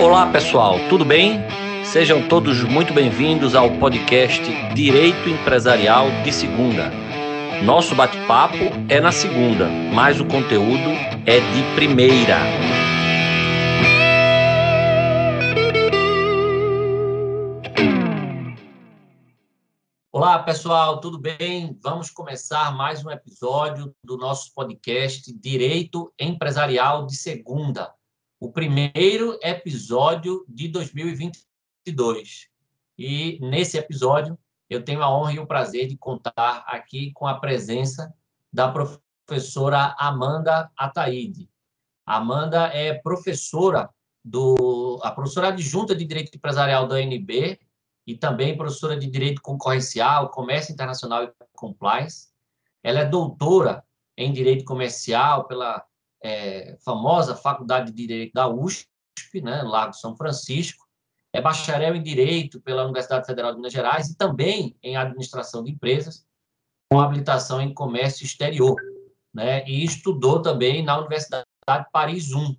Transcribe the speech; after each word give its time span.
Olá 0.00 0.30
pessoal, 0.30 0.76
tudo 0.88 1.04
bem? 1.04 1.40
Sejam 1.84 2.28
todos 2.28 2.62
muito 2.62 2.94
bem-vindos 2.94 3.56
ao 3.56 3.68
podcast 3.78 4.40
Direito 4.72 5.28
Empresarial 5.28 6.08
de 6.22 6.32
Segunda. 6.32 6.88
Nosso 7.64 7.96
bate-papo 7.96 8.54
é 8.88 9.00
na 9.00 9.10
segunda, 9.10 9.66
mas 9.92 10.20
o 10.20 10.24
conteúdo 10.24 10.88
é 11.26 11.40
de 11.40 11.74
primeira. 11.74 12.38
Olá 20.12 20.38
pessoal, 20.38 21.00
tudo 21.00 21.18
bem? 21.18 21.76
Vamos 21.82 22.08
começar 22.08 22.72
mais 22.72 23.04
um 23.04 23.10
episódio 23.10 23.92
do 24.04 24.16
nosso 24.16 24.54
podcast 24.54 25.36
Direito 25.36 26.12
Empresarial 26.20 27.04
de 27.04 27.16
Segunda 27.16 27.97
o 28.40 28.52
primeiro 28.52 29.38
episódio 29.42 30.44
de 30.48 30.68
2022. 30.68 32.48
E 32.96 33.38
nesse 33.40 33.76
episódio 33.76 34.38
eu 34.68 34.84
tenho 34.84 35.02
a 35.02 35.10
honra 35.10 35.32
e 35.32 35.38
o 35.38 35.46
prazer 35.46 35.88
de 35.88 35.96
contar 35.96 36.64
aqui 36.66 37.10
com 37.12 37.26
a 37.26 37.38
presença 37.38 38.12
da 38.52 38.70
professora 38.70 39.94
Amanda 39.98 40.70
Ataíde. 40.76 41.48
Amanda 42.04 42.66
é 42.66 42.94
professora 42.94 43.88
do 44.24 45.00
a 45.02 45.10
professora 45.10 45.48
adjunta 45.48 45.94
de 45.94 46.04
Direito 46.04 46.34
Empresarial 46.34 46.86
da 46.86 46.96
UNB 46.96 47.58
e 48.06 48.16
também 48.16 48.56
professora 48.56 48.96
de 48.96 49.06
Direito 49.06 49.42
Concorrencial, 49.42 50.30
Comércio 50.30 50.72
Internacional 50.72 51.24
e 51.24 51.32
Compliance. 51.54 52.28
Ela 52.82 53.00
é 53.00 53.04
doutora 53.04 53.84
em 54.16 54.32
Direito 54.32 54.64
Comercial 54.64 55.46
pela 55.46 55.84
é, 56.22 56.76
famosa 56.84 57.36
Faculdade 57.36 57.92
de 57.92 58.06
Direito 58.06 58.32
da 58.32 58.48
USP, 58.48 58.86
né, 59.42 59.62
Lago 59.62 59.92
São 59.92 60.16
Francisco, 60.16 60.86
é 61.32 61.40
bacharel 61.40 61.94
em 61.94 62.02
Direito 62.02 62.60
pela 62.60 62.84
Universidade 62.84 63.26
Federal 63.26 63.52
de 63.52 63.58
Minas 63.58 63.72
Gerais 63.72 64.08
e 64.08 64.16
também 64.16 64.76
em 64.82 64.96
Administração 64.96 65.62
de 65.62 65.70
Empresas, 65.70 66.26
com 66.90 67.00
habilitação 67.00 67.60
em 67.60 67.72
Comércio 67.72 68.24
Exterior, 68.24 68.76
né, 69.32 69.64
e 69.66 69.84
estudou 69.84 70.40
também 70.40 70.82
na 70.82 70.98
Universidade 70.98 71.46
Paris 71.92 72.30
I. 72.30 72.58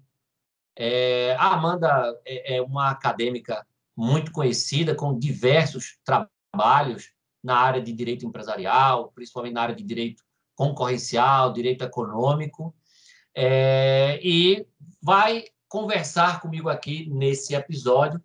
É, 0.77 1.35
a 1.37 1.55
Amanda 1.55 2.17
é, 2.25 2.57
é 2.57 2.61
uma 2.61 2.91
acadêmica 2.91 3.65
muito 3.97 4.31
conhecida, 4.31 4.95
com 4.95 5.17
diversos 5.17 5.97
trabalhos 6.05 7.11
na 7.43 7.57
área 7.57 7.81
de 7.81 7.91
direito 7.91 8.25
empresarial, 8.25 9.11
principalmente 9.13 9.53
na 9.53 9.61
área 9.61 9.75
de 9.75 9.83
direito 9.83 10.23
concorrencial, 10.55 11.51
direito 11.51 11.83
econômico, 11.83 12.73
é, 13.35 14.19
e 14.23 14.65
vai 15.01 15.45
conversar 15.67 16.41
comigo 16.41 16.67
aqui 16.67 17.09
nesse 17.09 17.55
episódio 17.55 18.21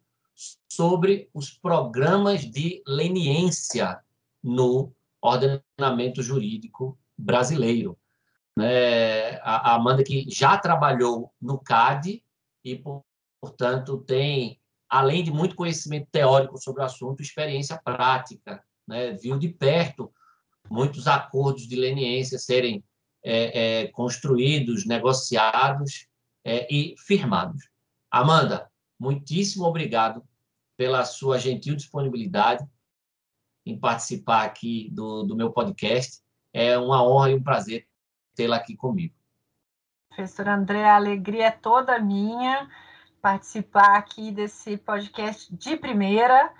sobre 0.71 1.29
os 1.33 1.51
programas 1.51 2.41
de 2.41 2.83
leniência 2.87 4.03
no 4.43 4.93
ordenamento 5.23 6.23
jurídico 6.23 6.99
brasileiro. 7.17 7.97
É, 8.59 9.41
a 9.43 9.75
Amanda 9.75 10.05
que 10.05 10.27
já 10.29 10.57
trabalhou 10.57 11.33
no 11.41 11.59
CAD 11.59 12.23
e, 12.65 12.83
portanto, 13.41 13.99
tem, 13.99 14.61
além 14.89 15.25
de 15.25 15.31
muito 15.31 15.57
conhecimento 15.57 16.09
teórico 16.11 16.59
sobre 16.59 16.83
o 16.83 16.85
assunto, 16.85 17.23
experiência 17.23 17.81
prática. 17.83 18.63
Né? 18.87 19.13
Viu 19.13 19.39
de 19.39 19.49
perto 19.49 20.13
muitos 20.71 21.07
acordos 21.07 21.67
de 21.69 21.77
leniência 21.77 22.39
serem 22.39 22.83
é, 23.25 23.83
é, 23.83 23.89
construídos, 23.89 24.85
negociados 24.85 26.07
é, 26.45 26.73
e 26.73 26.95
firmados. 26.99 27.69
Amanda, 28.11 28.71
muitíssimo 29.01 29.65
obrigado 29.65 30.23
pela 30.77 31.05
sua 31.05 31.39
gentil 31.39 31.75
disponibilidade 31.75 32.65
em 33.65 33.79
participar 33.79 34.45
aqui 34.45 34.91
do, 34.93 35.23
do 35.23 35.35
meu 35.35 35.51
podcast. 35.51 36.23
É 36.53 36.77
uma 36.77 37.03
honra 37.03 37.31
e 37.31 37.35
um 37.35 37.43
prazer 37.43 37.89
tê-la 38.35 38.57
aqui 38.57 38.77
comigo. 38.77 39.15
Professor 40.09 40.49
André, 40.49 40.85
a 40.85 40.97
alegria 40.97 41.47
é 41.47 41.51
toda 41.51 41.99
minha 41.99 42.69
participar 43.21 43.97
aqui 43.97 44.31
desse 44.31 44.77
podcast 44.77 45.53
de 45.57 45.77
primeira 45.77 46.53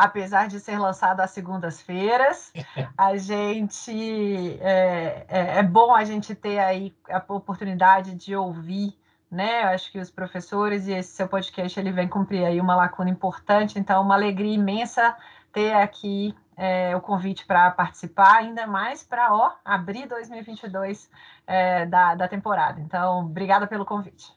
apesar 0.00 0.48
de 0.48 0.58
ser 0.58 0.78
lançado 0.78 1.20
às 1.20 1.30
segundas-feiras. 1.30 2.52
A 2.96 3.16
gente 3.16 4.58
é, 4.60 5.26
é, 5.28 5.58
é, 5.58 5.62
bom 5.62 5.94
a 5.94 6.04
gente 6.04 6.34
ter 6.34 6.58
aí 6.58 6.94
a 7.08 7.22
oportunidade 7.28 8.14
de 8.14 8.34
ouvir, 8.34 8.96
né? 9.30 9.64
Eu 9.64 9.68
acho 9.68 9.90
que 9.90 9.98
os 9.98 10.10
professores 10.10 10.86
e 10.86 10.92
esse 10.92 11.12
seu 11.12 11.28
podcast 11.28 11.78
ele 11.78 11.92
vem 11.92 12.08
cumprir 12.08 12.44
aí 12.44 12.60
uma 12.60 12.74
lacuna 12.74 13.10
importante. 13.10 13.78
Então, 13.78 14.02
uma 14.02 14.14
alegria 14.14 14.54
imensa 14.54 15.16
ter 15.52 15.72
aqui 15.72 16.34
é, 16.56 16.94
o 16.94 17.00
convite 17.00 17.46
para 17.46 17.70
participar, 17.70 18.36
ainda 18.36 18.66
mais 18.66 19.02
para 19.02 19.34
ó 19.34 19.52
abrir 19.64 20.06
2022 20.06 21.10
é, 21.46 21.86
da, 21.86 22.14
da 22.14 22.28
temporada. 22.28 22.80
Então, 22.80 23.20
obrigada 23.20 23.66
pelo 23.66 23.84
convite. 23.84 24.32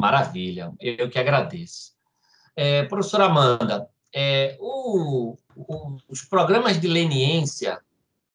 Maravilha, 0.00 0.72
eu 0.80 1.08
que 1.10 1.18
agradeço. 1.18 1.92
É, 2.56 2.84
professora 2.84 3.26
Amanda, 3.26 3.88
é, 4.12 4.56
o, 4.60 5.36
o, 5.56 5.96
os 6.08 6.22
programas 6.22 6.80
de 6.80 6.88
leniência 6.88 7.80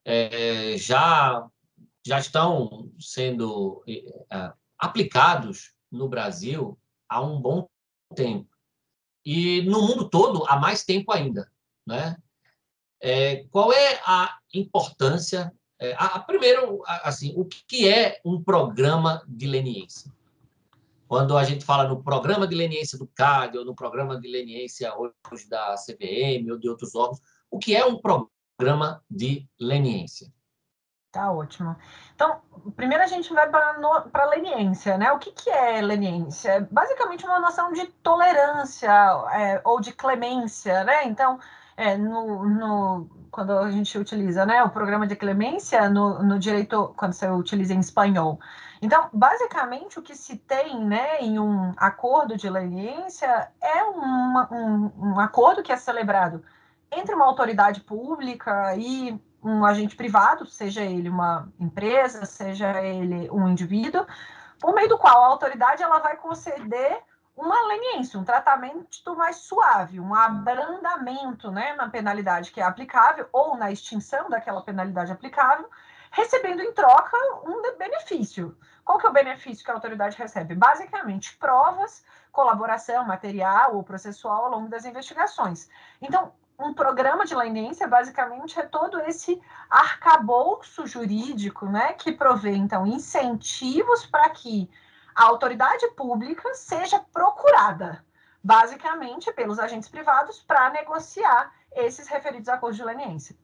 é, 0.04 0.78
já, 0.78 1.48
já 2.06 2.20
estão 2.20 2.92
sendo 3.00 3.84
é, 3.88 4.54
aplicados 4.78 5.74
no 5.92 6.08
Brasil 6.08 6.78
há 7.10 7.22
um 7.22 7.40
bom 7.40 7.68
tempo. 8.16 8.50
E 9.26 9.64
no 9.64 9.82
mundo 9.82 10.08
todo 10.10 10.46
há 10.48 10.58
mais 10.58 10.84
tempo 10.84 11.12
ainda. 11.12 11.52
Né? 11.86 12.16
É, 13.02 13.44
qual 13.46 13.74
é 13.74 14.00
a 14.06 14.38
importância? 14.54 15.52
É, 15.80 15.94
a, 15.94 16.16
a, 16.16 16.20
primeiro, 16.20 16.82
assim, 16.86 17.34
o 17.36 17.46
que 17.46 17.90
é 17.90 18.22
um 18.24 18.42
programa 18.42 19.24
de 19.28 19.48
leniência? 19.48 20.12
Quando 21.08 21.38
a 21.38 21.44
gente 21.44 21.64
fala 21.64 21.88
no 21.88 22.04
programa 22.04 22.48
de 22.48 22.56
leniência 22.56 22.98
do 22.98 23.08
CAD 23.08 23.58
ou 23.58 23.66
no 23.66 23.76
programa 23.76 24.20
de 24.20 24.28
leniência 24.28 24.94
hoje 24.98 25.48
da 25.48 25.76
CVM 25.76 26.52
ou 26.52 26.58
de 26.58 26.68
outros 26.68 26.96
órgãos, 26.96 27.20
o 27.50 27.60
que 27.60 27.76
é 27.76 27.86
um 27.86 28.00
programa 28.00 29.04
de 29.10 29.48
leniência? 29.60 30.34
Tá 31.16 31.32
ótimo. 31.32 31.78
Então, 32.14 32.42
primeiro 32.76 33.02
a 33.02 33.08
gente 33.08 33.32
vai 33.34 33.50
para 33.50 33.78
a 34.14 34.26
leniência, 34.26 34.98
né? 34.98 35.14
O 35.14 35.18
que, 35.18 35.32
que 35.32 35.50
é 35.50 35.80
leniência? 35.80 36.50
É 36.50 36.60
basicamente 36.60 37.26
uma 37.26 37.40
noção 37.40 37.72
de 37.72 37.86
tolerância 38.04 38.92
é, 39.34 39.62
ou 39.64 39.80
de 39.80 39.94
clemência, 39.94 40.84
né? 40.84 41.06
Então, 41.06 41.40
é, 41.78 41.98
no, 41.98 42.48
no, 42.48 43.10
quando 43.32 43.52
a 43.52 43.70
gente 43.72 43.98
utiliza 43.98 44.46
né, 44.46 44.64
o 44.64 44.70
programa 44.70 45.06
de 45.06 45.16
clemência 45.16 45.90
no, 45.90 46.24
no 46.24 46.40
direito, 46.40 46.94
quando 46.98 47.14
você 47.14 47.30
utiliza 47.30 47.74
em 47.74 47.80
espanhol, 47.80 48.40
então, 48.82 49.10
basicamente, 49.12 49.98
o 49.98 50.02
que 50.02 50.16
se 50.16 50.38
tem 50.38 50.84
né, 50.86 51.20
em 51.20 51.40
um 51.40 51.74
acordo 51.78 52.38
de 52.38 52.50
leniência 52.50 53.50
é 53.62 53.84
uma, 53.84 54.48
um, 54.52 54.92
um 54.98 55.20
acordo 55.20 55.64
que 55.64 55.72
é 55.72 55.78
celebrado 55.78 56.44
entre 56.92 57.16
uma 57.16 57.26
autoridade 57.26 57.82
pública 57.82 58.76
e 58.76 59.20
um 59.44 59.66
agente 59.66 59.96
privado, 59.96 60.46
seja 60.46 60.82
ele 60.82 61.10
uma 61.10 61.48
empresa, 61.60 62.26
seja 62.26 62.82
ele 62.82 63.30
um 63.32 63.48
indivíduo, 63.48 64.06
por 64.60 64.74
meio 64.74 64.90
do 64.90 64.98
qual 64.98 65.24
a 65.24 65.28
autoridade 65.28 65.84
ela 65.84 66.00
vai 66.00 66.18
conceder 66.18 67.02
uma 67.36 67.68
leniência, 67.68 68.20
um 68.20 68.24
tratamento 68.24 69.16
mais 69.16 69.38
suave, 69.38 70.00
um 70.00 70.16
abrandamento 70.16 71.52
né, 71.52 71.74
na 71.74 71.90
penalidade 71.90 72.52
que 72.52 72.62
é 72.62 72.64
aplicável 72.64 73.28
ou 73.32 73.58
na 73.58 73.72
extinção 73.72 74.30
daquela 74.30 74.62
penalidade 74.62 75.12
aplicável, 75.12 75.70
recebendo 76.12 76.62
em 76.62 76.72
troca 76.74 77.18
um 77.44 77.62
benefício. 77.78 78.58
Qual 78.86 78.98
que 78.98 79.06
é 79.06 79.10
o 79.10 79.14
benefício 79.14 79.66
que 79.66 79.72
a 79.72 79.74
autoridade 79.74 80.18
recebe? 80.18 80.56
Basicamente, 80.56 81.36
provas, 81.36 82.06
colaboração 82.32 83.06
material 83.06 83.76
ou 83.76 83.84
processual 83.84 84.46
ao 84.46 84.52
longo 84.52 84.70
das 84.70 84.86
investigações. 84.86 85.70
Então, 86.02 86.32
um 86.58 86.74
programa 86.74 87.26
de 87.26 87.36
leniência, 87.36 87.88
basicamente, 87.88 88.58
é 88.58 88.64
todo 88.64 89.00
esse 89.02 89.42
arcabouço 89.70 90.88
jurídico, 90.88 91.66
né, 91.66 91.94
que 91.94 92.14
provê, 92.14 92.52
então, 92.52 92.88
incentivos 92.88 94.06
para 94.06 94.30
que 94.30 94.70
a 95.16 95.24
autoridade 95.26 95.88
pública 95.96 96.54
seja 96.54 97.00
procurada, 97.14 98.06
basicamente, 98.44 99.32
pelos 99.34 99.58
agentes 99.58 99.88
privados 99.88 100.44
para 100.46 100.70
negociar 100.72 101.54
esses 101.74 102.08
referidos 102.08 102.50
acordos 102.50 102.78
de 102.78 102.84
leniência. 102.84 103.36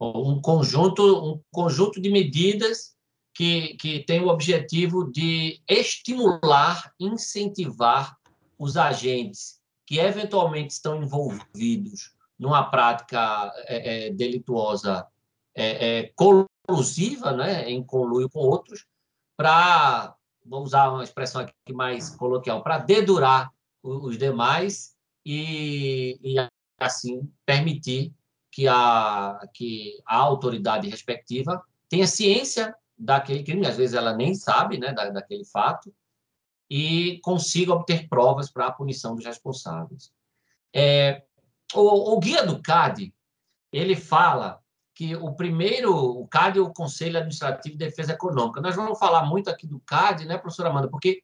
Um 0.00 0.40
conjunto, 0.40 1.02
um 1.24 1.40
conjunto 1.52 2.00
de 2.00 2.10
medidas 2.10 2.96
que, 3.32 3.76
que 3.76 4.04
tem 4.04 4.20
o 4.20 4.28
objetivo 4.28 5.10
de 5.10 5.62
estimular, 5.68 6.92
incentivar 6.98 8.16
os 8.58 8.76
agentes 8.76 9.60
que 9.86 9.98
eventualmente 9.98 10.74
estão 10.74 11.02
envolvidos 11.02 12.14
numa 12.38 12.68
prática 12.70 13.52
é, 13.66 14.08
é, 14.08 14.10
delituosa 14.10 15.06
é, 15.54 15.98
é 15.98 16.12
colusiva, 16.16 17.32
né, 17.32 17.70
em 17.70 17.84
conluio 17.84 18.28
com 18.28 18.40
outros, 18.40 18.84
para, 19.36 20.14
vou 20.44 20.62
usar 20.62 20.90
uma 20.90 21.04
expressão 21.04 21.40
aqui 21.40 21.72
mais 21.72 22.10
coloquial, 22.10 22.62
para 22.62 22.78
dedurar 22.78 23.52
os 23.82 24.16
demais 24.16 24.94
e, 25.24 26.18
e 26.22 26.36
assim 26.78 27.30
permitir 27.44 28.12
que 28.50 28.68
a, 28.68 29.40
que 29.54 30.00
a 30.06 30.16
autoridade 30.16 30.88
respectiva 30.88 31.62
tenha 31.88 32.06
ciência 32.06 32.74
daquele 32.98 33.42
crime, 33.42 33.66
às 33.66 33.76
vezes 33.76 33.94
ela 33.94 34.14
nem 34.14 34.34
sabe 34.34 34.78
né, 34.78 34.92
da, 34.92 35.10
daquele 35.10 35.44
fato, 35.44 35.92
e 36.70 37.18
consiga 37.22 37.72
obter 37.72 38.08
provas 38.08 38.50
para 38.50 38.66
a 38.66 38.72
punição 38.72 39.14
dos 39.14 39.24
responsáveis. 39.24 40.12
É, 40.74 41.22
o, 41.74 42.14
o, 42.14 42.18
guia 42.18 42.46
do 42.46 42.62
CAD, 42.62 43.12
ele 43.70 43.96
fala 43.96 44.61
que 44.94 45.16
o 45.16 45.32
primeiro, 45.32 45.94
o 45.94 46.26
CAD 46.28 46.58
é 46.58 46.62
o 46.62 46.72
Conselho 46.72 47.16
Administrativo 47.16 47.76
de 47.76 47.84
Defesa 47.84 48.12
Econômica. 48.12 48.60
Nós 48.60 48.76
vamos 48.76 48.98
falar 48.98 49.24
muito 49.24 49.48
aqui 49.48 49.66
do 49.66 49.80
CAD, 49.80 50.26
né, 50.26 50.36
professora 50.36 50.68
Amanda, 50.68 50.88
porque 50.88 51.22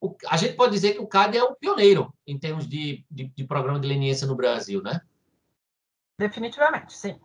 o, 0.00 0.16
a 0.28 0.36
gente 0.36 0.54
pode 0.54 0.72
dizer 0.72 0.94
que 0.94 1.00
o 1.00 1.06
CAD 1.06 1.36
é 1.36 1.44
o 1.44 1.54
pioneiro 1.54 2.12
em 2.26 2.38
termos 2.38 2.66
de, 2.66 3.04
de, 3.10 3.28
de 3.28 3.44
programa 3.44 3.78
de 3.78 3.86
leniência 3.86 4.26
no 4.26 4.34
Brasil, 4.34 4.82
né? 4.82 5.00
Definitivamente, 6.18 6.94
sim. 6.94 7.20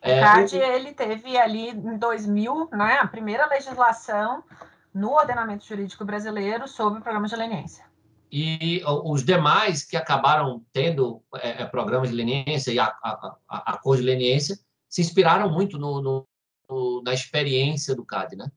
É, 0.00 0.20
o 0.20 0.24
CAD, 0.24 0.56
ele 0.56 0.92
teve 0.92 1.36
ali 1.38 1.70
em 1.70 1.96
2000, 1.96 2.68
né, 2.72 2.98
a 2.98 3.06
primeira 3.08 3.46
legislação 3.46 4.44
no 4.92 5.12
ordenamento 5.12 5.66
jurídico 5.66 6.04
brasileiro 6.04 6.68
sobre 6.68 7.00
o 7.00 7.02
programa 7.02 7.28
de 7.28 7.36
leniência. 7.36 7.84
E 8.30 8.82
os 8.84 9.24
demais 9.24 9.84
que 9.84 9.96
acabaram 9.96 10.64
tendo 10.72 11.22
é, 11.36 11.62
é 11.62 11.66
programas 11.66 12.10
de 12.10 12.14
leniência 12.14 12.72
e 12.72 12.78
a, 12.78 12.86
a, 13.02 13.36
a, 13.48 13.72
a 13.72 13.78
cor 13.78 13.96
de 13.96 14.02
leniência 14.02 14.58
se 14.96 15.02
inspiraram 15.02 15.50
muito 15.50 15.78
no, 15.78 16.00
no, 16.00 16.26
no, 16.70 17.02
na 17.02 17.12
experiência 17.12 17.94
do 17.94 18.02
CAD, 18.02 18.34
né? 18.34 18.50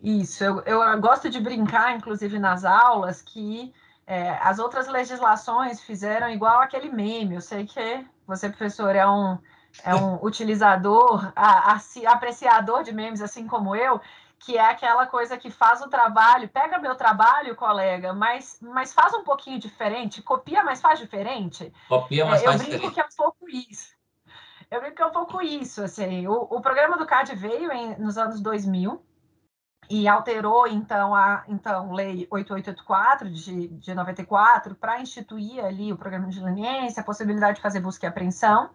Isso, 0.00 0.44
eu, 0.44 0.60
eu 0.60 1.00
gosto 1.00 1.28
de 1.28 1.40
brincar, 1.40 1.96
inclusive 1.96 2.38
nas 2.38 2.64
aulas, 2.64 3.20
que 3.20 3.74
é, 4.06 4.30
as 4.40 4.60
outras 4.60 4.86
legislações 4.86 5.80
fizeram 5.80 6.30
igual 6.30 6.60
aquele 6.60 6.88
meme. 6.88 7.34
Eu 7.34 7.40
sei 7.40 7.66
que 7.66 8.06
você, 8.24 8.48
professor, 8.48 8.94
é 8.94 9.04
um, 9.04 9.38
é 9.82 9.92
um 9.92 10.22
utilizador, 10.24 11.32
a, 11.34 11.72
a, 11.72 11.80
apreciador 12.12 12.84
de 12.84 12.92
memes, 12.92 13.20
assim 13.20 13.48
como 13.48 13.74
eu, 13.74 14.00
que 14.38 14.56
é 14.56 14.70
aquela 14.70 15.04
coisa 15.06 15.36
que 15.36 15.50
faz 15.50 15.82
o 15.82 15.88
trabalho, 15.88 16.48
pega 16.48 16.78
meu 16.78 16.94
trabalho, 16.94 17.56
colega, 17.56 18.12
mas, 18.12 18.56
mas 18.60 18.92
faz 18.92 19.12
um 19.14 19.24
pouquinho 19.24 19.58
diferente, 19.58 20.22
copia, 20.22 20.62
mas 20.62 20.80
faz 20.80 21.00
diferente. 21.00 21.72
Copia, 21.88 22.24
mas 22.24 22.40
é, 22.40 22.44
faz 22.44 22.60
diferente. 22.60 22.84
Eu 22.84 22.90
brinco 22.90 22.94
que 22.94 23.00
é 23.00 23.04
um 23.04 23.16
pouco 23.16 23.48
isso. 23.50 24.00
Eu 24.72 24.80
brinco 24.80 24.96
que 24.96 25.02
é 25.02 25.06
um 25.06 25.12
pouco 25.12 25.42
isso, 25.42 25.82
assim. 25.84 26.26
O, 26.26 26.32
o 26.32 26.62
programa 26.62 26.96
do 26.96 27.04
CAD 27.04 27.34
veio 27.36 27.70
em, 27.70 27.94
nos 27.98 28.16
anos 28.16 28.40
2000, 28.40 29.04
e 29.90 30.08
alterou 30.08 30.66
então 30.66 31.14
a 31.14 31.44
então 31.46 31.92
lei 31.92 32.26
8884 32.30 33.30
de, 33.30 33.68
de 33.68 33.94
94 33.94 34.74
para 34.74 35.02
instituir 35.02 35.62
ali 35.62 35.92
o 35.92 35.98
programa 35.98 36.28
de 36.28 36.40
leniência, 36.40 37.02
a 37.02 37.04
possibilidade 37.04 37.56
de 37.56 37.62
fazer 37.62 37.80
busca 37.80 38.06
e 38.06 38.08
apreensão. 38.08 38.70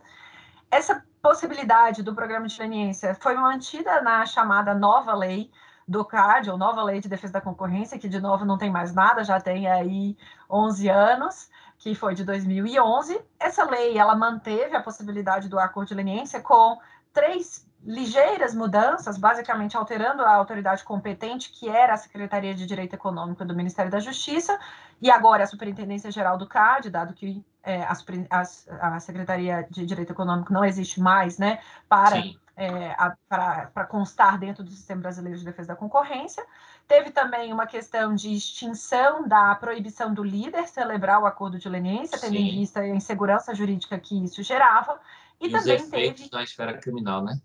Essa 0.69 1.03
possibilidade 1.19 2.03
do 2.03 2.13
programa 2.13 2.47
de 2.47 2.59
leniência 2.59 3.15
foi 3.15 3.33
mantida 3.33 3.99
na 4.01 4.23
chamada 4.27 4.75
nova 4.75 5.15
lei 5.15 5.49
do 5.87 6.05
CAD, 6.05 6.51
ou 6.51 6.57
nova 6.57 6.83
lei 6.83 6.99
de 6.99 7.09
defesa 7.09 7.33
da 7.33 7.41
concorrência, 7.41 7.97
que 7.97 8.07
de 8.07 8.19
novo 8.19 8.45
não 8.45 8.57
tem 8.57 8.69
mais 8.69 8.93
nada, 8.93 9.23
já 9.23 9.39
tem 9.39 9.67
aí 9.67 10.15
11 10.47 10.89
anos, 10.89 11.49
que 11.77 11.93
foi 11.95 12.15
de 12.15 12.23
2011. 12.23 13.19
Essa 13.39 13.63
lei, 13.63 13.97
ela 13.97 14.15
manteve 14.15 14.75
a 14.75 14.81
possibilidade 14.81 15.47
do 15.47 15.59
acordo 15.59 15.89
de 15.89 15.93
leniência 15.93 16.41
com 16.41 16.77
três 17.13 17.67
ligeiras 17.83 18.53
mudanças, 18.53 19.17
basicamente 19.17 19.77
alterando 19.77 20.23
a 20.23 20.35
autoridade 20.35 20.83
competente, 20.83 21.51
que 21.51 21.69
era 21.69 21.93
a 21.93 21.97
Secretaria 21.97 22.53
de 22.53 22.65
Direito 22.65 22.93
Econômico 22.93 23.45
do 23.45 23.55
Ministério 23.55 23.91
da 23.91 23.99
Justiça, 23.99 24.59
e 25.01 25.09
agora 25.09 25.43
a 25.43 25.47
Superintendência 25.47 26.11
Geral 26.11 26.37
do 26.37 26.47
CAD, 26.47 26.89
dado 26.89 27.13
que 27.13 27.45
é, 27.63 27.83
a, 27.83 27.93
a, 28.29 28.95
a, 28.95 28.99
Secretaria 28.99 29.67
de 29.69 29.85
Direito 29.85 30.11
Econômico 30.11 30.51
não 30.51 30.65
existe 30.65 30.99
mais, 30.99 31.37
né, 31.37 31.59
para, 31.87 32.17
é, 32.55 32.95
para, 33.29 33.85
constar 33.85 34.37
dentro 34.37 34.63
do 34.63 34.71
Sistema 34.71 35.01
Brasileiro 35.01 35.37
de 35.37 35.45
Defesa 35.45 35.69
da 35.69 35.75
Concorrência. 35.75 36.43
Teve 36.87 37.11
também 37.11 37.51
uma 37.51 37.67
questão 37.67 38.15
de 38.15 38.33
extinção 38.33 39.27
da 39.27 39.53
proibição 39.55 40.13
do 40.13 40.23
líder 40.23 40.67
celebrar 40.67 41.21
o 41.21 41.25
acordo 41.25 41.59
de 41.59 41.67
leniência, 41.67 42.17
tendo 42.17 42.35
em 42.35 42.51
vista 42.51 42.79
a 42.79 42.87
insegurança 42.87 43.53
jurídica 43.53 43.99
que 43.99 44.23
isso 44.23 44.41
gerava. 44.41 44.99
E, 45.39 45.47
e 45.47 45.51
também 45.51 45.75
os 45.75 45.83
efeitos 45.83 46.21
teve... 46.23 46.35
na 46.35 46.43
esfera 46.43 46.77
criminal, 46.77 47.23
né? 47.23 47.39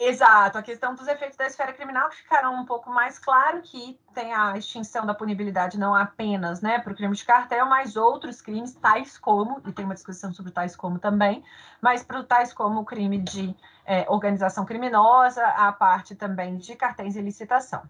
Exato, 0.00 0.58
a 0.58 0.62
questão 0.62 0.94
dos 0.94 1.06
efeitos 1.06 1.36
da 1.36 1.46
esfera 1.46 1.72
criminal 1.72 2.08
que 2.08 2.16
ficaram 2.16 2.54
um 2.56 2.64
pouco 2.64 2.90
mais 2.90 3.16
claro 3.16 3.62
que 3.62 3.98
tem 4.12 4.34
a 4.34 4.58
extinção 4.58 5.06
da 5.06 5.14
punibilidade 5.14 5.78
não 5.78 5.94
apenas 5.94 6.60
né, 6.60 6.80
para 6.80 6.92
o 6.92 6.96
crime 6.96 7.14
de 7.14 7.24
cartel, 7.24 7.64
mas 7.66 7.94
outros 7.94 8.42
crimes, 8.42 8.74
tais 8.74 9.16
como, 9.16 9.62
e 9.64 9.72
tem 9.72 9.84
uma 9.84 9.94
discussão 9.94 10.32
sobre 10.32 10.50
tais 10.50 10.74
como 10.74 10.98
também, 10.98 11.44
mas 11.80 12.02
para 12.02 12.24
tais 12.24 12.52
como 12.52 12.80
o 12.80 12.84
crime 12.84 13.18
de 13.18 13.54
é, 13.86 14.04
organização 14.08 14.64
criminosa, 14.64 15.44
a 15.46 15.70
parte 15.70 16.16
também 16.16 16.56
de 16.56 16.74
cartéis 16.74 17.14
e 17.14 17.22
licitação. 17.22 17.88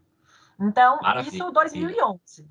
Então, 0.58 0.98
Maravilha. 1.00 1.34
isso 1.34 1.50
2011. 1.50 2.46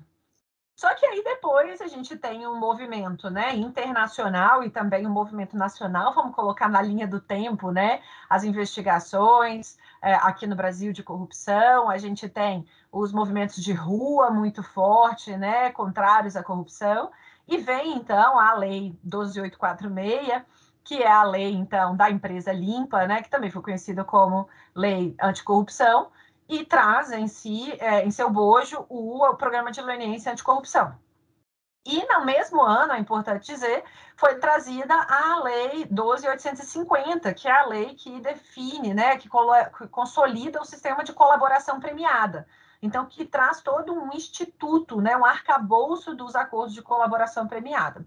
Só 0.76 0.92
que 0.94 1.06
aí 1.06 1.22
depois 1.22 1.80
a 1.80 1.86
gente 1.86 2.16
tem 2.16 2.46
um 2.48 2.58
movimento 2.58 3.30
né, 3.30 3.54
internacional 3.54 4.64
e 4.64 4.70
também 4.70 5.06
um 5.06 5.10
movimento 5.10 5.56
nacional, 5.56 6.12
vamos 6.12 6.34
colocar 6.34 6.68
na 6.68 6.82
linha 6.82 7.06
do 7.06 7.20
tempo, 7.20 7.70
né? 7.70 8.02
As 8.28 8.42
investigações 8.42 9.78
é, 10.02 10.14
aqui 10.14 10.48
no 10.48 10.56
Brasil 10.56 10.92
de 10.92 11.02
corrupção, 11.02 11.88
a 11.88 11.96
gente 11.96 12.28
tem 12.28 12.66
os 12.90 13.12
movimentos 13.12 13.62
de 13.62 13.72
rua 13.72 14.30
muito 14.30 14.64
forte, 14.64 15.36
né? 15.36 15.70
Contrários 15.70 16.34
à 16.34 16.42
corrupção, 16.42 17.12
e 17.46 17.56
vem 17.58 17.96
então 17.96 18.38
a 18.38 18.54
lei 18.54 18.98
12846, 19.04 20.42
que 20.82 21.02
é 21.02 21.10
a 21.10 21.22
lei 21.22 21.52
então 21.52 21.96
da 21.96 22.10
empresa 22.10 22.52
limpa, 22.52 23.06
né? 23.06 23.22
Que 23.22 23.30
também 23.30 23.50
foi 23.50 23.62
conhecida 23.62 24.02
como 24.02 24.48
lei 24.74 25.14
anticorrupção 25.22 26.10
e 26.54 26.64
traz 26.64 27.10
em 27.10 27.26
si, 27.26 27.72
é, 27.80 28.04
em 28.04 28.10
seu 28.10 28.30
bojo, 28.30 28.86
o, 28.88 29.24
o 29.24 29.36
programa 29.36 29.70
de 29.70 29.80
leniência 29.80 30.32
anticorrupção. 30.32 30.96
E 31.86 32.02
no 32.06 32.24
mesmo 32.24 32.62
ano, 32.62 32.94
é 32.94 32.98
importante 32.98 33.46
dizer, 33.46 33.84
foi 34.16 34.36
trazida 34.36 34.94
a 34.94 35.42
Lei 35.42 35.84
12.850, 35.86 37.34
que 37.34 37.46
é 37.46 37.52
a 37.52 37.66
lei 37.66 37.94
que 37.94 38.20
define, 38.20 38.94
né, 38.94 39.18
que, 39.18 39.28
que 39.28 39.88
consolida 39.88 40.62
o 40.62 40.64
sistema 40.64 41.04
de 41.04 41.12
colaboração 41.12 41.78
premiada. 41.78 42.46
Então, 42.80 43.04
que 43.04 43.26
traz 43.26 43.60
todo 43.60 43.92
um 43.92 44.12
instituto, 44.14 45.00
né, 45.00 45.14
um 45.16 45.26
arcabouço 45.26 46.14
dos 46.14 46.34
acordos 46.34 46.74
de 46.74 46.80
colaboração 46.80 47.46
premiada. 47.46 48.06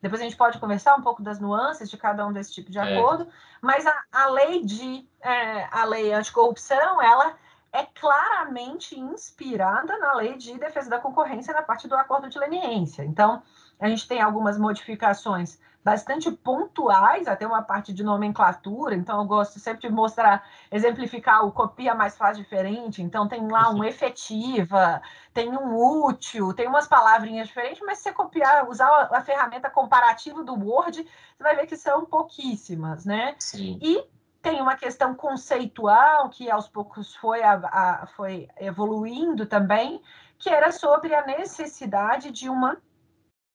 Depois 0.00 0.20
a 0.20 0.24
gente 0.24 0.36
pode 0.36 0.58
conversar 0.58 0.96
um 0.96 1.02
pouco 1.02 1.22
das 1.22 1.38
nuances 1.38 1.90
de 1.90 1.98
cada 1.98 2.26
um 2.26 2.32
desse 2.32 2.54
tipo 2.54 2.70
de 2.70 2.78
é. 2.78 2.82
acordo, 2.82 3.28
mas 3.60 3.86
a, 3.86 3.94
a 4.10 4.26
lei 4.26 4.64
de 4.64 5.06
é, 5.20 5.68
a 5.70 5.84
lei 5.84 6.12
anticorrupção, 6.12 7.02
ela 7.02 7.36
é 7.72 7.84
claramente 7.84 8.98
inspirada 8.98 9.96
na 9.98 10.14
lei 10.14 10.36
de 10.36 10.58
defesa 10.58 10.90
da 10.90 10.98
concorrência 10.98 11.54
na 11.54 11.62
parte 11.62 11.86
do 11.86 11.94
acordo 11.94 12.28
de 12.28 12.38
leniência. 12.38 13.04
Então, 13.04 13.42
a 13.78 13.88
gente 13.88 14.06
tem 14.08 14.20
algumas 14.20 14.58
modificações 14.58 15.58
bastante 15.82 16.30
pontuais, 16.30 17.26
até 17.26 17.46
uma 17.46 17.62
parte 17.62 17.92
de 17.92 18.02
nomenclatura, 18.02 18.94
então 18.94 19.18
eu 19.18 19.24
gosto 19.24 19.58
sempre 19.58 19.88
de 19.88 19.94
mostrar, 19.94 20.46
exemplificar 20.70 21.44
o 21.46 21.52
copia 21.52 21.94
mais 21.94 22.18
faz 22.18 22.36
diferente, 22.36 23.02
então 23.02 23.26
tem 23.26 23.50
lá 23.50 23.70
um 23.70 23.82
efetiva, 23.82 25.00
tem 25.32 25.48
um 25.50 26.04
útil, 26.04 26.52
tem 26.52 26.68
umas 26.68 26.86
palavrinhas 26.86 27.48
diferentes, 27.48 27.82
mas 27.86 27.98
se 27.98 28.04
você 28.04 28.12
copiar, 28.12 28.68
usar 28.68 29.08
a 29.10 29.22
ferramenta 29.22 29.70
comparativa 29.70 30.44
do 30.44 30.54
Word, 30.54 31.02
você 31.02 31.42
vai 31.42 31.56
ver 31.56 31.66
que 31.66 31.76
são 31.76 32.04
pouquíssimas, 32.04 33.06
né? 33.06 33.34
Sim. 33.38 33.78
E 33.80 34.04
tem 34.42 34.60
uma 34.60 34.76
questão 34.76 35.14
conceitual 35.14 36.30
que 36.30 36.50
aos 36.50 36.68
poucos 36.68 37.14
foi, 37.16 37.42
a, 37.42 37.54
a, 37.54 38.06
foi 38.16 38.48
evoluindo 38.56 39.46
também, 39.46 40.02
que 40.38 40.48
era 40.48 40.72
sobre 40.72 41.14
a 41.14 41.26
necessidade 41.26 42.30
de 42.30 42.48
uma 42.48 42.78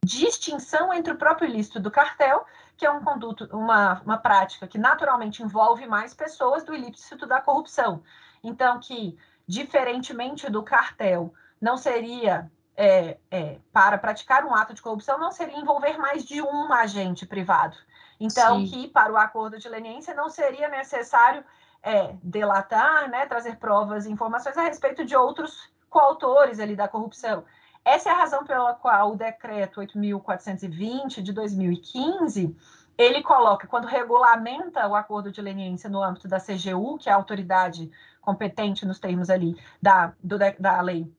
distinção 0.04 0.94
entre 0.94 1.14
o 1.14 1.18
próprio 1.18 1.50
ilícito 1.50 1.80
do 1.80 1.90
cartel, 1.90 2.46
que 2.78 2.86
é 2.86 2.92
um 2.92 3.04
conduto, 3.04 3.50
uma, 3.52 4.02
uma 4.02 4.18
prática 4.18 4.68
que 4.68 4.78
naturalmente 4.78 5.42
envolve 5.42 5.88
mais 5.88 6.14
pessoas, 6.14 6.64
do 6.64 6.76
ilícito 6.76 7.26
da 7.26 7.42
corrupção. 7.42 8.04
Então, 8.44 8.80
que, 8.80 9.18
diferentemente 9.48 10.52
do 10.52 10.62
cartel, 10.62 11.34
não 11.60 11.78
seria 11.78 12.52
é, 12.78 13.18
é, 13.32 13.58
para 13.74 13.98
praticar 13.98 14.46
um 14.46 14.54
ato 14.54 14.76
de 14.76 14.82
corrupção, 14.82 15.18
não 15.18 15.32
seria 15.32 15.58
envolver 15.58 15.98
mais 15.98 16.24
de 16.24 16.42
um 16.42 16.72
agente 16.72 17.26
privado 17.26 17.76
então, 18.20 18.60
Sim. 18.60 18.68
que 18.68 18.88
para 18.88 19.12
o 19.12 19.18
acordo 19.18 19.58
de 19.58 19.68
leniência 19.68 20.14
não 20.14 20.30
seria 20.30 20.70
necessário 20.70 21.44
é, 21.84 22.16
delatar, 22.24 23.10
né, 23.10 23.26
trazer 23.26 23.58
provas 23.58 24.06
e 24.06 24.12
informações 24.12 24.58
a 24.58 24.64
respeito 24.64 25.06
de 25.06 25.16
outros 25.16 25.72
coautores 25.90 26.60
ali 26.60 26.76
da 26.76 26.88
corrupção. 26.88 27.44
Essa 27.84 28.10
é 28.10 28.12
a 28.12 28.18
razão 28.18 28.44
pela 28.44 28.74
qual 28.74 29.12
o 29.12 29.16
decreto 29.16 29.80
8.420 29.80 31.22
de 31.22 31.32
2015 31.32 32.56
ele 32.98 33.22
coloca, 33.22 33.68
quando 33.68 33.86
regulamenta 33.86 34.88
o 34.88 34.96
acordo 34.96 35.32
de 35.32 35.42
leniência 35.42 35.90
no 35.90 36.02
âmbito 36.02 36.28
da 36.28 36.40
CGU, 36.40 36.98
que 36.98 37.10
é 37.10 37.12
a 37.12 37.16
autoridade 37.16 37.92
competente 38.22 38.86
nos 38.86 39.00
termos 39.00 39.30
ali 39.30 39.56
da, 39.82 40.14
do, 40.24 40.38
da 40.60 40.82
lei 40.82 41.14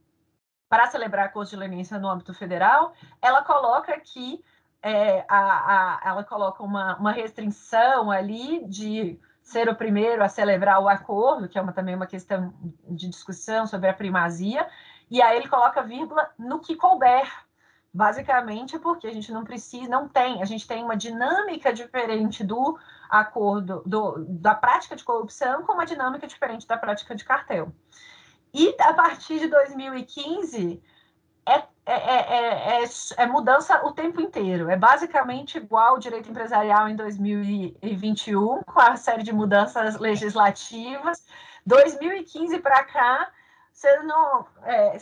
para 0.69 0.89
celebrar 0.89 1.27
acordo 1.27 1.51
de 1.51 1.57
leniência 1.57 1.99
no 1.99 2.09
âmbito 2.09 2.35
federal, 2.35 2.93
ela 3.23 3.43
coloca 3.43 3.99
que 4.01 4.43
é, 4.87 5.25
a, 5.29 5.39
a, 5.99 6.01
ela 6.09 6.23
coloca 6.23 6.63
uma, 6.63 6.97
uma 6.97 7.11
restrição 7.11 8.09
ali 8.09 8.65
de 8.69 9.19
ser 9.43 9.69
o 9.69 9.75
primeiro 9.75 10.23
a 10.23 10.29
celebrar 10.29 10.81
o 10.81 10.89
acordo, 10.89 11.49
que 11.49 11.59
é 11.59 11.63
uma, 11.63 11.73
também 11.73 11.97
uma 11.97 12.07
questão 12.07 12.55
de 12.89 13.09
discussão 13.09 13.67
sobre 13.67 13.89
a 13.89 13.95
primazia, 13.95 14.65
e 15.11 15.21
aí 15.21 15.39
ele 15.39 15.49
coloca 15.49 15.83
vírgula 15.83 16.31
no 16.39 16.61
que 16.61 16.77
couber, 16.77 17.29
basicamente 17.93 18.79
porque 18.79 19.09
a 19.09 19.13
gente 19.13 19.33
não 19.33 19.43
precisa, 19.43 19.89
não 19.89 20.09
tem, 20.09 20.41
a 20.41 20.45
gente 20.45 20.69
tem 20.69 20.85
uma 20.85 20.97
dinâmica 20.97 21.73
diferente 21.73 22.45
do 22.45 22.79
acordo, 23.11 23.83
do, 23.85 24.25
da 24.29 24.55
prática 24.55 24.95
de 24.95 25.03
corrupção 25.03 25.65
com 25.65 25.73
uma 25.73 25.85
dinâmica 25.85 26.29
diferente 26.29 26.65
da 26.65 26.77
prática 26.77 27.13
de 27.13 27.25
cartel. 27.25 27.73
E 28.55 28.73
a 28.81 28.95
partir 28.95 29.41
de 29.41 29.49
2015, 29.49 30.81
é, 31.45 31.65
é, 31.93 32.83
é, 32.83 32.85
é, 33.17 33.27
mudança 33.27 33.85
o 33.87 33.93
tempo 33.93 34.21
inteiro. 34.21 34.69
É 34.69 34.77
basicamente 34.77 35.59
igual 35.59 35.95
o 35.95 35.99
direito 35.99 36.31
empresarial 36.31 36.89
em 36.89 36.97
2021, 36.97 38.63
com 38.65 38.81
a 38.81 38.97
série 38.97 39.23
de 39.23 39.33
mudanças 39.33 39.97
legislativas. 39.99 41.25
2015 41.65 42.59
para 42.59 42.85
cá, 42.85 43.31
você 43.73 44.03
não, 44.03 44.47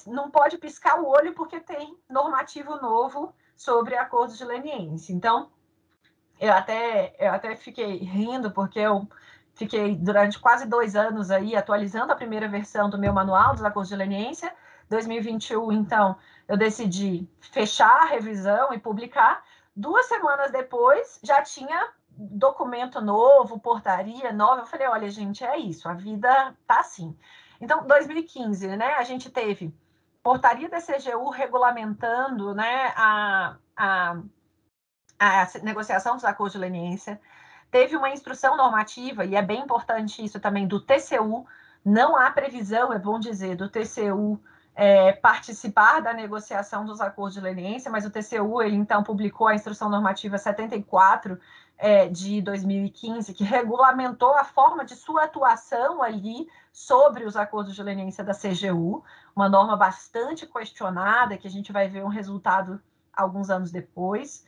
não 0.06 0.30
pode 0.30 0.58
piscar 0.58 1.00
o 1.00 1.08
olho 1.08 1.32
porque 1.34 1.58
tem 1.60 1.96
normativo 2.08 2.76
novo 2.76 3.34
sobre 3.56 3.96
acordos 3.96 4.36
de 4.36 4.44
leniência. 4.44 5.12
Então, 5.12 5.50
eu 6.40 6.52
até, 6.52 7.14
eu 7.18 7.32
até 7.32 7.56
fiquei 7.56 7.96
rindo 7.98 8.50
porque 8.50 8.78
eu 8.78 9.08
fiquei 9.54 9.94
durante 9.94 10.38
quase 10.38 10.66
dois 10.66 10.96
anos 10.96 11.30
aí 11.30 11.56
atualizando 11.56 12.12
a 12.12 12.16
primeira 12.16 12.48
versão 12.48 12.90
do 12.90 12.98
meu 12.98 13.12
manual 13.12 13.54
dos 13.54 13.64
acordos 13.64 13.88
de 13.88 13.96
leniência. 13.96 14.52
2021, 14.90 15.72
então, 15.72 16.16
eu 16.46 16.56
decidi 16.56 17.28
fechar 17.40 18.02
a 18.02 18.06
revisão 18.06 18.72
e 18.72 18.78
publicar. 18.78 19.42
Duas 19.74 20.06
semanas 20.06 20.50
depois, 20.50 21.18
já 21.22 21.42
tinha 21.42 21.88
documento 22.16 23.00
novo, 23.00 23.58
portaria 23.58 24.32
nova. 24.32 24.62
Eu 24.62 24.66
falei, 24.66 24.86
olha, 24.86 25.10
gente, 25.10 25.44
é 25.44 25.56
isso, 25.58 25.88
a 25.88 25.94
vida 25.94 26.54
tá 26.66 26.80
assim. 26.80 27.16
Então, 27.60 27.86
2015, 27.86 28.76
né, 28.76 28.94
a 28.94 29.02
gente 29.02 29.30
teve 29.30 29.74
portaria 30.22 30.68
da 30.68 30.80
CGU 30.80 31.28
regulamentando, 31.30 32.54
né, 32.54 32.92
a, 32.96 33.56
a, 33.76 34.16
a 35.18 35.48
negociação 35.62 36.14
dos 36.14 36.24
acordos 36.24 36.52
de 36.52 36.58
leniência. 36.58 37.20
Teve 37.70 37.96
uma 37.96 38.10
instrução 38.10 38.56
normativa, 38.56 39.24
e 39.24 39.34
é 39.34 39.42
bem 39.42 39.62
importante 39.62 40.24
isso 40.24 40.38
também, 40.38 40.66
do 40.66 40.80
TCU. 40.80 41.46
Não 41.84 42.16
há 42.16 42.30
previsão, 42.30 42.92
é 42.92 42.98
bom 42.98 43.18
dizer, 43.18 43.56
do 43.56 43.68
TCU 43.68 44.40
é, 44.74 45.12
participar 45.12 46.00
da 46.00 46.12
negociação 46.12 46.84
dos 46.84 47.00
acordos 47.00 47.34
de 47.34 47.40
leniência, 47.40 47.90
mas 47.90 48.04
o 48.04 48.10
TCU, 48.10 48.60
ele 48.60 48.76
então 48.76 49.02
publicou 49.02 49.46
a 49.46 49.54
Instrução 49.54 49.88
Normativa 49.88 50.36
74 50.36 51.38
é, 51.78 52.08
de 52.08 52.40
2015, 52.40 53.32
que 53.34 53.44
regulamentou 53.44 54.34
a 54.34 54.44
forma 54.44 54.84
de 54.84 54.96
sua 54.96 55.24
atuação 55.24 56.02
ali 56.02 56.48
sobre 56.72 57.24
os 57.24 57.36
acordos 57.36 57.74
de 57.74 57.82
leniência 57.82 58.24
da 58.24 58.32
CGU, 58.32 59.04
uma 59.34 59.48
norma 59.48 59.76
bastante 59.76 60.46
questionada, 60.46 61.36
que 61.36 61.46
a 61.46 61.50
gente 61.50 61.72
vai 61.72 61.88
ver 61.88 62.04
um 62.04 62.08
resultado 62.08 62.80
alguns 63.12 63.50
anos 63.50 63.70
depois. 63.70 64.44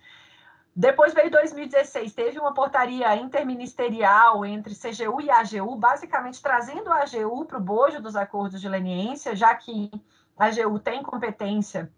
Depois 0.75 1.15
veio 1.15 1.31
2016, 1.31 2.13
teve 2.13 2.39
uma 2.39 2.53
portaria 2.53 3.17
interministerial 3.17 4.45
entre 4.45 4.75
CGU 4.75 5.23
e 5.23 5.31
AGU, 5.31 5.75
basicamente 5.77 6.43
trazendo 6.43 6.93
a 6.93 7.03
AGU 7.03 7.47
para 7.47 7.57
o 7.57 7.61
bojo 7.61 8.03
dos 8.03 8.15
acordos 8.15 8.61
de 8.61 8.69
leniência, 8.69 9.35
já 9.35 9.55
que 9.55 9.91
a 10.39 10.47
AGU 10.47 10.79
tem 10.79 11.03
competência 11.03 11.91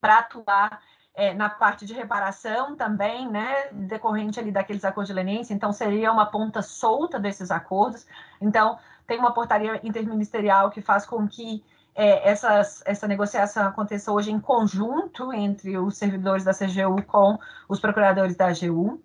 para 0.00 0.18
atuar 0.18 0.80
é, 1.14 1.34
na 1.34 1.50
parte 1.50 1.84
de 1.84 1.92
reparação 1.92 2.76
também, 2.76 3.28
né, 3.28 3.68
decorrente 3.72 4.38
ali 4.38 4.50
daqueles 4.50 4.84
acordos 4.84 5.08
de 5.08 5.14
leniência, 5.14 5.52
então 5.52 5.72
seria 5.72 6.12
uma 6.12 6.26
ponta 6.26 6.62
solta 6.62 7.18
desses 7.18 7.50
acordos. 7.50 8.06
Então, 8.40 8.78
tem 9.06 9.18
uma 9.18 9.34
portaria 9.34 9.80
interministerial 9.82 10.70
que 10.70 10.80
faz 10.80 11.04
com 11.04 11.26
que 11.26 11.64
é, 11.94 12.30
essas, 12.30 12.82
essa 12.86 13.08
negociação 13.08 13.66
aconteça 13.66 14.12
hoje 14.12 14.30
em 14.30 14.40
conjunto 14.40 15.32
entre 15.32 15.76
os 15.76 15.96
servidores 15.96 16.44
da 16.44 16.54
CGU 16.54 17.02
com 17.06 17.36
os 17.68 17.80
procuradores 17.80 18.36
da 18.36 18.46
AGU. 18.46 19.02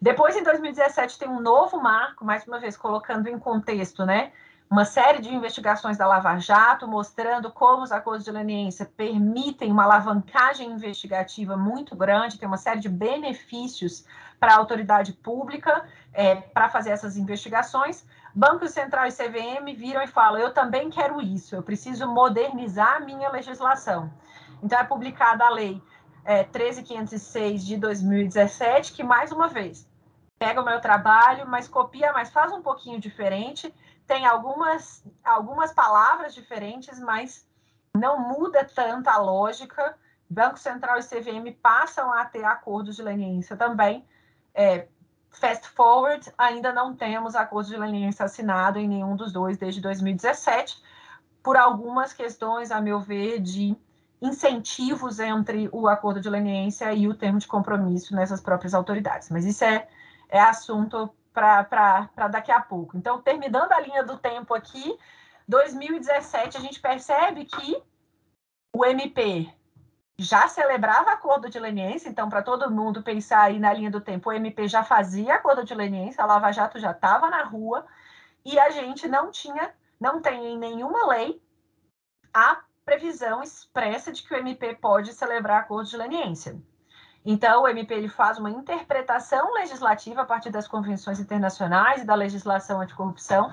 Depois, 0.00 0.36
em 0.36 0.42
2017, 0.42 1.18
tem 1.18 1.28
um 1.28 1.40
novo 1.40 1.80
marco, 1.80 2.24
mais 2.24 2.46
uma 2.46 2.58
vez 2.58 2.76
colocando 2.76 3.28
em 3.28 3.38
contexto, 3.38 4.04
né? 4.04 4.32
Uma 4.68 4.84
série 4.84 5.20
de 5.20 5.32
investigações 5.32 5.96
da 5.96 6.08
Lava 6.08 6.36
Jato, 6.38 6.88
mostrando 6.88 7.52
como 7.52 7.84
os 7.84 7.92
acordos 7.92 8.24
de 8.24 8.32
leniência 8.32 8.84
permitem 8.84 9.70
uma 9.70 9.84
alavancagem 9.84 10.72
investigativa 10.72 11.56
muito 11.56 11.94
grande, 11.94 12.36
tem 12.36 12.48
uma 12.48 12.56
série 12.56 12.80
de 12.80 12.88
benefícios 12.88 14.04
para 14.40 14.54
a 14.54 14.56
autoridade 14.56 15.12
pública 15.12 15.84
é, 16.12 16.34
para 16.34 16.68
fazer 16.68 16.90
essas 16.90 17.16
investigações. 17.16 18.04
Banco 18.34 18.66
Central 18.66 19.06
e 19.06 19.12
CVM 19.12 19.72
viram 19.76 20.02
e 20.02 20.08
falam: 20.08 20.40
eu 20.40 20.52
também 20.52 20.90
quero 20.90 21.22
isso, 21.22 21.54
eu 21.54 21.62
preciso 21.62 22.06
modernizar 22.08 22.96
a 22.96 23.00
minha 23.00 23.30
legislação. 23.30 24.12
Então, 24.62 24.78
é 24.78 24.84
publicada 24.84 25.44
a 25.44 25.50
lei 25.50 25.80
é, 26.24 26.42
13.506 26.42 27.58
de 27.58 27.76
2017, 27.76 28.92
que, 28.92 29.04
mais 29.04 29.30
uma 29.30 29.46
vez, 29.46 29.88
pega 30.38 30.60
o 30.60 30.64
meu 30.64 30.80
trabalho, 30.80 31.46
mas 31.46 31.68
copia, 31.68 32.12
mas 32.12 32.30
faz 32.30 32.52
um 32.52 32.60
pouquinho 32.60 33.00
diferente, 33.00 33.72
tem 34.06 34.26
algumas, 34.26 35.04
algumas 35.24 35.72
palavras 35.72 36.34
diferentes, 36.34 36.98
mas 37.00 37.46
não 37.94 38.18
muda 38.18 38.64
tanto 38.64 39.08
a 39.08 39.18
lógica. 39.18 39.96
Banco 40.28 40.58
Central 40.58 40.98
e 40.98 41.02
CVM 41.02 41.56
passam 41.62 42.12
a 42.12 42.24
ter 42.24 42.44
acordos 42.44 42.96
de 42.96 43.02
leniência 43.02 43.56
também, 43.56 44.04
é, 44.54 44.88
Fast 45.30 45.68
forward, 45.68 46.32
ainda 46.38 46.72
não 46.72 46.96
temos 46.96 47.36
acordo 47.36 47.68
de 47.68 47.76
leniência 47.76 48.24
assinado 48.24 48.78
em 48.78 48.88
nenhum 48.88 49.14
dos 49.14 49.32
dois 49.32 49.58
desde 49.58 49.82
2017, 49.82 50.82
por 51.42 51.58
algumas 51.58 52.14
questões, 52.14 52.70
a 52.70 52.80
meu 52.80 53.00
ver, 53.00 53.38
de 53.40 53.76
incentivos 54.20 55.20
entre 55.20 55.68
o 55.72 55.86
acordo 55.88 56.22
de 56.22 56.30
leniência 56.30 56.90
e 56.94 57.06
o 57.06 57.14
termo 57.14 57.38
de 57.38 57.46
compromisso 57.46 58.14
nessas 58.14 58.40
próprias 58.40 58.72
autoridades. 58.72 59.28
Mas 59.28 59.44
isso 59.44 59.62
é, 59.62 59.86
é 60.30 60.40
assunto 60.40 61.14
para 61.36 62.28
daqui 62.30 62.50
a 62.50 62.60
pouco. 62.60 62.96
Então, 62.96 63.20
terminando 63.20 63.70
a 63.72 63.80
linha 63.80 64.02
do 64.02 64.16
tempo 64.16 64.54
aqui, 64.54 64.98
2017 65.46 66.56
a 66.56 66.60
gente 66.60 66.80
percebe 66.80 67.44
que 67.44 67.82
o 68.74 68.84
MP 68.86 69.52
já 70.18 70.48
celebrava 70.48 71.10
acordo 71.10 71.50
de 71.50 71.58
leniência, 71.58 72.08
então, 72.08 72.30
para 72.30 72.42
todo 72.42 72.70
mundo 72.70 73.02
pensar 73.02 73.42
aí 73.42 73.58
na 73.58 73.70
linha 73.70 73.90
do 73.90 74.00
tempo, 74.00 74.30
o 74.30 74.32
MP 74.32 74.66
já 74.66 74.82
fazia 74.82 75.34
acordo 75.34 75.62
de 75.62 75.74
leniência, 75.74 76.24
a 76.24 76.26
Lava 76.26 76.50
Jato 76.50 76.78
já 76.78 76.92
estava 76.92 77.28
na 77.28 77.44
rua, 77.44 77.86
e 78.42 78.58
a 78.58 78.70
gente 78.70 79.06
não 79.06 79.30
tinha, 79.30 79.74
não 80.00 80.22
tem 80.22 80.54
em 80.54 80.58
nenhuma 80.58 81.06
lei 81.08 81.42
a 82.32 82.62
previsão 82.82 83.42
expressa 83.42 84.10
de 84.10 84.22
que 84.22 84.32
o 84.32 84.36
MP 84.38 84.74
pode 84.76 85.12
celebrar 85.12 85.60
acordo 85.60 85.90
de 85.90 85.96
leniência. 85.98 86.56
Então, 87.28 87.64
o 87.64 87.68
MP 87.68 87.92
ele 87.92 88.08
faz 88.08 88.38
uma 88.38 88.48
interpretação 88.48 89.52
legislativa 89.54 90.22
a 90.22 90.24
partir 90.24 90.50
das 90.50 90.68
convenções 90.68 91.18
internacionais 91.18 92.02
e 92.02 92.06
da 92.06 92.14
legislação 92.14 92.80
anticorrupção, 92.80 93.52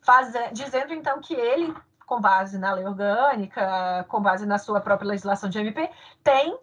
faz, 0.00 0.32
dizendo 0.52 0.94
então 0.94 1.20
que 1.20 1.34
ele 1.34 1.74
com 2.06 2.20
base 2.20 2.58
na 2.58 2.72
lei 2.72 2.84
orgânica, 2.84 4.04
com 4.08 4.20
base 4.20 4.44
na 4.44 4.58
sua 4.58 4.80
própria 4.80 5.08
legislação 5.10 5.48
de 5.48 5.60
MP, 5.60 5.88
tem 6.24 6.58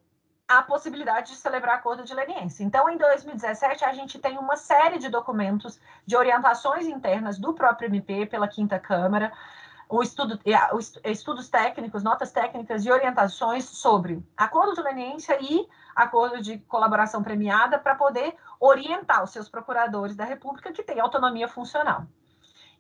a 0.46 0.62
possibilidade 0.62 1.32
de 1.32 1.38
celebrar 1.38 1.76
acordo 1.76 2.04
de 2.04 2.14
leniência. 2.14 2.64
Então, 2.64 2.90
em 2.90 2.98
2017, 2.98 3.86
a 3.86 3.94
gente 3.94 4.20
tem 4.20 4.38
uma 4.38 4.58
série 4.58 4.98
de 4.98 5.08
documentos 5.08 5.80
de 6.06 6.18
orientações 6.18 6.86
internas 6.86 7.38
do 7.38 7.54
próprio 7.54 7.88
MP 7.88 8.26
pela 8.26 8.48
Quinta 8.48 8.78
Câmara, 8.78 9.32
o 9.90 10.04
estudo, 10.04 10.40
os 10.74 11.00
estudos 11.04 11.50
técnicos, 11.50 12.04
notas 12.04 12.32
técnicas 12.32 12.86
e 12.86 12.92
orientações 12.92 13.66
sobre 13.66 14.24
acordo 14.36 14.74
de 14.76 14.82
leniência 14.82 15.38
e 15.42 15.68
acordo 15.96 16.42
de 16.42 16.60
colaboração 16.60 17.24
premiada 17.24 17.80
para 17.80 17.96
poder 17.96 18.36
orientar 18.60 19.24
os 19.24 19.32
seus 19.32 19.48
procuradores 19.48 20.16
da 20.16 20.26
República 20.26 20.72
que 20.72 20.84
têm 20.84 21.00
autonomia 21.00 21.48
funcional. 21.48 22.06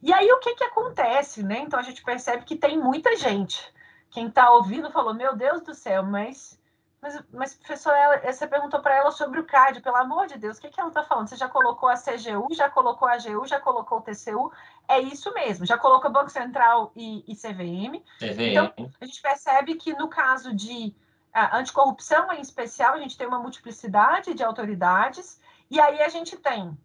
E 0.01 0.13
aí 0.13 0.31
o 0.31 0.39
que, 0.39 0.55
que 0.55 0.63
acontece, 0.63 1.43
né? 1.43 1.59
Então 1.59 1.79
a 1.79 1.83
gente 1.83 2.03
percebe 2.03 2.45
que 2.45 2.55
tem 2.55 2.77
muita 2.77 3.15
gente. 3.15 3.73
Quem 4.11 4.27
está 4.27 4.51
ouvindo 4.51 4.91
falou: 4.91 5.13
Meu 5.13 5.35
Deus 5.35 5.61
do 5.61 5.73
céu, 5.73 6.03
mas, 6.03 6.59
mas, 7.01 7.23
mas 7.33 7.53
professora, 7.55 8.21
você 8.31 8.45
perguntou 8.45 8.79
para 8.79 8.95
ela 8.95 9.11
sobre 9.11 9.39
o 9.39 9.45
CAD, 9.45 9.81
pelo 9.81 9.95
amor 9.95 10.27
de 10.27 10.37
Deus, 10.37 10.57
o 10.57 10.61
que, 10.61 10.69
que 10.69 10.79
ela 10.79 10.89
está 10.89 11.03
falando? 11.03 11.27
Você 11.27 11.35
já 11.35 11.49
colocou 11.49 11.89
a 11.89 11.95
CGU, 11.95 12.53
já 12.53 12.69
colocou 12.69 13.07
a 13.07 13.13
AGU, 13.13 13.45
já 13.47 13.59
colocou 13.59 13.97
o 13.97 14.01
TCU? 14.01 14.51
É 14.87 15.01
isso 15.01 15.33
mesmo, 15.33 15.65
já 15.65 15.77
colocou 15.77 16.11
Banco 16.11 16.29
Central 16.29 16.91
e, 16.95 17.23
e 17.27 17.35
CVM. 17.35 18.01
CVM. 18.19 18.41
Então 18.41 18.73
a 19.01 19.05
gente 19.05 19.21
percebe 19.21 19.75
que 19.75 19.93
no 19.93 20.07
caso 20.07 20.55
de 20.55 20.95
a 21.33 21.57
anticorrupção 21.57 22.31
em 22.33 22.41
especial, 22.41 22.95
a 22.95 22.99
gente 22.99 23.17
tem 23.17 23.27
uma 23.27 23.39
multiplicidade 23.39 24.33
de 24.33 24.43
autoridades, 24.43 25.39
e 25.69 25.79
aí 25.79 26.01
a 26.01 26.09
gente 26.09 26.35
tem 26.37 26.75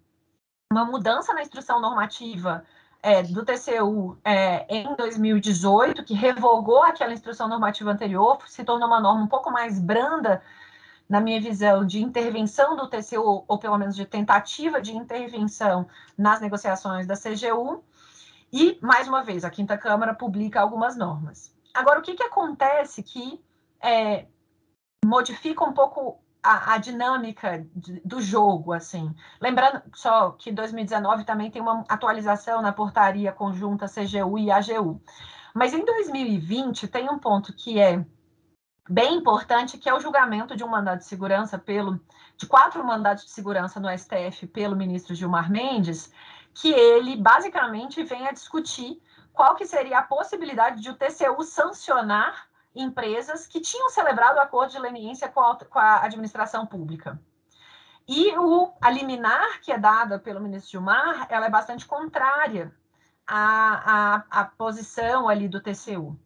uma 0.70 0.84
mudança 0.84 1.32
na 1.32 1.42
instrução 1.42 1.80
normativa 1.80 2.64
é, 3.02 3.22
do 3.22 3.44
TCU 3.44 4.18
é, 4.24 4.66
em 4.68 4.94
2018, 4.94 6.04
que 6.04 6.14
revogou 6.14 6.82
aquela 6.82 7.12
instrução 7.12 7.48
normativa 7.48 7.90
anterior, 7.90 8.38
se 8.46 8.62
tornou 8.62 8.88
uma 8.88 9.00
norma 9.00 9.22
um 9.22 9.26
pouco 9.26 9.50
mais 9.50 9.80
branda, 9.80 10.42
na 11.08 11.20
minha 11.20 11.40
visão, 11.40 11.84
de 11.84 12.02
intervenção 12.02 12.76
do 12.76 12.88
TCU, 12.88 13.44
ou 13.46 13.58
pelo 13.58 13.76
menos 13.76 13.94
de 13.94 14.06
tentativa 14.06 14.80
de 14.80 14.96
intervenção 14.96 15.86
nas 16.16 16.40
negociações 16.40 17.06
da 17.06 17.14
CGU. 17.14 17.84
E, 18.52 18.78
mais 18.82 19.08
uma 19.08 19.22
vez, 19.22 19.44
a 19.44 19.50
Quinta 19.50 19.78
Câmara 19.78 20.14
publica 20.14 20.60
algumas 20.60 20.96
normas. 20.96 21.54
Agora, 21.72 22.00
o 22.00 22.02
que, 22.02 22.14
que 22.14 22.22
acontece 22.22 23.02
que 23.02 23.42
é, 23.80 24.26
modifica 25.04 25.64
um 25.64 25.72
pouco 25.72 26.22
a, 26.42 26.74
a 26.74 26.78
dinâmica 26.78 27.66
de, 27.74 28.00
do 28.04 28.20
jogo, 28.20 28.72
assim. 28.72 29.14
Lembrando 29.40 29.82
só 29.94 30.32
que 30.32 30.50
2019 30.50 31.24
também 31.24 31.50
tem 31.50 31.62
uma 31.62 31.84
atualização 31.88 32.60
na 32.60 32.72
portaria 32.72 33.32
conjunta 33.32 33.86
CGU 33.86 34.38
e 34.38 34.50
AGU. 34.50 35.00
Mas 35.54 35.72
em 35.72 35.84
2020 35.84 36.88
tem 36.88 37.08
um 37.08 37.18
ponto 37.18 37.52
que 37.52 37.78
é 37.78 38.04
bem 38.88 39.14
importante, 39.14 39.78
que 39.78 39.88
é 39.88 39.94
o 39.94 40.00
julgamento 40.00 40.56
de 40.56 40.64
um 40.64 40.68
mandado 40.68 40.98
de 40.98 41.04
segurança 41.04 41.58
pelo 41.58 42.00
de 42.36 42.46
quatro 42.46 42.84
mandados 42.84 43.24
de 43.24 43.30
segurança 43.30 43.78
no 43.78 43.88
STF 43.96 44.46
pelo 44.48 44.74
ministro 44.74 45.14
Gilmar 45.14 45.50
Mendes, 45.50 46.12
que 46.54 46.72
ele 46.72 47.16
basicamente 47.16 48.02
vem 48.02 48.26
a 48.26 48.32
discutir 48.32 49.02
qual 49.32 49.54
que 49.54 49.66
seria 49.66 49.98
a 49.98 50.02
possibilidade 50.02 50.80
de 50.80 50.90
o 50.90 50.94
TCU 50.94 51.42
sancionar 51.42 52.48
empresas 52.74 53.46
que 53.46 53.60
tinham 53.60 53.88
celebrado 53.90 54.38
acordo 54.38 54.72
de 54.72 54.78
leniência 54.78 55.28
com 55.28 55.40
a, 55.40 55.56
com 55.56 55.78
a 55.78 56.04
administração 56.04 56.66
pública. 56.66 57.20
E 58.06 58.36
o, 58.36 58.72
a 58.80 58.90
liminar 58.90 59.60
que 59.60 59.72
é 59.72 59.78
dada 59.78 60.18
pelo 60.18 60.40
ministro 60.40 60.72
Gilmar, 60.72 61.26
ela 61.30 61.46
é 61.46 61.50
bastante 61.50 61.86
contrária 61.86 62.74
à, 63.26 64.14
à, 64.14 64.40
à 64.40 64.44
posição 64.44 65.28
ali 65.28 65.48
do 65.48 65.60
TCU. 65.60 66.18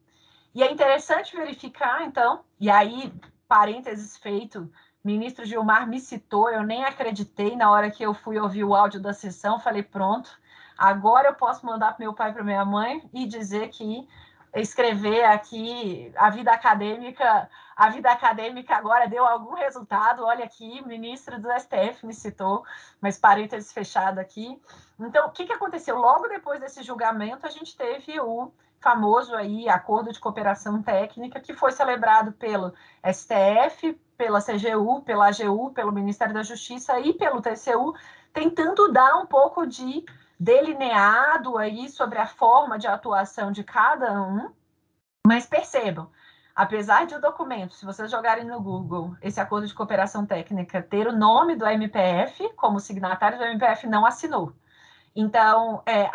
E 0.55 0.63
é 0.63 0.73
interessante 0.73 1.37
verificar, 1.37 2.03
então, 2.03 2.45
e 2.59 2.71
aí, 2.71 3.13
parênteses 3.47 4.17
feito, 4.17 4.73
ministro 5.07 5.45
Gilmar 5.45 5.87
me 5.89 6.01
citou, 6.01 6.51
eu 6.51 6.65
nem 6.65 6.85
acreditei 6.85 7.55
na 7.55 7.71
hora 7.71 7.93
que 7.93 8.03
eu 8.03 8.13
fui 8.13 8.41
ouvir 8.41 8.65
o 8.65 8.75
áudio 8.75 9.01
da 9.01 9.13
sessão, 9.13 9.61
falei, 9.61 9.85
pronto, 9.85 10.29
agora 10.77 11.29
eu 11.29 11.35
posso 11.35 11.65
mandar 11.65 11.95
para 11.95 12.05
meu 12.05 12.13
pai 12.13 12.31
e 12.31 12.33
para 12.33 12.43
minha 12.43 12.65
mãe 12.65 13.09
e 13.15 13.25
dizer 13.25 13.69
que 13.69 14.09
escrever 14.53 15.25
aqui 15.25 16.13
a 16.17 16.29
vida 16.29 16.51
acadêmica, 16.51 17.49
a 17.77 17.89
vida 17.91 18.11
acadêmica 18.11 18.75
agora 18.75 19.07
deu 19.07 19.25
algum 19.25 19.55
resultado. 19.55 20.25
Olha 20.25 20.45
aqui, 20.45 20.85
ministro 20.85 21.41
do 21.41 21.49
STF 21.53 22.05
me 22.05 22.13
citou, 22.13 22.65
mas 23.01 23.17
parênteses 23.17 23.73
fechado 23.73 24.19
aqui. 24.19 24.61
Então, 24.99 25.29
o 25.29 25.31
que, 25.31 25.45
que 25.45 25.53
aconteceu? 25.53 25.99
Logo 25.99 26.27
depois 26.27 26.59
desse 26.59 26.83
julgamento, 26.83 27.47
a 27.47 27.51
gente 27.51 27.77
teve 27.77 28.19
o 28.19 28.51
famoso 28.81 29.37
aí 29.37 29.69
acordo 29.69 30.13
de 30.13 30.19
cooperação 30.19 30.83
técnica 30.83 31.41
que 31.41 31.55
foi 31.55 31.71
celebrado 31.71 32.33
pelo 32.33 32.73
STF, 33.05 34.01
pela 34.17 34.41
CGU, 34.41 35.03
pela 35.03 35.29
AGU, 35.29 35.71
pelo 35.73 35.93
Ministério 35.93 36.35
da 36.35 36.43
Justiça 36.43 36.99
e 37.01 37.13
pelo 37.15 37.41
TCU, 37.41 37.95
tentando 38.33 38.93
dar 38.93 39.17
um 39.17 39.27
pouco 39.27 39.67
de 39.67 40.05
delineado 40.39 41.57
aí 41.57 41.89
sobre 41.89 42.19
a 42.19 42.27
forma 42.27 42.79
de 42.79 42.87
atuação 42.87 43.51
de 43.51 43.65
cada 43.65 44.13
um, 44.21 44.51
mas 45.27 45.47
percebam, 45.47 46.11
apesar 46.55 47.07
de 47.07 47.15
o 47.15 47.21
documento, 47.21 47.75
se 47.75 47.87
vocês 47.87 48.11
jogarem 48.11 48.45
no 48.45 48.61
Google 48.61 49.17
esse 49.23 49.41
acordo 49.41 49.67
de 49.67 49.75
cooperação 49.75 50.27
técnica 50.27 50.83
ter 50.83 51.07
o 51.07 51.17
nome 51.17 51.57
do 51.57 51.67
MPF, 51.67 52.53
como 52.57 52.81
signatário 52.81 53.39
do 53.39 53.45
MPF 53.45 53.87
não 53.87 54.05
assinou. 54.05 54.53
Então, 55.19 55.83
é, 55.87 56.11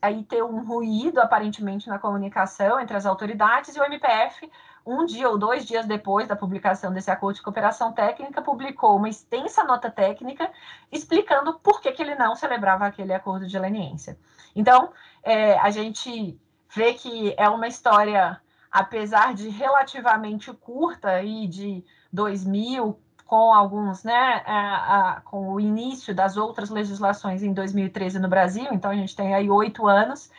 aí 0.00 0.22
tem 0.22 0.40
um 0.40 0.64
ruído 0.64 1.20
aparentemente 1.20 1.88
na 1.88 1.98
comunicação 1.98 2.78
entre 2.78 2.96
as 2.96 3.04
autoridades 3.04 3.74
e 3.74 3.80
o 3.80 3.84
MPF 3.84 4.48
um 4.86 5.04
dia 5.04 5.28
ou 5.28 5.36
dois 5.36 5.66
dias 5.66 5.84
depois 5.84 6.28
da 6.28 6.36
publicação 6.36 6.92
desse 6.92 7.10
acordo 7.10 7.36
de 7.36 7.42
cooperação 7.42 7.92
técnica, 7.92 8.40
publicou 8.40 8.96
uma 8.96 9.08
extensa 9.08 9.64
nota 9.64 9.90
técnica 9.90 10.48
explicando 10.92 11.58
por 11.58 11.80
que, 11.80 11.90
que 11.90 12.00
ele 12.00 12.14
não 12.14 12.36
celebrava 12.36 12.86
aquele 12.86 13.12
acordo 13.12 13.46
de 13.46 13.58
leniência. 13.58 14.16
Então, 14.54 14.92
é, 15.24 15.58
a 15.58 15.70
gente 15.70 16.40
vê 16.74 16.94
que 16.94 17.34
é 17.36 17.48
uma 17.48 17.66
história, 17.66 18.40
apesar 18.70 19.34
de 19.34 19.48
relativamente 19.48 20.52
curta, 20.52 21.20
e 21.22 21.48
de 21.48 21.84
2000, 22.12 22.98
com 23.26 23.52
alguns, 23.52 24.04
né, 24.04 24.42
a, 24.46 25.16
a, 25.16 25.20
com 25.22 25.52
o 25.52 25.60
início 25.60 26.14
das 26.14 26.36
outras 26.36 26.70
legislações 26.70 27.42
em 27.42 27.52
2013 27.52 28.20
no 28.20 28.28
Brasil, 28.28 28.68
então 28.70 28.90
a 28.90 28.94
gente 28.94 29.16
tem 29.16 29.34
aí 29.34 29.50
oito 29.50 29.88
anos, 29.88 30.30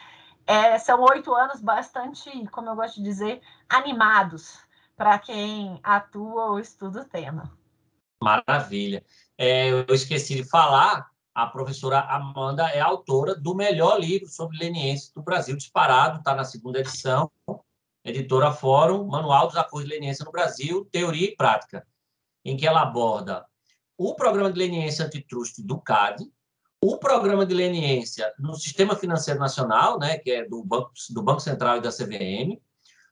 é, 0.47 0.79
são 0.79 1.01
oito 1.01 1.35
anos 1.35 1.61
bastante, 1.61 2.47
como 2.47 2.69
eu 2.69 2.75
gosto 2.75 2.95
de 2.95 3.03
dizer, 3.03 3.41
animados 3.67 4.57
para 4.95 5.19
quem 5.19 5.79
atua 5.83 6.45
ou 6.45 6.59
estuda 6.59 7.01
o 7.01 7.05
tema. 7.05 7.51
Maravilha. 8.23 9.05
É, 9.37 9.69
eu 9.69 9.85
esqueci 9.93 10.35
de 10.35 10.43
falar, 10.43 11.11
a 11.35 11.45
professora 11.45 11.99
Amanda 11.99 12.67
é 12.69 12.79
autora 12.79 13.35
do 13.35 13.53
melhor 13.53 13.99
livro 13.99 14.27
sobre 14.27 14.57
leniense 14.57 15.13
do 15.13 15.21
Brasil, 15.21 15.55
disparado, 15.55 16.19
está 16.19 16.33
na 16.33 16.43
segunda 16.43 16.79
edição, 16.79 17.29
editora 18.03 18.51
Fórum, 18.51 19.05
Manual 19.05 19.47
dos 19.47 19.57
Acordos 19.57 19.87
de 19.87 19.95
Leniência 19.95 20.25
no 20.25 20.31
Brasil, 20.31 20.87
Teoria 20.91 21.27
e 21.27 21.35
Prática, 21.35 21.85
em 22.43 22.55
que 22.55 22.65
ela 22.65 22.81
aborda 22.81 23.45
o 23.97 24.15
programa 24.15 24.51
de 24.51 24.57
leniência 24.57 25.05
antitrust 25.05 25.61
do 25.61 25.79
CAD, 25.79 26.25
o 26.81 26.97
programa 26.97 27.45
de 27.45 27.53
leniência 27.53 28.31
no 28.37 28.55
Sistema 28.55 28.95
Financeiro 28.95 29.39
Nacional, 29.39 29.99
né, 29.99 30.17
que 30.17 30.31
é 30.31 30.45
do 30.45 30.63
Banco, 30.63 30.91
do 31.09 31.23
Banco 31.23 31.39
Central 31.39 31.77
e 31.77 31.81
da 31.81 31.91
CVM, 31.91 32.59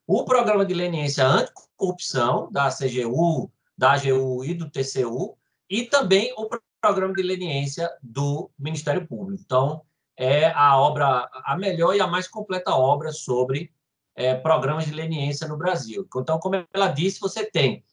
o 0.08 0.24
programa 0.24 0.66
de 0.66 0.74
leniência 0.74 1.26
anticorrupção 1.26 2.52
da 2.52 2.70
CGU, 2.70 3.52
da 3.78 3.94
AGU 3.94 4.46
e 4.46 4.54
do 4.54 4.70
TCU, 4.70 5.36
e 5.70 5.84
também 5.84 6.32
o 6.38 6.48
programa 6.80 7.14
de 7.14 7.24
leniência 7.24 7.92
do 8.02 8.52
Ministério 8.58 9.08
Público. 9.08 9.42
Então, 9.44 9.82
é 10.16 10.52
a 10.52 10.78
obra, 10.78 11.28
a 11.44 11.58
melhor 11.58 11.96
e 11.96 12.00
a 12.00 12.08
mais 12.08 12.28
completa 12.28 12.76
obra 12.76 13.12
sobre 13.12 13.74
é, 14.16 14.36
programas 14.36 14.86
de 14.86 14.92
leniência 14.92 15.48
no 15.48 15.58
Brasil. 15.58 16.08
Então, 16.16 16.40
como 16.40 16.64
ela 16.72 16.88
disse, 16.88 17.20
você 17.20 17.44
tem 17.44 17.84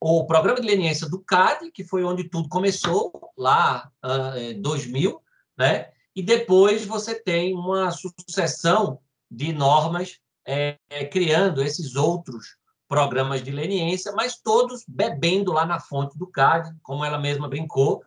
o 0.00 0.24
programa 0.26 0.60
de 0.60 0.66
leniência 0.66 1.08
do 1.08 1.20
CAD, 1.20 1.70
que 1.72 1.84
foi 1.84 2.04
onde 2.04 2.24
tudo 2.24 2.48
começou, 2.48 3.32
lá 3.36 3.90
em 4.36 4.58
uh, 4.58 4.62
2000, 4.62 5.20
né? 5.56 5.90
e 6.14 6.22
depois 6.22 6.84
você 6.84 7.14
tem 7.14 7.54
uma 7.54 7.90
sucessão 7.90 9.00
de 9.30 9.52
normas 9.52 10.18
é, 10.46 10.78
é, 10.88 11.04
criando 11.04 11.62
esses 11.62 11.94
outros 11.94 12.56
programas 12.88 13.42
de 13.42 13.50
leniência, 13.50 14.12
mas 14.12 14.40
todos 14.40 14.82
bebendo 14.88 15.52
lá 15.52 15.66
na 15.66 15.78
fonte 15.78 16.16
do 16.16 16.26
CAD, 16.26 16.74
como 16.82 17.04
ela 17.04 17.18
mesma 17.18 17.48
brincou, 17.48 18.02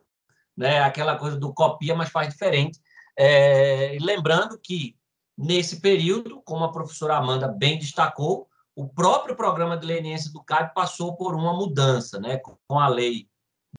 né? 0.58 0.82
aquela 0.82 1.18
coisa 1.18 1.38
do 1.38 1.54
copia, 1.54 1.96
mas 1.96 2.10
faz 2.10 2.30
diferente. 2.30 2.80
É, 3.18 3.98
lembrando 4.02 4.58
que, 4.58 4.96
nesse 5.38 5.80
período, 5.80 6.42
como 6.44 6.64
a 6.64 6.72
professora 6.72 7.18
Amanda 7.18 7.48
bem 7.48 7.78
destacou, 7.78 8.50
o 8.76 8.88
próprio 8.88 9.36
programa 9.36 9.78
de 9.78 9.86
leniência 9.86 10.32
do 10.32 10.44
CAD 10.44 10.74
passou 10.74 11.16
por 11.16 11.36
uma 11.36 11.54
mudança, 11.54 12.20
né, 12.20 12.38
com 12.38 12.80
a 12.80 12.88
lei 12.88 13.28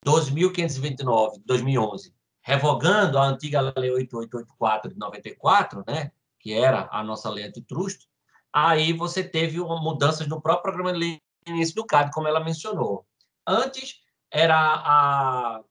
12.529 0.07 1.35
de 1.35 1.45
2011, 1.45 2.15
revogando 2.43 3.19
a 3.19 3.25
antiga 3.25 3.61
lei 3.77 3.91
8884 3.91 4.93
de 4.93 4.99
94, 4.99 5.85
né, 5.87 6.13
que 6.39 6.53
era 6.53 6.89
a 6.91 7.03
nossa 7.03 7.31
lei 7.31 7.45
antitrust, 7.45 8.07
aí 8.53 8.93
você 8.93 9.23
teve 9.23 9.61
uma 9.61 9.81
mudança 9.81 10.27
no 10.27 10.41
próprio 10.41 10.73
programa 10.73 10.93
de 10.93 11.21
leniência 11.47 11.75
do 11.75 11.87
CAD, 11.87 12.11
como 12.13 12.29
ela 12.29 12.45
mencionou. 12.45 13.07
Antes 13.47 14.01
era 14.31 14.57
a 14.57 15.63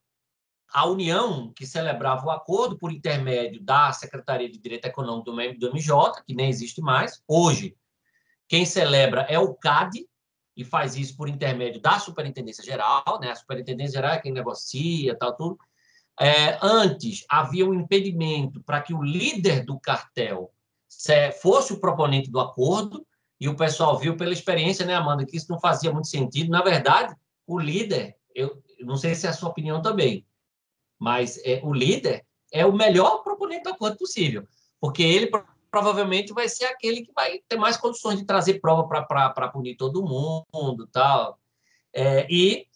a 0.74 0.86
União, 0.86 1.52
que 1.54 1.66
celebrava 1.66 2.26
o 2.26 2.32
acordo 2.32 2.78
por 2.78 2.92
intermédio 2.92 3.62
da 3.62 3.92
Secretaria 3.92 4.50
de 4.50 4.58
Direito 4.58 4.86
Econômico 4.86 5.30
do 5.60 5.70
MJ, 5.74 6.24
que 6.26 6.34
nem 6.34 6.50
existe 6.50 6.82
mais. 6.82 7.22
Hoje, 7.28 7.76
quem 8.52 8.66
celebra 8.66 9.22
é 9.30 9.40
o 9.40 9.54
CAD, 9.54 10.06
e 10.58 10.66
faz 10.66 10.98
isso 10.98 11.16
por 11.16 11.30
intermédio 11.30 11.80
da 11.80 11.98
Superintendência 12.00 12.62
Geral, 12.62 13.18
né? 13.22 13.32
A 13.32 13.36
Superintendência 13.36 13.94
Geral 13.94 14.12
é 14.12 14.20
quem 14.20 14.34
negocia, 14.34 15.18
tal, 15.18 15.38
tudo. 15.38 15.58
É, 16.20 16.60
antes, 16.62 17.24
havia 17.30 17.66
um 17.66 17.74
impedimento 17.74 18.62
para 18.64 18.82
que 18.82 18.94
o 18.94 19.02
líder 19.02 19.64
do 19.64 19.80
cartel 19.80 20.52
fosse 21.42 21.72
o 21.72 21.80
proponente 21.80 22.30
do 22.30 22.42
acordo, 22.42 23.08
e 23.40 23.48
o 23.48 23.56
pessoal 23.56 23.98
viu 23.98 24.18
pela 24.18 24.34
experiência, 24.34 24.86
né, 24.86 24.96
Amanda, 24.96 25.26
que 25.26 25.38
isso 25.38 25.50
não 25.50 25.58
fazia 25.58 25.90
muito 25.90 26.10
sentido. 26.10 26.52
Na 26.52 26.62
verdade, 26.62 27.16
o 27.48 27.58
líder, 27.58 28.18
eu 28.36 28.62
não 28.82 28.98
sei 28.98 29.16
se 29.16 29.28
é 29.28 29.30
a 29.30 29.34
sua 29.34 29.48
opinião 29.48 29.82
também, 29.82 30.28
mas 31.00 31.40
é, 31.46 31.62
o 31.64 31.74
líder 31.74 32.26
é 32.52 32.66
o 32.66 32.74
melhor 32.74 33.24
proponente 33.24 33.64
do 33.64 33.70
acordo 33.70 33.96
possível, 33.96 34.46
porque 34.78 35.04
ele 35.04 35.28
provavelmente 35.72 36.34
vai 36.34 36.50
ser 36.50 36.66
aquele 36.66 37.02
que 37.04 37.14
vai 37.14 37.40
ter 37.48 37.56
mais 37.58 37.78
condições 37.78 38.20
de 38.20 38.26
trazer 38.26 38.60
prova 38.60 38.84
para 38.84 39.48
punir 39.48 39.76
todo 39.78 40.06
mundo 40.06 40.86
tal. 40.92 41.40
É, 41.94 42.28
e 42.30 42.68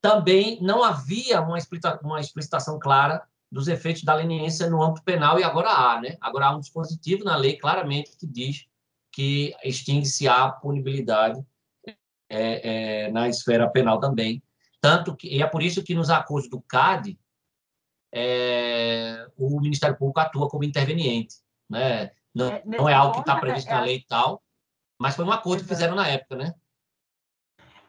também 0.00 0.60
não 0.62 0.84
havia 0.84 1.40
uma, 1.40 1.58
explica, 1.58 1.98
uma 2.02 2.20
explicitação 2.20 2.78
clara 2.78 3.26
dos 3.50 3.66
efeitos 3.66 4.04
da 4.04 4.14
leniência 4.14 4.68
no 4.68 4.82
âmbito 4.82 5.02
penal 5.02 5.40
e 5.40 5.42
agora 5.42 5.70
há, 5.70 6.00
né? 6.00 6.16
Agora 6.20 6.46
há 6.46 6.56
um 6.56 6.60
dispositivo 6.60 7.24
na 7.24 7.34
lei 7.34 7.56
claramente 7.56 8.16
que 8.16 8.26
diz 8.26 8.66
que 9.10 9.54
extingue-se 9.64 10.28
a 10.28 10.50
punibilidade 10.50 11.42
é, 12.28 13.06
é, 13.06 13.10
na 13.10 13.28
esfera 13.28 13.68
penal 13.68 13.98
também. 13.98 14.42
Tanto 14.80 15.16
que, 15.16 15.28
e 15.28 15.42
é 15.42 15.46
por 15.46 15.62
isso 15.62 15.82
que 15.82 15.94
nos 15.94 16.10
acordos 16.10 16.48
do 16.50 16.60
CAD, 16.60 17.18
é, 18.12 19.26
o 19.36 19.60
Ministério 19.60 19.96
Público 19.96 20.20
atua 20.20 20.48
como 20.48 20.64
interveniente. 20.64 21.36
Né? 21.68 22.10
Não 22.38 22.46
é, 22.46 22.62
não 22.64 22.88
é 22.88 22.94
algo 22.94 23.14
que 23.14 23.20
está 23.20 23.36
previsto 23.36 23.70
na 23.70 23.78
é 23.78 23.80
lei 23.80 23.96
e 23.96 24.06
tal, 24.06 24.42
mas 24.98 25.16
foi 25.16 25.24
um 25.24 25.32
acordo 25.32 25.62
que 25.62 25.68
fizeram 25.68 25.94
na 25.94 26.06
época, 26.06 26.36
né? 26.36 26.54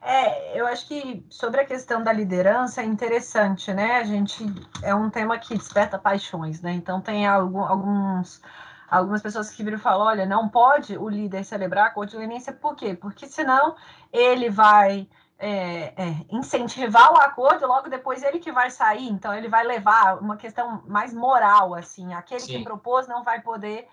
É, 0.02 0.60
eu 0.60 0.66
acho 0.66 0.88
que 0.88 1.26
sobre 1.30 1.60
a 1.60 1.66
questão 1.66 2.02
da 2.02 2.14
liderança 2.14 2.82
é 2.82 2.86
interessante, 2.86 3.74
né? 3.74 3.98
A 3.98 4.04
gente 4.04 4.46
é 4.82 4.96
um 4.96 5.10
tema 5.10 5.38
que 5.38 5.58
desperta 5.58 6.00
paixões, 6.00 6.62
né? 6.62 6.72
Então 6.72 7.02
tem 7.02 7.28
algum, 7.28 7.62
alguns 7.62 8.42
algumas 8.90 9.22
pessoas 9.22 9.52
que 9.52 9.64
viram 9.64 9.78
e 9.78 9.82
falam, 9.82 10.08
olha, 10.08 10.26
não 10.26 10.50
pode 10.50 10.98
o 10.98 11.08
líder 11.08 11.44
celebrar 11.44 11.94
a 11.96 12.18
leniência, 12.18 12.52
por 12.52 12.76
quê? 12.76 12.96
Porque 12.96 13.28
senão 13.28 13.76
ele 14.12 14.50
vai 14.50 15.08
é, 15.38 15.94
é, 15.96 16.26
incentivar 16.30 17.14
o 17.14 17.18
acordo, 17.18 17.68
logo 17.68 17.90
depois 17.90 18.24
ele 18.24 18.40
que 18.40 18.52
vai 18.52 18.72
sair, 18.72 19.08
então 19.08 19.34
ele 19.34 19.48
vai 19.48 19.64
levar 19.64 20.20
uma 20.20 20.38
questão 20.38 20.84
mais 20.88 21.14
moral, 21.14 21.76
assim, 21.76 22.14
aquele 22.14 22.40
Sim. 22.42 22.58
que 22.58 22.64
propôs 22.64 23.08
não 23.08 23.24
vai 23.24 23.42
poder 23.42 23.88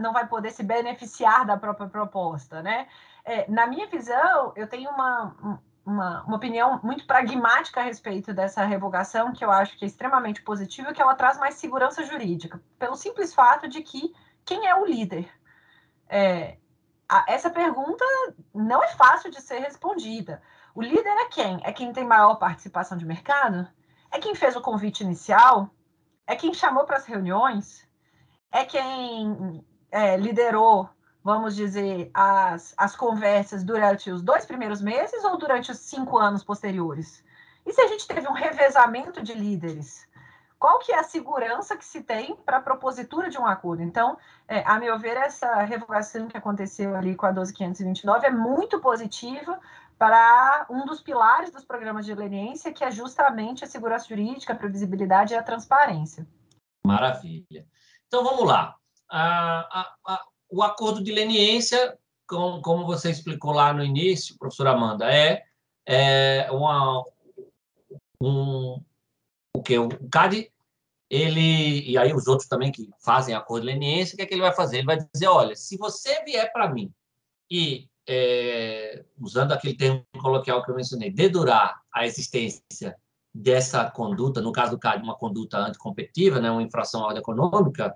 não 0.00 0.12
vai 0.12 0.26
poder 0.26 0.50
se 0.50 0.62
beneficiar 0.62 1.44
da 1.46 1.56
própria 1.56 1.88
proposta, 1.88 2.62
né? 2.62 2.88
É, 3.24 3.50
na 3.50 3.66
minha 3.66 3.86
visão, 3.88 4.52
eu 4.56 4.68
tenho 4.68 4.90
uma, 4.90 5.60
uma, 5.84 6.22
uma, 6.22 6.36
opinião 6.36 6.80
muito 6.82 7.06
pragmática 7.06 7.80
a 7.80 7.84
respeito 7.84 8.32
dessa 8.32 8.64
revogação, 8.64 9.32
que 9.32 9.44
eu 9.44 9.50
acho 9.50 9.76
que 9.76 9.84
é 9.84 9.88
extremamente 9.88 10.42
positiva, 10.42 10.92
que 10.92 11.02
ela 11.02 11.14
traz 11.14 11.38
mais 11.38 11.56
segurança 11.56 12.04
jurídica, 12.04 12.62
pelo 12.78 12.96
simples 12.96 13.34
fato 13.34 13.68
de 13.68 13.82
que 13.82 14.14
quem 14.44 14.66
é 14.66 14.74
o 14.74 14.86
líder? 14.86 15.28
É, 16.08 16.56
a, 17.08 17.24
essa 17.28 17.50
pergunta 17.50 18.04
não 18.54 18.82
é 18.82 18.88
fácil 18.88 19.30
de 19.30 19.40
ser 19.40 19.58
respondida. 19.58 20.42
O 20.74 20.82
líder 20.82 21.08
é 21.08 21.28
quem? 21.28 21.60
É 21.64 21.72
quem 21.72 21.92
tem 21.92 22.04
maior 22.04 22.36
participação 22.36 22.96
de 22.96 23.04
mercado? 23.04 23.68
É 24.10 24.18
quem 24.18 24.34
fez 24.34 24.56
o 24.56 24.60
convite 24.60 25.02
inicial? 25.02 25.70
É 26.26 26.36
quem 26.36 26.54
chamou 26.54 26.84
para 26.84 26.96
as 26.96 27.06
reuniões? 27.06 27.85
É 28.56 28.64
quem 28.64 29.62
é, 29.90 30.16
liderou, 30.16 30.88
vamos 31.22 31.54
dizer, 31.54 32.10
as, 32.14 32.72
as 32.78 32.96
conversas 32.96 33.62
durante 33.62 34.10
os 34.10 34.22
dois 34.22 34.46
primeiros 34.46 34.80
meses 34.80 35.22
ou 35.24 35.36
durante 35.36 35.70
os 35.70 35.76
cinco 35.76 36.16
anos 36.16 36.42
posteriores? 36.42 37.22
E 37.66 37.72
se 37.74 37.82
a 37.82 37.86
gente 37.86 38.08
teve 38.08 38.26
um 38.26 38.32
revezamento 38.32 39.22
de 39.22 39.34
líderes? 39.34 40.08
qual 40.58 40.78
que 40.78 40.90
é 40.90 40.98
a 40.98 41.02
segurança 41.02 41.76
que 41.76 41.84
se 41.84 42.02
tem 42.02 42.34
para 42.34 42.56
a 42.56 42.62
propositura 42.62 43.28
de 43.28 43.36
um 43.36 43.44
acordo. 43.44 43.82
Então, 43.82 44.16
é, 44.48 44.62
a 44.66 44.78
meu 44.78 44.98
ver, 44.98 45.14
essa 45.18 45.62
revogação 45.62 46.28
que 46.28 46.36
aconteceu 46.38 46.96
ali 46.96 47.14
com 47.14 47.26
a 47.26 47.34
12.529 47.34 48.24
é 48.24 48.30
muito 48.30 48.80
positiva 48.80 49.60
para 49.98 50.64
um 50.70 50.86
dos 50.86 51.02
pilares 51.02 51.50
dos 51.50 51.62
programas 51.62 52.06
de 52.06 52.14
leniência, 52.14 52.72
que 52.72 52.82
é 52.82 52.90
justamente 52.90 53.64
a 53.64 53.66
segurança 53.66 54.08
jurídica, 54.08 54.54
a 54.54 54.56
previsibilidade 54.56 55.34
e 55.34 55.36
a 55.36 55.42
transparência. 55.42 56.26
Maravilha. 56.86 57.66
Então, 58.16 58.24
vamos 58.24 58.46
lá. 58.48 58.74
A, 59.10 59.80
a, 59.80 59.94
a, 60.06 60.24
o 60.48 60.62
acordo 60.62 61.04
de 61.04 61.12
leniência, 61.12 61.98
com, 62.26 62.62
como 62.62 62.86
você 62.86 63.10
explicou 63.10 63.52
lá 63.52 63.74
no 63.74 63.84
início, 63.84 64.38
professora 64.38 64.70
Amanda, 64.70 65.04
é, 65.12 65.44
é 65.84 66.50
uma, 66.50 67.04
um, 68.18 68.82
o 69.54 69.62
que 69.62 69.78
o 69.78 69.90
CAD 70.08 70.50
ele 71.10 71.86
e 71.86 71.98
aí 71.98 72.14
os 72.14 72.26
outros 72.26 72.48
também 72.48 72.72
que 72.72 72.88
fazem 73.04 73.34
acordo 73.34 73.66
de 73.66 73.72
leniência, 73.74 74.14
o 74.14 74.16
que 74.16 74.22
é 74.22 74.26
que 74.26 74.32
ele 74.32 74.40
vai 74.40 74.54
fazer? 74.54 74.78
Ele 74.78 74.86
vai 74.86 74.96
dizer, 75.12 75.26
olha, 75.26 75.54
se 75.54 75.76
você 75.76 76.24
vier 76.24 76.50
para 76.54 76.72
mim 76.72 76.90
e 77.50 77.86
é, 78.08 79.04
usando 79.20 79.52
aquele 79.52 79.76
termo 79.76 80.06
coloquial 80.22 80.64
que 80.64 80.70
eu 80.70 80.74
mencionei, 80.74 81.10
dedurar 81.10 81.82
a 81.92 82.06
existência 82.06 82.96
dessa 83.42 83.90
conduta, 83.90 84.40
no 84.40 84.52
caso 84.52 84.72
do 84.72 84.78
CAD, 84.78 85.02
uma 85.02 85.16
conduta 85.16 85.58
anticompetitiva, 85.58 86.40
né, 86.40 86.50
uma 86.50 86.62
infração 86.62 87.02
à 87.02 87.06
ordem 87.06 87.20
econômica, 87.20 87.94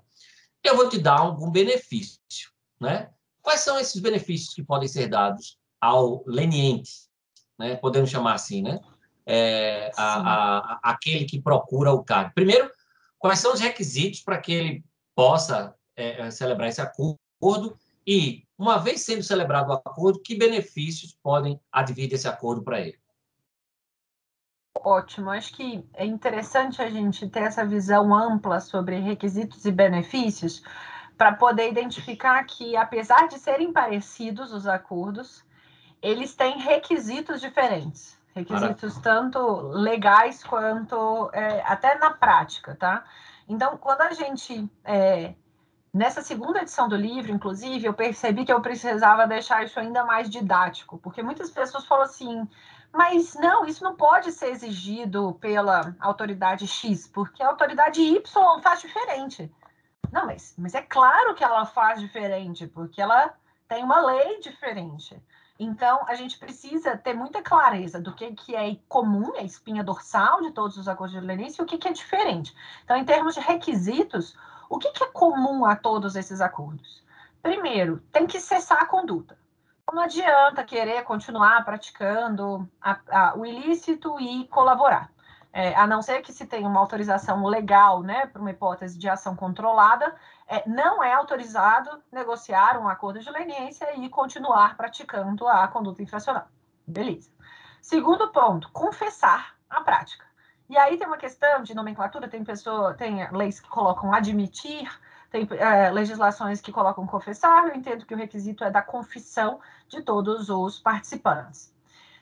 eu 0.62 0.76
vou 0.76 0.88
te 0.88 0.98
dar 0.98 1.18
algum 1.18 1.50
benefício, 1.50 2.50
né? 2.78 3.10
Quais 3.40 3.60
são 3.60 3.78
esses 3.78 4.00
benefícios 4.00 4.54
que 4.54 4.62
podem 4.62 4.86
ser 4.86 5.08
dados 5.08 5.56
ao 5.80 6.22
leniente, 6.26 6.92
né? 7.58 7.76
Podemos 7.76 8.10
chamar 8.10 8.34
assim, 8.34 8.62
né? 8.62 8.80
é, 9.30 9.90
a, 9.96 10.58
a, 10.58 10.80
aquele 10.82 11.24
que 11.24 11.40
procura 11.40 11.92
o 11.92 12.02
CAD. 12.02 12.32
Primeiro, 12.34 12.68
quais 13.16 13.38
são 13.38 13.52
os 13.52 13.60
requisitos 13.60 14.20
para 14.20 14.38
que 14.38 14.52
ele 14.52 14.84
possa 15.14 15.74
é, 15.96 16.22
é, 16.22 16.30
celebrar 16.30 16.68
esse 16.68 16.80
acordo 16.80 17.78
e, 18.04 18.44
uma 18.58 18.78
vez 18.78 19.02
sendo 19.02 19.22
celebrado 19.22 19.70
o 19.70 19.72
acordo, 19.72 20.20
que 20.20 20.34
benefícios 20.34 21.16
podem 21.22 21.60
advir 21.70 22.08
desse 22.08 22.26
acordo 22.26 22.62
para 22.62 22.80
ele? 22.80 22.98
Ótimo, 24.74 25.30
acho 25.30 25.52
que 25.52 25.84
é 25.94 26.06
interessante 26.06 26.80
a 26.80 26.88
gente 26.88 27.28
ter 27.28 27.40
essa 27.40 27.64
visão 27.64 28.14
ampla 28.14 28.60
sobre 28.60 28.98
requisitos 28.98 29.64
e 29.64 29.72
benefícios 29.72 30.62
para 31.18 31.32
poder 31.32 31.68
identificar 31.68 32.42
que, 32.44 32.76
apesar 32.76 33.28
de 33.28 33.38
serem 33.38 33.72
parecidos 33.72 34.52
os 34.52 34.66
acordos, 34.66 35.44
eles 36.00 36.34
têm 36.34 36.58
requisitos 36.58 37.40
diferentes. 37.40 38.18
Requisitos 38.34 38.96
Maravilha. 38.96 39.02
tanto 39.02 39.68
legais 39.68 40.42
quanto 40.42 41.30
é, 41.32 41.62
até 41.66 41.98
na 41.98 42.10
prática, 42.10 42.74
tá? 42.74 43.04
Então, 43.48 43.76
quando 43.76 44.02
a 44.02 44.12
gente. 44.12 44.70
É, 44.84 45.34
nessa 45.92 46.22
segunda 46.22 46.62
edição 46.62 46.88
do 46.88 46.96
livro, 46.96 47.32
inclusive, 47.32 47.84
eu 47.84 47.92
percebi 47.92 48.44
que 48.44 48.52
eu 48.52 48.60
precisava 48.62 49.26
deixar 49.26 49.64
isso 49.64 49.78
ainda 49.78 50.04
mais 50.04 50.30
didático, 50.30 50.96
porque 50.98 51.22
muitas 51.22 51.50
pessoas 51.50 51.84
falam 51.84 52.04
assim. 52.04 52.48
Mas 52.92 53.34
não, 53.34 53.64
isso 53.64 53.84
não 53.84 53.94
pode 53.94 54.32
ser 54.32 54.50
exigido 54.50 55.34
pela 55.40 55.94
autoridade 56.00 56.66
X, 56.66 57.06
porque 57.06 57.42
a 57.42 57.48
autoridade 57.48 58.02
Y 58.02 58.60
faz 58.60 58.80
diferente. 58.80 59.52
Não, 60.10 60.26
mas, 60.26 60.54
mas 60.58 60.74
é 60.74 60.82
claro 60.82 61.34
que 61.34 61.44
ela 61.44 61.64
faz 61.64 62.00
diferente, 62.00 62.66
porque 62.66 63.00
ela 63.00 63.32
tem 63.68 63.84
uma 63.84 64.00
lei 64.00 64.40
diferente. 64.40 65.22
Então, 65.58 66.00
a 66.08 66.14
gente 66.14 66.38
precisa 66.38 66.96
ter 66.96 67.14
muita 67.14 67.42
clareza 67.42 68.00
do 68.00 68.14
que, 68.14 68.32
que 68.32 68.56
é 68.56 68.76
comum, 68.88 69.34
a 69.36 69.42
espinha 69.42 69.84
dorsal 69.84 70.40
de 70.40 70.50
todos 70.52 70.76
os 70.76 70.88
acordos 70.88 71.18
de 71.18 71.24
leniência, 71.24 71.60
e 71.60 71.64
o 71.64 71.66
que, 71.66 71.78
que 71.78 71.86
é 71.86 71.92
diferente. 71.92 72.56
Então, 72.82 72.96
em 72.96 73.04
termos 73.04 73.34
de 73.34 73.40
requisitos, 73.40 74.34
o 74.68 74.78
que, 74.78 74.90
que 74.90 75.04
é 75.04 75.08
comum 75.08 75.64
a 75.64 75.76
todos 75.76 76.16
esses 76.16 76.40
acordos? 76.40 77.04
Primeiro, 77.42 77.98
tem 78.10 78.26
que 78.26 78.40
cessar 78.40 78.82
a 78.82 78.86
conduta. 78.86 79.36
Não 79.92 80.02
adianta 80.02 80.64
querer 80.64 81.02
continuar 81.04 81.64
praticando 81.64 82.68
a, 82.80 83.00
a, 83.10 83.36
o 83.36 83.44
ilícito 83.44 84.18
e 84.20 84.46
colaborar 84.48 85.10
é, 85.52 85.74
a 85.74 85.86
não 85.86 86.00
ser 86.00 86.22
que 86.22 86.32
se 86.32 86.46
tenha 86.46 86.68
uma 86.68 86.80
autorização 86.80 87.44
legal, 87.46 88.02
né, 88.02 88.26
para 88.26 88.40
uma 88.40 88.50
hipótese 88.50 88.98
de 88.98 89.08
ação 89.08 89.34
controlada, 89.34 90.14
é, 90.46 90.68
não 90.68 91.02
é 91.02 91.12
autorizado 91.12 92.02
negociar 92.10 92.78
um 92.78 92.88
acordo 92.88 93.20
de 93.20 93.30
leniência 93.30 93.96
e 93.96 94.08
continuar 94.08 94.76
praticando 94.76 95.46
a 95.48 95.66
conduta 95.68 96.02
infracional. 96.02 96.46
Beleza. 96.86 97.30
Segundo 97.80 98.28
ponto, 98.28 98.70
confessar 98.72 99.54
a 99.68 99.80
prática. 99.80 100.24
E 100.68 100.78
aí 100.78 100.96
tem 100.96 101.06
uma 101.06 101.16
questão 101.16 101.62
de 101.62 101.74
nomenclatura, 101.74 102.28
tem 102.28 102.44
pessoa, 102.44 102.94
tem 102.94 103.28
leis 103.32 103.58
que 103.58 103.68
colocam 103.68 104.12
admitir, 104.14 104.88
tem 105.30 105.48
é, 105.58 105.90
legislações 105.90 106.60
que 106.60 106.70
colocam 106.70 107.06
confessar, 107.06 107.68
eu 107.68 107.74
entendo 107.74 108.06
que 108.06 108.14
o 108.14 108.16
requisito 108.16 108.62
é 108.62 108.70
da 108.70 108.82
confissão 108.82 109.60
de 109.90 110.02
todos 110.02 110.48
os 110.48 110.78
participantes. 110.78 111.74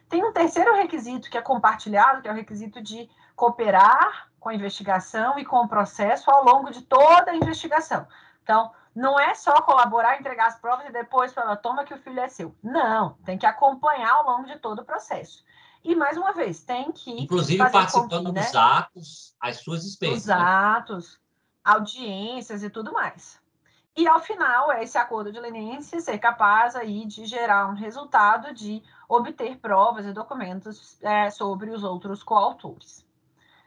Tem 0.08 0.24
um 0.24 0.32
terceiro 0.32 0.74
requisito 0.74 1.30
que 1.30 1.36
é 1.36 1.42
compartilhado, 1.42 2.22
que 2.22 2.28
é 2.28 2.32
o 2.32 2.34
requisito 2.34 2.82
de 2.82 3.08
cooperar 3.36 4.28
com 4.40 4.48
a 4.48 4.54
investigação 4.54 5.38
e 5.38 5.44
com 5.44 5.58
o 5.58 5.68
processo 5.68 6.30
ao 6.30 6.44
longo 6.44 6.70
de 6.70 6.82
toda 6.82 7.30
a 7.30 7.36
investigação. 7.36 8.06
Então, 8.42 8.72
não 8.94 9.20
é 9.20 9.34
só 9.34 9.60
colaborar, 9.60 10.18
entregar 10.18 10.46
as 10.46 10.58
provas 10.58 10.86
e 10.86 10.92
depois 10.92 11.32
falar, 11.32 11.56
toma 11.56 11.84
que 11.84 11.92
o 11.92 11.98
filho 11.98 12.18
é 12.20 12.28
seu. 12.28 12.56
Não, 12.62 13.18
tem 13.24 13.36
que 13.36 13.46
acompanhar 13.46 14.10
ao 14.10 14.24
longo 14.24 14.46
de 14.46 14.58
todo 14.58 14.80
o 14.80 14.84
processo. 14.84 15.44
E, 15.84 15.94
mais 15.94 16.16
uma 16.16 16.32
vez, 16.32 16.64
tem 16.64 16.90
que. 16.90 17.10
Inclusive 17.22 17.70
participando 17.70 18.32
dos 18.32 18.52
né? 18.52 18.60
atos, 18.60 19.36
as 19.40 19.58
suas 19.58 19.84
experiências. 19.84 20.24
Os 20.24 20.28
né? 20.28 20.50
atos, 20.50 21.20
audiências 21.62 22.62
e 22.62 22.70
tudo 22.70 22.92
mais. 22.92 23.38
E 23.98 24.06
ao 24.06 24.20
final, 24.20 24.70
é 24.70 24.84
esse 24.84 24.96
acordo 24.96 25.32
de 25.32 25.40
leniência 25.40 26.00
ser 26.00 26.18
capaz 26.18 26.76
aí 26.76 27.04
de 27.04 27.26
gerar 27.26 27.66
um 27.66 27.74
resultado 27.74 28.54
de 28.54 28.80
obter 29.08 29.58
provas 29.58 30.06
e 30.06 30.12
documentos 30.12 30.96
é, 31.02 31.28
sobre 31.30 31.70
os 31.70 31.82
outros 31.82 32.22
coautores. 32.22 33.04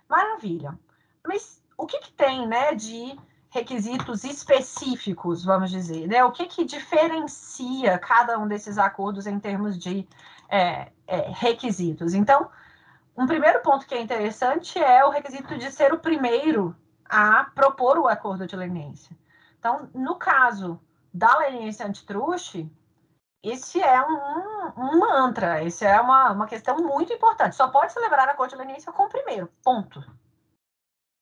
Maravilha. 0.08 0.80
Mas 1.28 1.62
o 1.78 1.86
que, 1.86 2.00
que 2.00 2.14
tem 2.14 2.48
né, 2.48 2.74
de 2.74 3.20
requisitos 3.50 4.24
específicos, 4.24 5.44
vamos 5.44 5.70
dizer? 5.70 6.08
Né? 6.08 6.24
O 6.24 6.32
que, 6.32 6.46
que 6.46 6.64
diferencia 6.64 8.00
cada 8.00 8.40
um 8.40 8.48
desses 8.48 8.78
acordos 8.78 9.28
em 9.28 9.38
termos 9.38 9.78
de 9.78 10.08
é, 10.48 10.94
é, 11.08 11.30
requisitos? 11.30 12.14
Então, 12.14 12.50
um 13.18 13.28
primeiro 13.28 13.60
ponto 13.60 13.86
que 13.86 13.96
é 13.96 14.02
interessante 14.02 14.80
é 14.80 15.04
o 15.04 15.10
requisito 15.10 15.58
de 15.58 15.70
ser 15.70 15.92
o 15.92 16.00
primeiro 16.00 16.74
a 17.04 17.44
propor 17.54 17.98
o 17.98 18.08
acordo 18.08 18.48
de 18.48 18.56
leniência. 18.56 19.14
Então, 19.62 19.88
no 19.94 20.16
caso 20.16 20.82
da 21.14 21.38
leniência 21.38 21.86
antitruste, 21.86 22.68
esse 23.44 23.80
é 23.80 24.02
um, 24.04 24.74
um 24.76 25.00
mantra, 25.00 25.64
esse 25.64 25.86
é 25.86 26.02
uma, 26.02 26.32
uma 26.32 26.48
questão 26.48 26.78
muito 26.78 27.14
importante. 27.14 27.56
Só 27.56 27.68
pode 27.68 27.94
celebrar 27.94 28.28
acordo 28.28 28.50
de 28.50 28.58
leniência 28.58 28.92
com 28.92 29.04
o 29.04 29.10
primeiro, 29.10 29.48
ponto. 29.64 30.04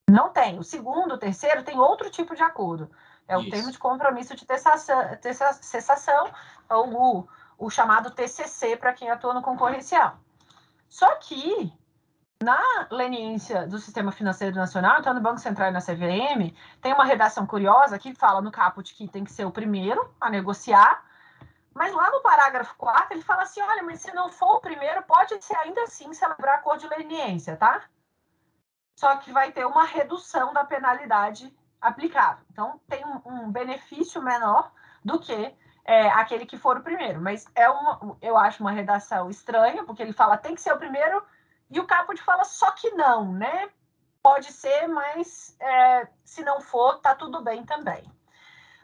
Não 0.09 0.29
tem. 0.29 0.57
O 0.57 0.63
segundo, 0.63 1.15
o 1.15 1.17
terceiro, 1.17 1.63
tem 1.63 1.77
outro 1.79 2.09
tipo 2.09 2.33
de 2.33 2.41
acordo. 2.41 2.89
É 3.27 3.37
o 3.37 3.41
Isso. 3.41 3.51
termo 3.51 3.71
de 3.73 3.77
compromisso 3.77 4.33
de 4.33 4.45
cessação, 5.61 6.31
ou 6.69 6.93
o, 6.93 7.27
o 7.57 7.69
chamado 7.69 8.09
TCC 8.09 8.77
para 8.77 8.93
quem 8.93 9.11
atua 9.11 9.33
no 9.33 9.41
concorrencial. 9.41 10.17
Só 10.87 11.13
que 11.15 11.73
na 12.41 12.87
leniência 12.89 13.67
do 13.67 13.77
Sistema 13.79 14.13
Financeiro 14.13 14.55
Nacional, 14.55 14.99
então 14.99 15.13
no 15.13 15.19
Banco 15.19 15.39
Central 15.39 15.69
e 15.69 15.71
na 15.71 15.81
CVM, 15.81 16.55
tem 16.81 16.93
uma 16.93 17.03
redação 17.03 17.45
curiosa 17.45 17.99
que 17.99 18.13
fala 18.13 18.41
no 18.41 18.51
caput 18.51 18.95
que 18.95 19.09
tem 19.09 19.25
que 19.25 19.31
ser 19.31 19.43
o 19.43 19.51
primeiro 19.51 20.09
a 20.21 20.29
negociar, 20.29 21.03
mas 21.73 21.93
lá 21.93 22.09
no 22.09 22.21
parágrafo 22.21 22.75
4 22.77 23.13
ele 23.13 23.23
fala 23.23 23.43
assim, 23.43 23.61
olha, 23.61 23.83
mas 23.83 23.99
se 23.99 24.13
não 24.13 24.31
for 24.31 24.55
o 24.55 24.61
primeiro, 24.61 25.03
pode 25.03 25.43
ser 25.43 25.55
ainda 25.57 25.83
assim 25.83 26.13
celebrar 26.13 26.55
acordo 26.55 26.81
de 26.81 26.87
leniência, 26.87 27.57
tá? 27.57 27.83
Só 28.95 29.17
que 29.17 29.31
vai 29.31 29.51
ter 29.51 29.65
uma 29.65 29.83
redução 29.83 30.53
da 30.53 30.63
penalidade 30.63 31.53
aplicável. 31.81 32.43
Então, 32.51 32.79
tem 32.87 33.05
um, 33.25 33.51
benefício 33.51 34.21
menor 34.21 34.71
do 35.03 35.19
que 35.19 35.55
é, 35.85 36.09
aquele 36.09 36.45
que 36.45 36.57
for 36.57 36.77
o 36.77 36.83
primeiro. 36.83 37.21
Mas 37.21 37.45
é 37.55 37.69
uma, 37.69 38.17
eu 38.21 38.37
acho 38.37 38.61
uma 38.61 38.71
redação 38.71 39.29
estranha, 39.29 39.83
porque 39.85 40.01
ele 40.01 40.13
fala 40.13 40.37
tem 40.37 40.53
que 40.53 40.61
ser 40.61 40.73
o 40.73 40.77
primeiro, 40.77 41.23
e 41.69 41.79
o 41.79 41.85
caput 41.85 42.21
fala 42.21 42.43
só 42.43 42.71
que 42.71 42.91
não, 42.91 43.31
né? 43.31 43.69
Pode 44.21 44.51
ser, 44.51 44.87
mas 44.87 45.55
é, 45.59 46.07
se 46.23 46.43
não 46.43 46.59
for, 46.59 46.99
tá 46.99 47.15
tudo 47.15 47.41
bem 47.41 47.63
também. 47.63 48.03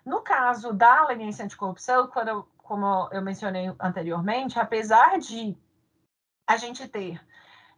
No 0.06 0.21
caso 0.21 0.71
da 0.71 1.08
leniência 1.08 1.43
anticorrupção, 1.43 2.08
quando 2.08 2.28
eu, 2.30 2.48
como 2.58 3.10
eu 3.12 3.21
mencionei 3.21 3.74
anteriormente, 3.80 4.60
apesar 4.60 5.17
de 5.17 5.58
a 6.48 6.58
gente 6.58 6.88
ter 6.88 7.19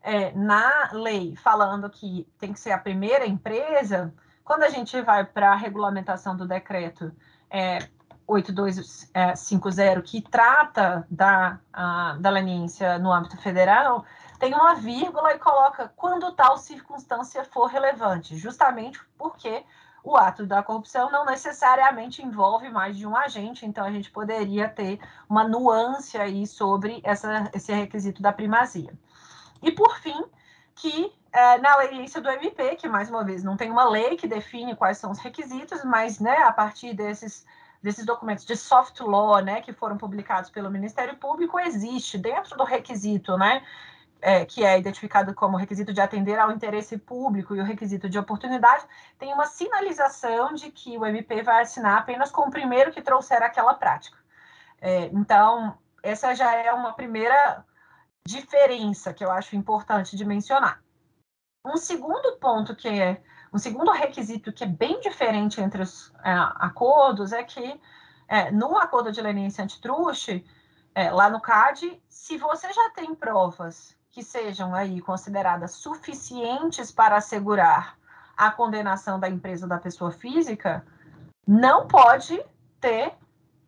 é, 0.02 0.32
na 0.34 0.90
lei 0.92 1.36
falando 1.38 1.90
que 1.90 2.28
tem 2.38 2.52
que 2.52 2.60
ser 2.60 2.72
a 2.72 2.78
primeira 2.78 3.26
empresa, 3.26 4.14
quando 4.44 4.64
a 4.64 4.70
gente 4.70 5.02
vai 5.02 5.26
para 5.26 5.52
a 5.52 5.56
regulamentação 5.56 6.36
do 6.36 6.48
decreto 6.48 7.14
é, 7.50 7.80
8250, 8.28 9.82
é, 9.82 10.02
que 10.02 10.22
trata 10.22 11.08
da, 11.10 11.60
a, 11.72 12.18
da 12.20 12.30
leniência 12.30 13.00
no 13.00 13.12
âmbito 13.12 13.38
federal, 13.38 14.06
tem 14.40 14.54
uma 14.54 14.76
vírgula 14.76 15.34
e 15.34 15.40
coloca 15.40 15.92
quando 15.96 16.32
tal 16.32 16.58
circunstância 16.58 17.44
for 17.44 17.66
relevante, 17.66 18.38
justamente 18.38 19.00
porque 19.18 19.64
o 20.04 20.16
ato 20.16 20.46
da 20.46 20.64
corrupção 20.64 21.12
não 21.12 21.26
necessariamente 21.26 22.24
envolve 22.24 22.70
mais 22.70 22.98
de 22.98 23.06
um 23.06 23.16
agente, 23.16 23.66
então 23.66 23.84
a 23.84 23.92
gente 23.92 24.10
poderia 24.10 24.70
ter 24.70 25.00
uma 25.30 25.46
nuance 25.48 26.18
aí 26.18 26.48
sobre 26.48 27.02
essa, 27.04 27.50
esse 27.54 27.74
requisito 27.74 28.22
da 28.22 28.32
primazia. 28.32 28.94
E 29.62 29.72
por 29.72 29.98
fim, 30.00 30.24
que 30.76 31.12
é, 31.32 31.58
na 31.58 31.76
leniência 31.78 32.22
do 32.22 32.30
MP, 32.30 32.76
que 32.76 32.88
mais 32.88 33.10
uma 33.10 33.24
vez 33.24 33.44
não 33.44 33.58
tem 33.58 33.70
uma 33.70 33.84
lei 33.90 34.16
que 34.16 34.28
define 34.28 34.76
quais 34.76 34.98
são 34.98 35.12
os 35.12 35.20
requisitos, 35.20 35.84
mas 35.84 36.20
né, 36.20 36.38
a 36.44 36.54
partir 36.54 36.94
desses, 36.94 37.46
desses 37.84 38.06
documentos 38.06 38.46
de 38.46 38.56
soft 38.56 39.00
law, 39.02 39.40
né, 39.40 39.60
que 39.62 39.74
foram 39.74 39.98
publicados 39.98 40.50
pelo 40.50 40.72
Ministério 40.72 41.18
Público, 41.18 41.60
existe 41.60 42.18
dentro 42.18 42.56
do 42.56 42.64
requisito, 42.64 43.38
né, 43.38 43.62
é, 44.22 44.46
que 44.46 44.64
é 44.64 44.78
identificado 44.78 45.34
como 45.34 45.58
requisito 45.58 45.94
de 45.94 46.02
atender 46.02 46.40
ao 46.40 46.52
interesse 46.52 46.98
público 46.98 47.56
e 47.56 47.60
o 47.60 47.64
requisito 47.64 48.10
de 48.10 48.18
oportunidade, 48.18 48.86
tem 49.18 49.34
uma 49.34 49.46
sinalização 49.46 50.54
de 50.54 50.72
que 50.72 50.98
o 50.98 51.06
MP 51.06 51.42
vai 51.44 51.62
assinar 51.62 52.00
apenas 52.00 52.32
com 52.32 52.44
o 52.44 52.52
primeiro 52.52 52.92
que 52.92 53.02
trouxer 53.02 53.42
aquela 53.44 53.74
prática. 53.74 54.18
É, 54.82 55.06
então, 55.06 55.78
essa 56.02 56.34
já 56.36 56.54
é 56.56 56.72
uma 56.72 56.94
primeira 56.94 57.66
diferença 58.26 59.14
que 59.14 59.24
eu 59.24 59.32
acho 59.32 59.56
importante 59.56 60.16
de 60.16 60.26
mencionar. 60.26 60.82
Um 61.66 61.78
segundo 61.78 62.38
ponto 62.38 62.76
que 62.76 62.88
é 62.88 63.22
um 63.54 63.58
segundo 63.58 63.92
requisito 63.92 64.52
que 64.52 64.64
é 64.64 64.68
bem 64.68 65.00
diferente 65.00 65.62
entre 65.62 65.82
os 65.82 66.14
é, 66.24 66.32
acordos 66.56 67.32
é 67.32 67.44
que 67.44 67.80
é, 68.28 68.52
no 68.52 68.78
acordo 68.78 69.12
de 69.12 69.22
leniência 69.22 69.64
antitruste, 69.64 70.46
é, 70.94 71.12
lá 71.12 71.30
no 71.30 71.40
CAD, 71.40 72.02
se 72.10 72.38
você 72.38 72.72
já 72.74 72.90
tem 72.90 73.16
provas 73.16 73.96
que 74.18 74.24
sejam 74.24 74.74
aí 74.74 75.00
consideradas 75.00 75.74
suficientes 75.74 76.92
para 76.92 77.18
assegurar 77.18 77.96
a 78.36 78.50
condenação 78.50 79.20
da 79.20 79.30
empresa 79.30 79.68
da 79.68 79.78
pessoa 79.78 80.10
física, 80.12 80.84
não 81.48 81.88
pode 81.88 82.44
ter 82.82 83.14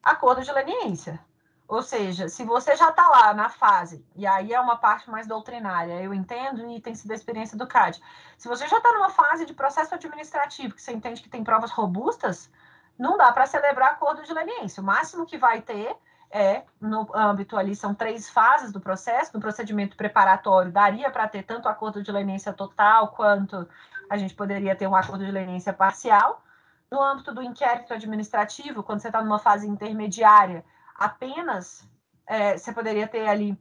acordo 0.02 0.42
de 0.42 0.52
leniência. 0.52 1.20
Ou 1.68 1.84
seja, 1.84 2.28
se 2.28 2.44
você 2.44 2.76
já 2.76 2.90
está 2.90 3.08
lá 3.10 3.32
na 3.32 3.48
fase, 3.48 4.04
e 4.16 4.26
aí 4.26 4.52
é 4.52 4.60
uma 4.60 4.76
parte 4.76 5.08
mais 5.08 5.28
doutrinária, 5.28 6.02
eu 6.02 6.16
entendo 6.16 6.68
e 6.72 6.82
tem 6.82 6.96
sido 6.96 7.12
a 7.12 7.16
experiência 7.16 7.56
do 7.56 7.68
CAD. 7.68 8.02
Se 8.36 8.48
você 8.48 8.68
já 8.68 8.78
está 8.78 8.92
numa 8.92 9.12
fase 9.12 9.46
de 9.46 9.54
processo 9.54 9.94
administrativo, 9.94 10.74
que 10.74 10.82
você 10.82 10.92
entende 10.92 11.22
que 11.22 11.30
tem 11.30 11.44
provas 11.44 11.70
robustas, 11.70 12.50
não 12.98 13.18
dá 13.18 13.32
para 13.32 13.46
celebrar 13.46 13.92
acordo 13.92 14.24
de 14.24 14.34
leniência. 14.34 14.82
O 14.82 14.86
máximo 14.86 15.28
que 15.28 15.38
vai 15.38 15.62
ter 15.62 15.96
é, 16.32 16.64
no 16.80 17.08
âmbito 17.16 17.58
ali, 17.58 17.76
são 17.76 17.94
três 17.94 18.30
fases 18.30 18.72
do 18.72 18.80
processo, 18.80 19.32
no 19.34 19.40
procedimento 19.40 19.98
preparatório, 19.98 20.72
daria 20.72 21.10
para 21.10 21.28
ter 21.28 21.44
tanto 21.44 21.68
acordo 21.68 22.04
de 22.04 22.12
leniência 22.12 22.54
total, 22.54 23.10
quanto 23.10 23.68
a 24.10 24.18
gente 24.18 24.36
poderia 24.36 24.76
ter 24.76 24.88
um 24.88 24.96
acordo 24.96 25.26
de 25.26 25.32
leniência 25.32 25.74
parcial. 25.74 26.44
No 26.92 27.02
âmbito 27.02 27.34
do 27.34 27.42
inquérito 27.42 27.94
administrativo, 27.94 28.84
quando 28.84 29.00
você 29.00 29.08
está 29.08 29.22
numa 29.22 29.40
fase 29.40 29.68
intermediária, 29.68 30.64
apenas 30.96 31.88
é, 32.28 32.58
você 32.58 32.72
poderia 32.72 33.08
ter 33.08 33.28
ali. 33.28 33.60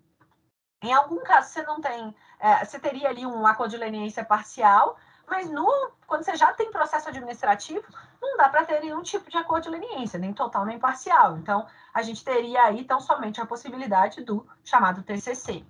Em 0.83 0.93
algum 0.93 1.23
caso, 1.23 1.49
você 1.49 1.63
não 1.63 1.81
tem. 1.81 2.15
É, 2.39 2.65
você 2.65 2.79
teria 2.79 3.09
ali 3.09 3.27
um 3.27 3.47
acordo 3.47 3.71
de 3.71 3.77
leniência 3.77 4.25
parcial, 4.25 4.97
mas 5.31 5.51
no, 5.51 5.91
quando 6.07 6.25
você 6.25 6.37
já 6.37 6.53
tem 6.53 6.71
processo 6.71 7.09
administrativo, 7.09 7.85
não 8.21 8.37
dá 8.37 8.49
para 8.49 8.65
ter 8.65 8.81
nenhum 8.81 9.03
tipo 9.03 9.31
de 9.31 9.37
acordo 9.37 9.65
de 9.65 9.71
leniência, 9.71 10.19
nem 10.19 10.33
total 10.33 10.65
nem 10.65 10.79
parcial. 10.79 11.37
Então, 11.37 11.67
a 11.93 12.03
gente 12.03 12.25
teria 12.25 12.65
aí 12.65 12.85
tão 12.85 13.01
somente 13.01 13.41
a 13.41 13.47
possibilidade 13.47 14.23
do 14.23 14.47
chamado 14.65 15.03
TCC. 15.03 15.65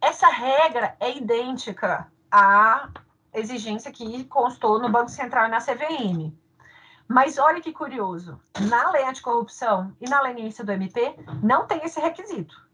Essa 0.00 0.28
regra 0.28 0.96
é 1.00 1.16
idêntica 1.16 2.10
à 2.30 2.88
exigência 3.32 3.92
que 3.92 4.24
constou 4.24 4.78
no 4.78 4.88
Banco 4.88 5.10
Central 5.10 5.46
e 5.46 5.50
na 5.50 5.60
CVM. 5.60 6.32
Mas 7.08 7.38
olha 7.38 7.60
que 7.60 7.72
curioso, 7.72 8.40
na 8.60 8.90
lei 8.90 9.04
anticorrupção 9.04 9.94
e 10.00 10.08
na 10.08 10.20
leniência 10.20 10.64
do 10.64 10.72
MP 10.72 11.14
não 11.42 11.66
tem 11.66 11.84
esse 11.84 12.00
requisito. 12.00 12.65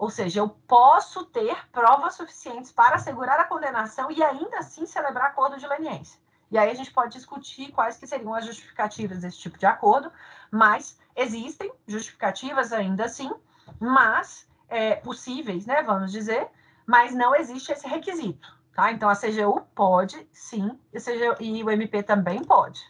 Ou 0.00 0.08
seja, 0.08 0.40
eu 0.40 0.48
posso 0.48 1.26
ter 1.26 1.54
provas 1.70 2.14
suficientes 2.14 2.72
para 2.72 2.96
assegurar 2.96 3.38
a 3.38 3.44
condenação 3.44 4.10
e 4.10 4.22
ainda 4.22 4.56
assim 4.56 4.86
celebrar 4.86 5.26
acordo 5.26 5.58
de 5.58 5.66
leniência. 5.66 6.18
E 6.50 6.56
aí 6.56 6.70
a 6.70 6.74
gente 6.74 6.90
pode 6.90 7.12
discutir 7.12 7.70
quais 7.70 7.98
que 7.98 8.06
seriam 8.06 8.32
as 8.32 8.46
justificativas 8.46 9.20
desse 9.20 9.38
tipo 9.38 9.58
de 9.58 9.66
acordo, 9.66 10.10
mas 10.50 10.98
existem 11.14 11.70
justificativas 11.86 12.72
ainda 12.72 13.04
assim, 13.04 13.30
mas 13.78 14.48
é, 14.70 14.94
possíveis, 14.94 15.66
né, 15.66 15.82
vamos 15.82 16.10
dizer, 16.10 16.48
mas 16.86 17.14
não 17.14 17.34
existe 17.34 17.70
esse 17.70 17.86
requisito, 17.86 18.58
tá? 18.74 18.90
Então 18.90 19.06
a 19.06 19.14
CGU 19.14 19.60
pode, 19.74 20.26
sim, 20.32 20.80
e, 20.94 20.98
CGU, 20.98 21.42
e 21.42 21.62
o 21.62 21.70
MP 21.70 22.02
também 22.02 22.42
pode. 22.42 22.80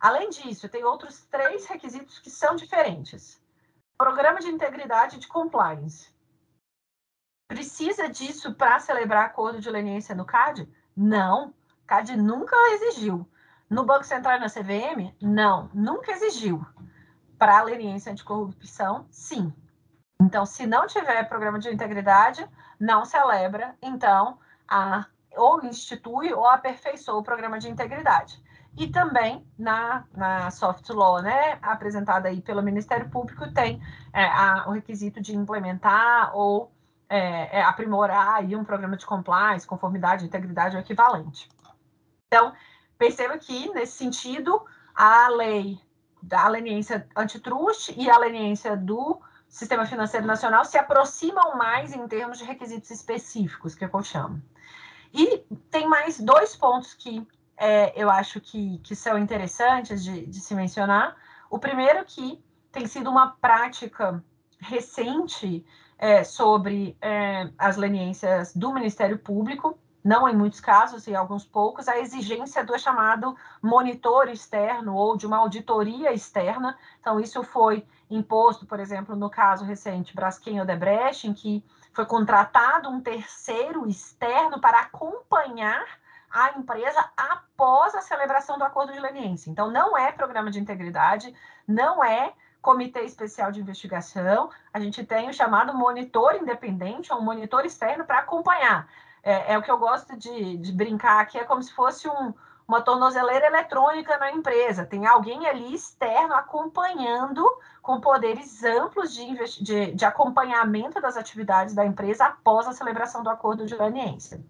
Além 0.00 0.30
disso, 0.30 0.68
tem 0.68 0.82
outros 0.82 1.24
três 1.30 1.64
requisitos 1.66 2.18
que 2.18 2.28
são 2.28 2.56
diferentes. 2.56 3.40
Programa 3.96 4.40
de 4.40 4.48
integridade 4.48 5.20
de 5.20 5.28
compliance. 5.28 6.12
Precisa 7.46 8.08
disso 8.08 8.54
para 8.54 8.78
celebrar 8.78 9.26
acordo 9.26 9.60
de 9.60 9.70
leniência 9.70 10.14
no 10.14 10.24
CAD? 10.24 10.68
Não. 10.96 11.52
CAD 11.86 12.16
nunca 12.16 12.56
exigiu. 12.72 13.28
No 13.68 13.84
Banco 13.84 14.04
Central 14.04 14.36
e 14.36 14.40
na 14.40 14.48
CVM? 14.48 15.14
Não, 15.20 15.70
nunca 15.74 16.12
exigiu. 16.12 16.64
Para 17.38 17.62
leniência 17.62 18.12
anticorrupção, 18.12 19.06
sim. 19.10 19.52
Então, 20.20 20.46
se 20.46 20.66
não 20.66 20.86
tiver 20.86 21.28
programa 21.28 21.58
de 21.58 21.68
integridade, 21.68 22.48
não 22.80 23.04
celebra, 23.04 23.76
então, 23.82 24.38
a, 24.66 25.06
ou 25.36 25.62
institui 25.64 26.32
ou 26.32 26.46
aperfeiçoa 26.46 27.18
o 27.18 27.22
programa 27.22 27.58
de 27.58 27.68
integridade 27.68 28.42
e 28.76 28.88
também 28.88 29.46
na, 29.58 30.04
na 30.16 30.50
soft 30.50 30.88
law, 30.90 31.22
né, 31.22 31.58
apresentada 31.62 32.28
aí 32.28 32.40
pelo 32.40 32.62
Ministério 32.62 33.08
Público, 33.08 33.52
tem 33.52 33.80
é, 34.12 34.24
a, 34.24 34.64
o 34.66 34.72
requisito 34.72 35.20
de 35.20 35.36
implementar 35.36 36.36
ou 36.36 36.72
é, 37.14 37.58
é, 37.58 37.62
aprimorar 37.62 38.34
aí 38.34 38.56
um 38.56 38.64
programa 38.64 38.96
de 38.96 39.06
compliance, 39.06 39.64
conformidade, 39.64 40.24
integridade 40.24 40.74
ou 40.74 40.82
equivalente. 40.82 41.48
Então, 42.26 42.52
perceba 42.98 43.38
que, 43.38 43.72
nesse 43.72 43.92
sentido, 43.92 44.60
a 44.92 45.28
lei 45.28 45.80
da 46.20 46.48
leniência 46.48 47.06
antitruste 47.14 47.94
e 47.96 48.10
a 48.10 48.18
leniência 48.18 48.76
do 48.76 49.20
Sistema 49.48 49.86
Financeiro 49.86 50.26
Nacional 50.26 50.64
se 50.64 50.76
aproximam 50.76 51.56
mais 51.56 51.94
em 51.94 52.04
termos 52.08 52.38
de 52.38 52.44
requisitos 52.44 52.90
específicos, 52.90 53.76
que 53.76 53.84
é 53.84 53.90
eu 53.92 54.02
chamo. 54.02 54.42
E 55.12 55.38
tem 55.70 55.88
mais 55.88 56.18
dois 56.18 56.56
pontos 56.56 56.94
que 56.94 57.24
é, 57.56 57.92
eu 57.94 58.10
acho 58.10 58.40
que, 58.40 58.78
que 58.78 58.96
são 58.96 59.16
interessantes 59.16 60.02
de, 60.02 60.26
de 60.26 60.40
se 60.40 60.52
mencionar. 60.52 61.16
O 61.48 61.60
primeiro 61.60 62.04
que 62.04 62.42
tem 62.72 62.88
sido 62.88 63.08
uma 63.08 63.36
prática 63.36 64.20
recente 64.58 65.64
é, 66.04 66.22
sobre 66.22 66.98
é, 67.00 67.48
as 67.56 67.78
leniências 67.78 68.54
do 68.54 68.74
Ministério 68.74 69.18
Público, 69.18 69.78
não 70.04 70.28
em 70.28 70.36
muitos 70.36 70.60
casos, 70.60 71.08
em 71.08 71.14
alguns 71.14 71.46
poucos, 71.46 71.88
a 71.88 71.98
exigência 71.98 72.62
do 72.62 72.78
chamado 72.78 73.34
monitor 73.62 74.28
externo 74.28 74.94
ou 74.94 75.16
de 75.16 75.26
uma 75.26 75.38
auditoria 75.38 76.12
externa. 76.12 76.76
Então, 77.00 77.18
isso 77.18 77.42
foi 77.42 77.86
imposto, 78.10 78.66
por 78.66 78.80
exemplo, 78.80 79.16
no 79.16 79.30
caso 79.30 79.64
recente 79.64 80.14
Braskem 80.14 80.60
Odebrecht, 80.60 81.26
em 81.26 81.32
que 81.32 81.64
foi 81.94 82.04
contratado 82.04 82.90
um 82.90 83.00
terceiro 83.00 83.88
externo 83.88 84.60
para 84.60 84.80
acompanhar 84.80 85.86
a 86.30 86.50
empresa 86.58 87.02
após 87.16 87.94
a 87.94 88.02
celebração 88.02 88.58
do 88.58 88.64
acordo 88.64 88.92
de 88.92 89.00
leniência. 89.00 89.50
Então, 89.50 89.70
não 89.70 89.96
é 89.96 90.12
programa 90.12 90.50
de 90.50 90.60
integridade, 90.60 91.34
não 91.66 92.04
é 92.04 92.34
comitê 92.64 93.02
especial 93.02 93.52
de 93.52 93.60
investigação, 93.60 94.48
a 94.72 94.80
gente 94.80 95.04
tem 95.04 95.28
o 95.28 95.34
chamado 95.34 95.74
monitor 95.74 96.34
independente, 96.34 97.12
ou 97.12 97.18
um 97.18 97.22
monitor 97.22 97.66
externo 97.66 98.06
para 98.06 98.20
acompanhar. 98.20 98.88
É, 99.22 99.52
é, 99.52 99.58
o 99.58 99.62
que 99.62 99.70
eu 99.70 99.78
gosto 99.78 100.16
de, 100.16 100.56
de 100.56 100.72
brincar 100.72 101.20
aqui, 101.20 101.38
é 101.38 101.44
como 101.44 101.62
se 101.62 101.72
fosse 101.74 102.08
um, 102.08 102.32
uma 102.66 102.80
tornozeleira 102.80 103.46
eletrônica 103.46 104.16
na 104.16 104.32
empresa. 104.32 104.86
Tem 104.86 105.06
alguém 105.06 105.46
ali 105.46 105.74
externo 105.74 106.34
acompanhando 106.34 107.44
com 107.82 108.00
poderes 108.00 108.64
amplos 108.64 109.12
de, 109.12 109.62
de, 109.62 109.92
de 109.92 110.04
acompanhamento 110.06 111.00
das 111.02 111.18
atividades 111.18 111.74
da 111.74 111.84
empresa 111.84 112.24
após 112.24 112.66
a 112.66 112.72
celebração 112.72 113.22
do 113.22 113.28
acordo 113.28 113.66
de 113.66 113.74
leniência. 113.74 114.42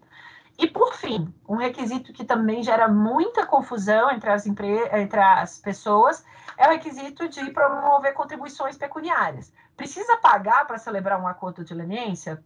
E, 0.57 0.67
por 0.67 0.93
fim, 0.93 1.33
um 1.47 1.57
requisito 1.57 2.13
que 2.13 2.23
também 2.23 2.63
gera 2.63 2.87
muita 2.87 3.45
confusão 3.45 4.09
entre 4.09 4.29
as, 4.29 4.45
entre 4.45 5.19
as 5.19 5.59
pessoas 5.59 6.25
é 6.57 6.67
o 6.67 6.71
requisito 6.71 7.27
de 7.27 7.51
promover 7.51 8.13
contribuições 8.13 8.77
pecuniárias. 8.77 9.51
Precisa 9.75 10.17
pagar 10.17 10.65
para 10.65 10.77
celebrar 10.77 11.21
um 11.21 11.27
acordo 11.27 11.63
de 11.65 11.73
leniência? 11.73 12.41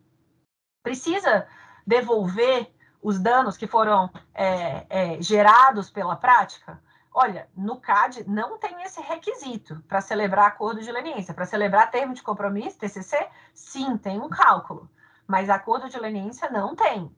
Precisa 0.82 1.48
devolver 1.86 2.74
os 3.02 3.20
danos 3.20 3.56
que 3.56 3.68
foram 3.68 4.10
é, 4.34 4.86
é, 4.90 5.22
gerados 5.22 5.92
pela 5.92 6.16
prática? 6.16 6.82
Olha, 7.14 7.48
no 7.56 7.80
CAD 7.80 8.24
não 8.28 8.58
tem 8.58 8.82
esse 8.82 9.02
requisito 9.02 9.84
para 9.88 10.02
celebrar 10.02 10.48
acordo 10.48 10.82
de 10.82 10.92
leniência. 10.92 11.34
Para 11.34 11.46
celebrar 11.46 11.92
termo 11.92 12.14
de 12.14 12.24
compromisso, 12.24 12.80
TCC, 12.80 13.28
sim, 13.54 13.98
tem 13.98 14.20
um 14.20 14.30
cálculo. 14.30 14.90
Mas 15.28 15.50
acordo 15.50 15.90
de 15.90 16.00
leniência 16.00 16.50
não 16.50 16.76
tem 16.76 17.16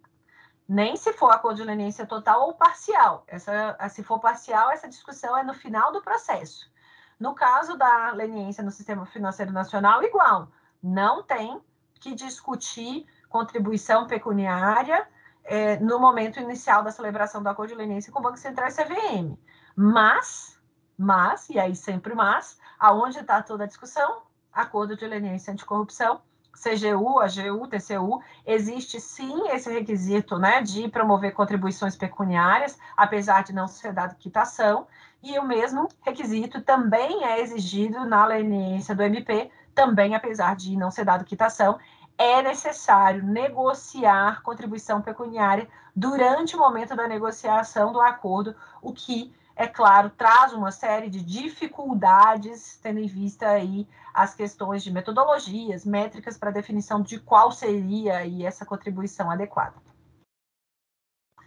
nem 0.71 0.95
se 0.95 1.11
for 1.11 1.29
acordo 1.31 1.57
de 1.57 1.65
leniência 1.65 2.05
total 2.05 2.47
ou 2.47 2.53
parcial. 2.53 3.25
Essa, 3.27 3.77
se 3.89 4.01
for 4.03 4.19
parcial, 4.19 4.71
essa 4.71 4.87
discussão 4.87 5.37
é 5.37 5.43
no 5.43 5.53
final 5.53 5.91
do 5.91 6.01
processo. 6.01 6.71
No 7.19 7.35
caso 7.35 7.77
da 7.77 8.11
leniência 8.13 8.63
no 8.63 8.71
Sistema 8.71 9.05
Financeiro 9.05 9.51
Nacional, 9.51 10.01
igual. 10.01 10.47
Não 10.81 11.23
tem 11.23 11.61
que 11.95 12.15
discutir 12.15 13.05
contribuição 13.27 14.07
pecuniária 14.07 15.05
é, 15.43 15.77
no 15.77 15.99
momento 15.99 16.39
inicial 16.39 16.85
da 16.85 16.91
celebração 16.91 17.43
do 17.43 17.49
acordo 17.49 17.71
de 17.71 17.75
leniência 17.75 18.09
com 18.09 18.19
o 18.19 18.23
Banco 18.23 18.37
Central 18.37 18.69
e 18.69 18.71
CVM. 18.71 19.37
Mas, 19.75 20.57
mas, 20.97 21.49
e 21.49 21.59
aí 21.59 21.75
sempre 21.75 22.15
mas, 22.15 22.57
aonde 22.79 23.19
está 23.19 23.43
toda 23.43 23.65
a 23.65 23.67
discussão? 23.67 24.21
Acordo 24.53 24.95
de 24.95 25.05
leniência 25.05 25.51
anticorrupção 25.51 26.21
CGU, 26.53 27.19
AGU, 27.19 27.67
TCU, 27.67 28.21
existe 28.45 28.99
sim 28.99 29.47
esse 29.49 29.71
requisito 29.71 30.37
né, 30.37 30.61
de 30.61 30.87
promover 30.89 31.33
contribuições 31.33 31.95
pecuniárias, 31.95 32.77
apesar 32.95 33.43
de 33.43 33.53
não 33.53 33.67
ser 33.67 33.93
dado 33.93 34.15
quitação, 34.15 34.87
e 35.23 35.37
o 35.37 35.43
mesmo 35.43 35.87
requisito 36.01 36.61
também 36.61 37.23
é 37.23 37.41
exigido 37.41 38.05
na 38.05 38.25
leniência 38.25 38.95
do 38.95 39.03
MP, 39.03 39.49
também 39.73 40.15
apesar 40.15 40.55
de 40.55 40.75
não 40.75 40.91
ser 40.91 41.05
dado 41.05 41.25
quitação, 41.25 41.79
é 42.17 42.41
necessário 42.41 43.23
negociar 43.23 44.41
contribuição 44.43 45.01
pecuniária 45.01 45.67
durante 45.95 46.55
o 46.55 46.59
momento 46.59 46.95
da 46.95 47.07
negociação 47.07 47.91
do 47.91 47.99
acordo, 47.99 48.55
o 48.81 48.93
que 48.93 49.33
é 49.55 49.67
claro, 49.67 50.09
traz 50.09 50.53
uma 50.53 50.71
série 50.71 51.09
de 51.09 51.21
dificuldades, 51.21 52.79
tendo 52.81 52.99
em 52.99 53.07
vista 53.07 53.47
aí 53.49 53.87
as 54.13 54.33
questões 54.33 54.83
de 54.83 54.91
metodologias, 54.91 55.85
métricas 55.85 56.37
para 56.37 56.51
definição 56.51 57.01
de 57.01 57.19
qual 57.19 57.51
seria 57.51 58.17
aí 58.17 58.45
essa 58.45 58.65
contribuição 58.65 59.29
adequada. 59.29 59.75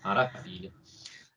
Maravilha. 0.03 0.73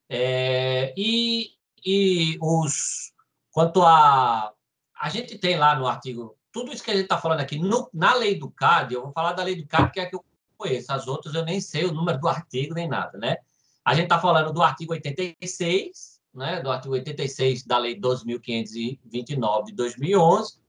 É, 0.10 0.94
e, 0.98 1.52
e 1.86 2.38
os 2.42 3.14
quanto 3.52 3.84
a 3.84 4.54
a 5.00 5.10
gente 5.10 5.38
tem 5.38 5.58
lá 5.58 5.76
no 5.76 5.86
artigo 5.86 6.38
tudo 6.52 6.72
isso 6.72 6.84
que 6.84 6.92
a 6.92 6.94
gente 6.94 7.04
está 7.04 7.18
falando 7.18 7.42
aqui 7.42 7.60
no, 7.60 7.90
na 7.94 8.16
lei 8.16 8.38
do 8.38 8.50
CAD, 8.50 8.94
eu 8.94 9.04
vou 9.04 9.12
falar 9.12 9.34
da 9.34 9.44
lei 9.44 9.56
do 9.56 9.68
CAD 9.68 9.92
que 9.92 10.00
é 10.00 10.04
a 10.04 10.10
que 10.10 10.16
eu 10.16 10.26
conheço, 10.58 10.92
as 10.92 11.08
outras 11.08 11.36
eu 11.36 11.46
nem 11.46 11.62
sei 11.62 11.86
o 11.86 11.94
número 11.94 12.20
do 12.20 12.28
artigo 12.28 12.74
nem 12.74 12.88
nada, 12.88 13.18
né? 13.18 13.38
A 13.86 13.94
gente 13.94 14.06
está 14.06 14.20
falando 14.20 14.52
do 14.52 14.62
artigo 14.62 14.94
86 14.94 16.17
né, 16.38 16.62
do 16.62 16.70
artigo 16.70 16.94
86 16.94 17.66
da 17.66 17.80
Lei 17.80 18.00
12.529 18.00 19.66
de 19.66 19.74
2011 19.74 20.60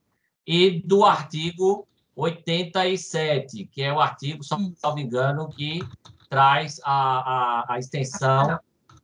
e 0.45 0.81
do 0.81 1.05
artigo 1.05 1.87
87, 2.15 3.65
que 3.67 3.83
é 3.83 3.93
o 3.93 3.99
artigo, 3.99 4.43
se 4.43 4.51
não 4.83 4.95
me 4.95 5.03
engano, 5.03 5.47
que 5.47 5.79
traz 6.27 6.81
a, 6.83 6.91
a, 6.91 7.73
a 7.73 7.79
extensão 7.79 8.59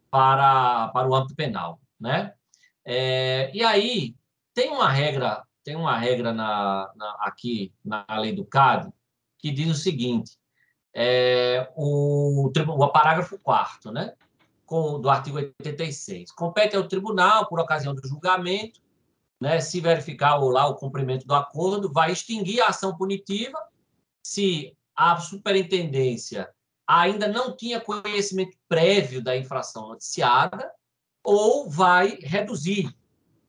para, 0.10 0.88
para 0.90 1.08
o 1.08 1.16
âmbito 1.16 1.36
penal, 1.36 1.80
né? 2.00 2.34
É, 2.84 3.52
e 3.54 3.64
aí 3.64 4.16
tem 4.54 4.70
uma 4.70 4.90
regra, 4.90 5.44
tem 5.64 5.76
uma 5.76 5.98
regra 5.98 6.34
na, 6.34 6.92
na, 6.96 7.18
aqui 7.22 7.72
na 7.84 8.06
lei 8.18 8.34
do 8.34 8.46
CAD 8.46 8.92
que 9.38 9.52
diz 9.52 9.70
o 9.70 9.76
seguinte: 9.76 10.32
é, 10.94 11.70
o, 11.76 12.48
o 12.48 12.90
parágrafo 12.90 13.38
4 13.40 13.92
né? 13.92 14.14
Com, 14.66 15.00
do 15.00 15.10
artigo 15.10 15.38
86. 15.38 16.32
Compete 16.32 16.76
ao 16.76 16.88
tribunal, 16.88 17.48
por 17.48 17.60
ocasião 17.60 17.94
do 17.94 18.08
julgamento, 18.08 18.82
né, 19.40 19.60
se 19.60 19.80
verificar 19.80 20.38
ou 20.38 20.50
lá 20.50 20.68
o 20.68 20.76
cumprimento 20.76 21.26
do 21.28 21.36
acordo, 21.36 21.92
vai 21.92 22.12
extinguir 22.12 22.62
a 22.62 22.68
ação 22.68 22.96
punitiva 22.96 23.58
se 24.24 24.76
a 24.96 25.18
superintendência 25.18 26.50
ainda 26.88 27.28
não 27.28 27.56
tinha 27.56 27.82
conhecimento 27.82 28.58
prévio 28.68 29.24
da 29.24 29.36
infração 29.36 29.90
noticiada 29.90 30.72
ou 31.24 31.70
vai 31.70 32.18
reduzir 32.22 32.96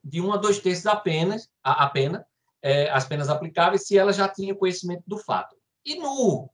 de 0.02 0.20
um 0.20 0.32
a 0.32 0.36
dois 0.36 0.58
terços 0.58 0.86
apenas 0.86 1.48
a, 1.62 1.84
a 1.84 1.90
pena, 1.90 2.26
é, 2.62 2.90
as 2.90 3.04
penas 3.04 3.28
aplicáveis 3.28 3.86
se 3.86 3.96
ela 3.98 4.12
já 4.12 4.28
tinha 4.28 4.54
conhecimento 4.54 5.02
do 5.06 5.18
fato. 5.18 5.56
E 5.84 5.96
no, 5.96 6.50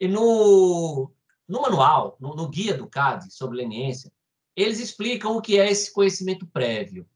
e 0.00 0.08
no 0.08 1.12
no 1.50 1.62
manual, 1.62 2.16
no, 2.20 2.34
no 2.34 2.48
guia 2.48 2.74
do 2.74 2.86
CAD 2.86 3.32
sobre 3.34 3.56
leniência, 3.58 4.10
eles 4.56 4.78
explicam 4.78 5.36
o 5.36 5.42
que 5.42 5.58
é 5.58 5.68
esse 5.68 5.92
conhecimento 5.92 6.46
prévio. 6.46 7.06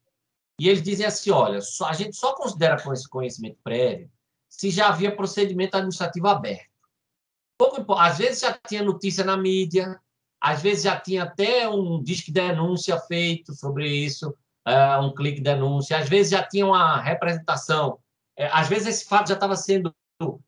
E 0.61 0.69
eles 0.69 0.83
dizem 0.83 1.07
assim: 1.07 1.31
olha, 1.31 1.61
só, 1.61 1.87
a 1.87 1.93
gente 1.93 2.17
só 2.17 2.35
considera 2.35 2.83
com 2.83 2.93
esse 2.93 3.09
conhecimento 3.09 3.59
prévio 3.63 4.11
se 4.49 4.71
já 4.71 4.89
havia 4.89 5.15
procedimento 5.15 5.77
administrativo 5.77 6.29
aberto. 6.29 6.71
Pouco, 7.59 7.93
às 7.95 8.19
vezes 8.19 8.41
já 8.41 8.57
tinha 8.69 8.83
notícia 8.83 9.25
na 9.25 9.37
mídia, 9.37 10.01
às 10.41 10.63
vezes 10.63 10.85
já 10.85 10.99
tinha 10.99 11.25
até 11.25 11.69
um 11.69 12.01
disque 12.03 12.31
denúncia 12.31 12.99
feito 13.01 13.53
sobre 13.53 13.89
isso, 13.89 14.31
uh, 14.67 15.01
um 15.03 15.13
clique 15.13 15.41
denúncia, 15.41 15.99
às 15.99 16.09
vezes 16.09 16.31
já 16.31 16.43
tinha 16.43 16.67
uma 16.67 17.01
representação, 17.01 17.95
uh, 18.39 18.51
às 18.53 18.69
vezes 18.69 18.87
esse 18.87 19.05
fato 19.07 19.29
já 19.29 19.35
estava 19.35 19.57
sendo 19.57 19.95
uh, 20.23 20.41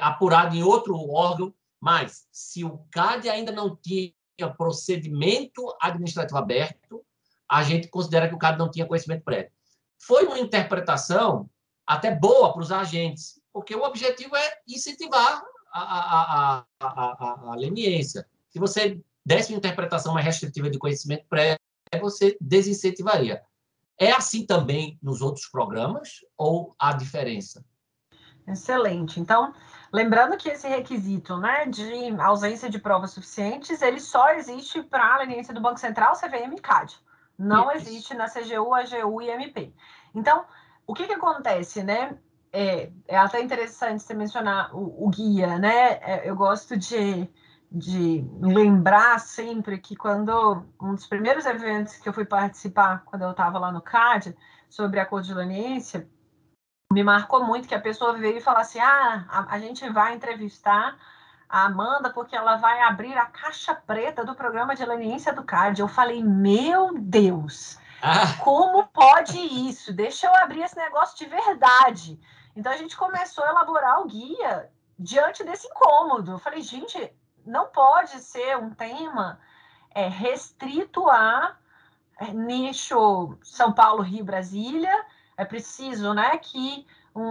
apurado 0.00 0.56
em 0.56 0.62
outro 0.62 0.96
órgão, 1.10 1.54
mas, 1.82 2.28
se 2.30 2.64
o 2.64 2.78
CAD 2.92 3.28
ainda 3.28 3.50
não 3.50 3.74
tinha 3.74 4.14
procedimento 4.56 5.76
administrativo 5.80 6.38
aberto, 6.38 7.04
a 7.50 7.64
gente 7.64 7.88
considera 7.88 8.28
que 8.28 8.34
o 8.36 8.38
CAD 8.38 8.56
não 8.56 8.70
tinha 8.70 8.86
conhecimento 8.86 9.24
prévio. 9.24 9.50
Foi 9.98 10.24
uma 10.24 10.38
interpretação 10.38 11.50
até 11.84 12.14
boa 12.14 12.52
para 12.52 12.62
os 12.62 12.70
agentes, 12.70 13.40
porque 13.52 13.74
o 13.74 13.82
objetivo 13.82 14.36
é 14.36 14.58
incentivar 14.68 15.42
a, 15.72 15.82
a, 15.82 16.64
a, 16.78 16.86
a, 16.86 17.50
a 17.50 17.56
leniência. 17.56 18.24
Se 18.48 18.60
você 18.60 19.00
desse 19.26 19.52
uma 19.52 19.58
interpretação 19.58 20.14
mais 20.14 20.24
restritiva 20.24 20.70
de 20.70 20.78
conhecimento 20.78 21.26
prévio, 21.28 21.58
você 22.00 22.36
desincentivaria. 22.40 23.42
É 23.98 24.12
assim 24.12 24.46
também 24.46 25.00
nos 25.02 25.20
outros 25.20 25.48
programas 25.48 26.20
ou 26.36 26.76
há 26.78 26.92
diferença? 26.92 27.64
Excelente. 28.46 29.20
Então, 29.20 29.54
lembrando 29.92 30.36
que 30.36 30.48
esse 30.48 30.66
requisito 30.68 31.36
né, 31.36 31.66
de 31.66 32.14
ausência 32.20 32.68
de 32.68 32.78
provas 32.78 33.12
suficientes, 33.12 33.82
ele 33.82 34.00
só 34.00 34.30
existe 34.30 34.82
para 34.82 35.14
a 35.14 35.18
leniência 35.18 35.54
do 35.54 35.60
Banco 35.60 35.78
Central, 35.78 36.14
CVM 36.14 36.54
e 36.56 36.60
CAD. 36.60 36.98
Não 37.38 37.70
Isso. 37.72 37.88
existe 37.88 38.14
na 38.14 38.28
CGU, 38.28 38.74
AGU 38.74 39.22
e 39.22 39.30
MP. 39.30 39.72
Então, 40.14 40.44
o 40.86 40.94
que, 40.94 41.06
que 41.06 41.12
acontece, 41.12 41.82
né? 41.82 42.16
É, 42.52 42.90
é 43.08 43.16
até 43.16 43.40
interessante 43.40 44.02
você 44.02 44.12
mencionar 44.12 44.74
o, 44.76 45.06
o 45.06 45.08
guia, 45.08 45.58
né? 45.58 45.98
É, 46.02 46.28
eu 46.28 46.36
gosto 46.36 46.76
de, 46.76 47.28
de 47.70 48.24
lembrar 48.40 49.18
sempre 49.20 49.78
que 49.78 49.96
quando 49.96 50.64
um 50.80 50.94
dos 50.94 51.06
primeiros 51.06 51.46
eventos 51.46 51.96
que 51.96 52.08
eu 52.08 52.12
fui 52.12 52.26
participar, 52.26 53.04
quando 53.06 53.22
eu 53.22 53.30
estava 53.30 53.58
lá 53.58 53.72
no 53.72 53.80
CAD, 53.80 54.36
sobre 54.68 55.00
a 55.00 55.06
cor 55.06 55.22
de 55.22 55.32
leniência, 55.32 56.06
me 56.92 57.02
marcou 57.02 57.44
muito 57.44 57.66
que 57.66 57.74
a 57.74 57.80
pessoa 57.80 58.12
veio 58.12 58.38
e 58.38 58.40
falou 58.40 58.60
assim: 58.60 58.80
ah, 58.80 59.24
a, 59.28 59.54
a 59.54 59.58
gente 59.58 59.88
vai 59.88 60.14
entrevistar 60.14 60.96
a 61.48 61.64
Amanda 61.64 62.10
porque 62.10 62.34
ela 62.34 62.56
vai 62.56 62.80
abrir 62.80 63.16
a 63.16 63.26
caixa 63.26 63.74
preta 63.74 64.24
do 64.24 64.34
programa 64.34 64.74
de 64.74 64.84
leniência 64.84 65.32
do 65.32 65.44
CAD. 65.44 65.80
Eu 65.80 65.88
falei, 65.88 66.22
meu 66.22 66.94
Deus, 66.98 67.78
ah. 68.00 68.38
como 68.42 68.86
pode 68.88 69.38
isso? 69.38 69.92
Deixa 69.92 70.26
eu 70.26 70.34
abrir 70.36 70.62
esse 70.62 70.76
negócio 70.76 71.18
de 71.18 71.26
verdade. 71.26 72.18
Então 72.56 72.72
a 72.72 72.76
gente 72.76 72.96
começou 72.96 73.44
a 73.44 73.50
elaborar 73.50 74.00
o 74.00 74.06
guia 74.06 74.70
diante 74.98 75.44
desse 75.44 75.66
incômodo. 75.66 76.32
Eu 76.32 76.38
falei, 76.38 76.62
gente, 76.62 77.12
não 77.44 77.66
pode 77.66 78.18
ser 78.20 78.56
um 78.56 78.70
tema 78.70 79.38
é, 79.94 80.08
restrito 80.08 81.08
a 81.08 81.56
é, 82.18 82.32
nicho 82.32 83.36
São 83.42 83.72
Paulo, 83.72 84.02
Rio, 84.02 84.24
Brasília. 84.24 85.04
É 85.36 85.44
preciso 85.44 86.12
né, 86.14 86.36
que 86.38 86.86
um, 87.14 87.22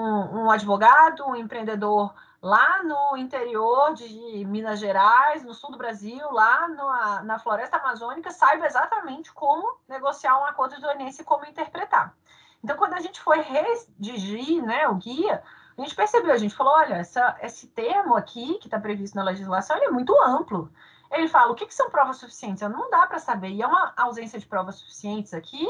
um 0.44 0.52
advogado, 0.52 1.26
um 1.26 1.36
empreendedor 1.36 2.14
lá 2.42 2.82
no 2.84 3.16
interior 3.18 3.94
de 3.94 4.44
Minas 4.46 4.80
Gerais, 4.80 5.44
no 5.44 5.54
sul 5.54 5.72
do 5.72 5.78
Brasil, 5.78 6.32
lá 6.32 6.68
no, 6.68 7.24
na 7.24 7.38
floresta 7.38 7.78
amazônica, 7.78 8.32
saiba 8.32 8.66
exatamente 8.66 9.32
como 9.32 9.78
negociar 9.88 10.40
um 10.40 10.46
acordo 10.46 10.76
de 10.76 11.22
e 11.22 11.24
como 11.24 11.46
interpretar. 11.46 12.16
Então, 12.64 12.76
quando 12.78 12.94
a 12.94 13.00
gente 13.00 13.20
foi 13.22 13.42
redigir 13.42 14.64
né, 14.64 14.88
o 14.88 14.96
guia, 14.96 15.44
a 15.78 15.82
gente 15.82 15.96
percebeu, 15.96 16.34
a 16.34 16.38
gente 16.38 16.56
falou, 16.56 16.74
olha, 16.74 16.96
essa, 16.96 17.38
esse 17.42 17.68
termo 17.68 18.16
aqui, 18.16 18.58
que 18.60 18.68
está 18.68 18.80
previsto 18.80 19.16
na 19.16 19.24
legislação, 19.24 19.78
ele 19.78 19.86
é 19.86 19.92
muito 19.92 20.16
amplo. 20.22 20.72
Ele 21.12 21.28
fala, 21.28 21.52
o 21.52 21.56
que, 21.56 21.66
que 21.66 21.74
são 21.74 21.90
provas 21.90 22.18
suficientes? 22.18 22.62
Não 22.70 22.90
dá 22.90 23.06
para 23.06 23.20
saber. 23.20 23.50
E 23.50 23.62
é 23.62 23.68
uma 23.68 23.94
ausência 23.98 24.40
de 24.40 24.46
provas 24.46 24.76
suficientes 24.76 25.34
aqui, 25.34 25.68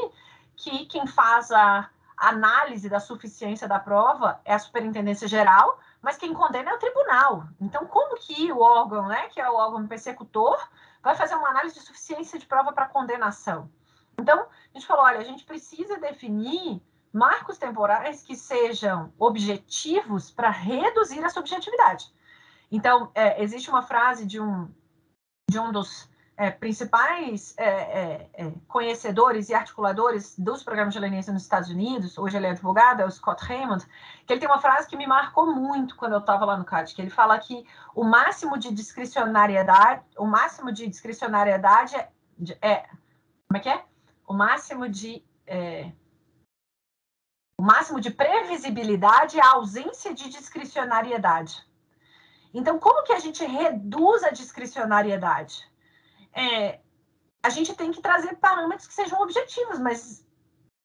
que 0.56 0.86
quem 0.86 1.06
faz 1.06 1.50
a 1.50 1.88
análise 2.28 2.88
da 2.88 3.00
suficiência 3.00 3.66
da 3.66 3.78
prova 3.78 4.40
é 4.44 4.54
a 4.54 4.58
superintendência 4.58 5.26
geral, 5.26 5.78
mas 6.00 6.16
quem 6.16 6.32
condena 6.32 6.70
é 6.70 6.74
o 6.74 6.78
tribunal. 6.78 7.44
Então, 7.60 7.86
como 7.86 8.16
que 8.16 8.52
o 8.52 8.60
órgão, 8.60 9.08
né, 9.08 9.28
que 9.28 9.40
é 9.40 9.48
o 9.48 9.54
órgão 9.54 9.86
persecutor, 9.86 10.58
vai 11.02 11.14
fazer 11.14 11.34
uma 11.34 11.48
análise 11.48 11.74
de 11.74 11.80
suficiência 11.84 12.38
de 12.38 12.46
prova 12.46 12.72
para 12.72 12.88
condenação? 12.88 13.70
Então, 14.18 14.40
a 14.40 14.78
gente 14.78 14.86
falou, 14.86 15.04
olha, 15.04 15.18
a 15.18 15.24
gente 15.24 15.44
precisa 15.44 15.98
definir 15.98 16.80
marcos 17.12 17.58
temporais 17.58 18.22
que 18.22 18.36
sejam 18.36 19.12
objetivos 19.18 20.30
para 20.30 20.50
reduzir 20.50 21.24
a 21.24 21.28
subjetividade. 21.28 22.12
Então, 22.70 23.10
é, 23.14 23.42
existe 23.42 23.68
uma 23.68 23.82
frase 23.82 24.24
de 24.24 24.40
um, 24.40 24.72
de 25.50 25.58
um 25.58 25.70
dos 25.72 26.08
é, 26.36 26.50
principais 26.50 27.54
é, 27.58 27.68
é, 27.68 28.30
é 28.34 28.52
conhecedores 28.66 29.48
e 29.48 29.54
articuladores 29.54 30.38
dos 30.38 30.62
programas 30.62 30.94
de 30.94 31.00
leniência 31.00 31.32
nos 31.32 31.42
Estados 31.42 31.68
Unidos, 31.68 32.16
hoje 32.16 32.36
ele 32.36 32.46
é 32.46 32.50
advogado, 32.50 33.00
é 33.00 33.04
o 33.04 33.10
Scott 33.10 33.44
Raymond, 33.44 33.84
que 34.26 34.32
ele 34.32 34.40
tem 34.40 34.48
uma 34.48 34.60
frase 34.60 34.88
que 34.88 34.96
me 34.96 35.06
marcou 35.06 35.54
muito 35.54 35.96
quando 35.96 36.12
eu 36.12 36.18
estava 36.18 36.44
lá 36.44 36.56
no 36.56 36.64
CAD, 36.64 36.94
que 36.94 37.02
ele 37.02 37.10
fala 37.10 37.38
que 37.38 37.66
o 37.94 38.04
máximo 38.04 38.58
de 38.58 38.72
discricionariedade, 38.72 40.02
o 40.18 40.26
máximo 40.26 40.72
de 40.72 40.86
discricionariedade 40.86 41.96
é, 41.96 42.08
é 42.60 42.86
como 43.46 43.58
é 43.58 43.60
que 43.60 43.68
é? 43.68 43.84
O 44.26 44.32
máximo 44.32 44.88
de 44.88 45.22
é, 45.46 45.92
o 47.58 47.62
máximo 47.62 48.00
de 48.00 48.10
previsibilidade 48.10 49.38
é 49.38 49.42
a 49.42 49.52
ausência 49.52 50.14
de 50.14 50.28
discricionariedade. 50.28 51.64
Então, 52.52 52.78
como 52.78 53.04
que 53.04 53.12
a 53.12 53.18
gente 53.18 53.44
reduz 53.44 54.24
a 54.24 54.30
discricionariedade? 54.30 55.70
É, 56.32 56.80
a 57.42 57.48
gente 57.50 57.74
tem 57.74 57.90
que 57.90 58.00
trazer 58.00 58.36
parâmetros 58.36 58.86
que 58.86 58.94
sejam 58.94 59.20
objetivos, 59.20 59.78
mas 59.78 60.26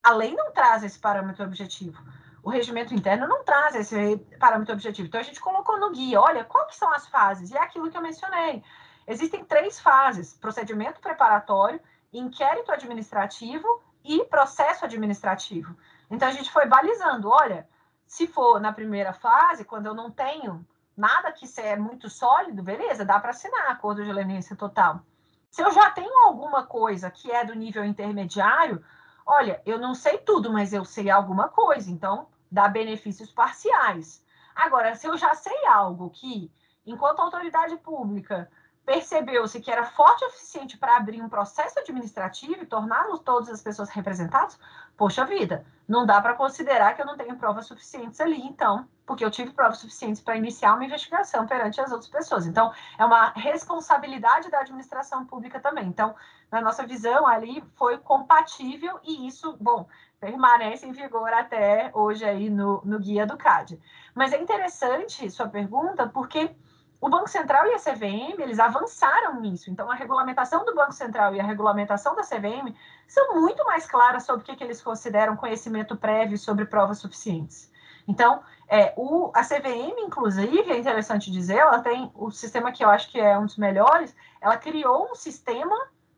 a 0.03 0.11
lei 0.11 0.35
não 0.35 0.51
traz 0.51 0.83
esse 0.83 0.99
parâmetro 0.99 1.43
objetivo. 1.43 2.01
O 2.43 2.49
regimento 2.49 2.93
interno 2.93 3.27
não 3.27 3.43
traz 3.43 3.75
esse 3.75 4.17
parâmetro 4.39 4.73
objetivo. 4.73 5.07
Então, 5.07 5.19
a 5.19 5.23
gente 5.23 5.39
colocou 5.39 5.79
no 5.79 5.91
guia, 5.91 6.21
olha, 6.21 6.43
quais 6.45 6.75
são 6.75 6.91
as 6.93 7.07
fases? 7.07 7.51
E 7.51 7.57
é 7.57 7.61
aquilo 7.61 7.89
que 7.89 7.97
eu 7.97 8.01
mencionei. 8.01 8.63
Existem 9.05 9.43
três 9.43 9.79
fases: 9.79 10.33
procedimento 10.33 10.99
preparatório, 10.99 11.79
inquérito 12.11 12.71
administrativo 12.71 13.81
e 14.03 14.23
processo 14.25 14.85
administrativo. 14.85 15.75
Então 16.09 16.27
a 16.27 16.31
gente 16.31 16.51
foi 16.51 16.65
balizando, 16.65 17.29
olha, 17.29 17.67
se 18.05 18.27
for 18.27 18.59
na 18.59 18.71
primeira 18.71 19.13
fase, 19.13 19.65
quando 19.65 19.87
eu 19.87 19.93
não 19.93 20.09
tenho 20.09 20.65
nada 20.95 21.31
que 21.31 21.45
é 21.59 21.75
muito 21.75 22.09
sólido, 22.09 22.63
beleza, 22.63 23.05
dá 23.05 23.19
para 23.19 23.31
assinar 23.31 23.69
acordo 23.69 24.03
de 24.03 24.11
leniência 24.11 24.55
total. 24.55 25.01
Se 25.49 25.61
eu 25.61 25.71
já 25.71 25.89
tenho 25.91 26.25
alguma 26.25 26.65
coisa 26.65 27.09
que 27.09 27.31
é 27.31 27.43
do 27.43 27.55
nível 27.55 27.83
intermediário, 27.83 28.83
olha, 29.25 29.61
eu 29.65 29.79
não 29.79 29.93
sei 29.93 30.17
tudo, 30.17 30.51
mas 30.51 30.73
eu 30.73 30.85
sei 30.85 31.09
alguma 31.09 31.49
coisa, 31.49 31.89
então 31.89 32.27
dá 32.51 32.67
benefícios 32.67 33.31
parciais. 33.31 34.23
Agora, 34.55 34.95
se 34.95 35.07
eu 35.07 35.17
já 35.17 35.33
sei 35.33 35.65
algo 35.67 36.09
que, 36.09 36.51
enquanto 36.85 37.19
autoridade 37.19 37.77
pública, 37.77 38.49
percebeu-se 38.85 39.59
que 39.59 39.69
era 39.69 39.85
forte 39.85 40.23
o 40.23 40.29
suficiente 40.29 40.77
para 40.77 40.95
abrir 40.95 41.21
um 41.21 41.27
processo 41.27 41.77
administrativo 41.77 42.63
e 42.63 42.65
torná-los 42.65 43.19
todas 43.19 43.49
as 43.49 43.61
pessoas 43.61 43.89
representadas, 43.89 44.57
poxa 44.97 45.23
vida, 45.23 45.63
não 45.87 46.05
dá 46.05 46.19
para 46.19 46.33
considerar 46.33 46.95
que 46.95 47.01
eu 47.01 47.05
não 47.05 47.15
tenho 47.15 47.37
provas 47.37 47.67
suficientes 47.67 48.19
ali, 48.19 48.41
então, 48.41 48.85
porque 49.05 49.23
eu 49.23 49.31
tive 49.31 49.51
provas 49.51 49.77
suficientes 49.77 50.21
para 50.21 50.35
iniciar 50.35 50.73
uma 50.73 50.83
investigação 50.83 51.47
perante 51.47 51.79
as 51.79 51.91
outras 51.91 52.09
pessoas. 52.09 52.45
Então, 52.45 52.73
é 52.97 53.05
uma 53.05 53.29
responsabilidade 53.29 54.49
da 54.49 54.59
administração 54.59 55.25
pública 55.25 55.61
também. 55.61 55.85
Então, 55.87 56.13
na 56.51 56.59
nossa 56.59 56.85
visão, 56.85 57.25
ali 57.25 57.63
foi 57.75 57.97
compatível 57.99 58.99
e 59.03 59.27
isso, 59.27 59.55
bom, 59.61 59.87
permanece 60.19 60.85
em 60.85 60.91
vigor 60.91 61.31
até 61.31 61.89
hoje 61.93 62.25
aí 62.25 62.49
no, 62.49 62.81
no 62.83 62.99
guia 62.99 63.25
do 63.25 63.37
CAD. 63.37 63.79
Mas 64.13 64.33
é 64.33 64.41
interessante 64.41 65.29
sua 65.29 65.47
pergunta, 65.47 66.07
porque 66.07 66.53
o 66.99 67.09
Banco 67.09 67.29
Central 67.29 67.67
e 67.67 67.73
a 67.73 67.79
CVM, 67.79 68.41
eles 68.41 68.59
avançaram 68.59 69.39
nisso. 69.39 69.69
Então, 69.69 69.89
a 69.89 69.95
regulamentação 69.95 70.65
do 70.65 70.73
Banco 70.73 70.93
Central 70.93 71.35
e 71.35 71.39
a 71.39 71.43
regulamentação 71.43 72.15
da 72.15 72.23
CVM 72.23 72.73
são 73.07 73.35
muito 73.35 73.63
mais 73.65 73.85
claras 73.85 74.23
sobre 74.23 74.41
o 74.41 74.45
que, 74.45 74.55
que 74.55 74.63
eles 74.63 74.81
consideram 74.81 75.35
conhecimento 75.35 75.95
prévio 75.95 76.37
sobre 76.37 76.65
provas 76.65 76.97
suficientes. 76.97 77.71
Então, 78.07 78.41
é, 78.67 78.93
o, 78.97 79.31
a 79.35 79.43
CVM, 79.43 79.99
inclusive, 79.99 80.71
é 80.71 80.77
interessante 80.77 81.29
dizer, 81.29 81.57
ela 81.57 81.79
tem 81.79 82.11
o 82.15 82.31
sistema 82.31 82.71
que 82.71 82.83
eu 82.83 82.89
acho 82.89 83.11
que 83.11 83.19
é 83.19 83.37
um 83.37 83.45
dos 83.45 83.57
melhores, 83.57 84.15
ela 84.41 84.57
criou 84.57 85.11
um 85.11 85.15
sistema 85.15 85.75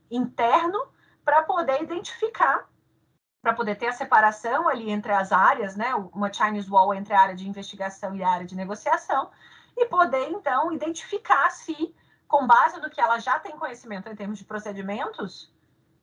interno 0.10 0.80
para 1.26 1.44
poder 1.44 1.82
identificar, 1.82 2.70
para 3.42 3.54
poder 3.54 3.76
ter 3.76 3.88
a 3.88 3.94
separação 3.94 4.68
ali 4.68 4.90
entre 4.90 5.12
as 5.12 5.32
áreas, 5.32 5.76
né, 5.76 5.94
uma 6.14 6.32
Chinese 6.32 6.70
Wall 6.70 6.94
entre 6.94 7.14
a 7.14 7.22
área 7.22 7.36
de 7.36 7.48
investigação 7.48 8.16
e 8.16 8.24
a 8.24 8.30
área 8.30 8.46
de 8.46 8.56
negociação, 8.56 9.30
e 9.80 9.86
poder, 9.86 10.30
então, 10.30 10.72
identificar 10.72 11.50
se, 11.50 11.96
com 12.28 12.46
base 12.46 12.80
no 12.80 12.90
que 12.90 13.00
ela 13.00 13.18
já 13.20 13.40
tem 13.40 13.58
conhecimento 13.58 14.10
em 14.10 14.16
termos 14.16 14.38
de 14.38 14.46
procedimentos, 14.46 15.52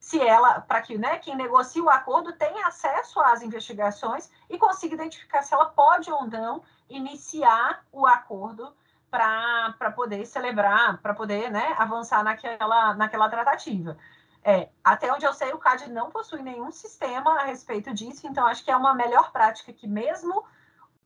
se 0.01 0.21
ela, 0.21 0.61
para 0.61 0.83
que 0.83 0.97
né, 0.97 1.19
quem 1.19 1.37
negocia 1.37 1.83
o 1.83 1.91
acordo 1.91 2.33
tenha 2.33 2.67
acesso 2.67 3.21
às 3.21 3.43
investigações 3.43 4.31
e 4.49 4.59
consiga 4.59 4.95
identificar 4.95 5.43
se 5.43 5.53
ela 5.53 5.67
pode 5.67 6.11
ou 6.11 6.27
não 6.27 6.63
iniciar 6.89 7.85
o 7.93 8.07
acordo 8.07 8.75
para 9.11 9.91
poder 9.95 10.27
celebrar, 10.27 10.99
para 11.01 11.15
poder 11.15 11.51
né, 11.51 11.75
avançar 11.79 12.23
naquela, 12.23 12.95
naquela 12.95 13.29
tratativa. 13.29 13.97
É, 14.45 14.69
até 14.85 15.13
onde 15.13 15.25
eu 15.25 15.33
sei, 15.33 15.53
o 15.53 15.59
CAD 15.59 15.91
não 15.91 16.11
possui 16.11 16.41
nenhum 16.41 16.71
sistema 16.71 17.41
a 17.41 17.45
respeito 17.45 17.93
disso, 17.93 18.29
então 18.29 18.47
acho 18.47 18.65
que 18.65 18.71
é 18.71 18.77
uma 18.77 18.95
melhor 18.95 19.33
prática 19.33 19.73
que 19.73 19.89
mesmo 19.89 20.45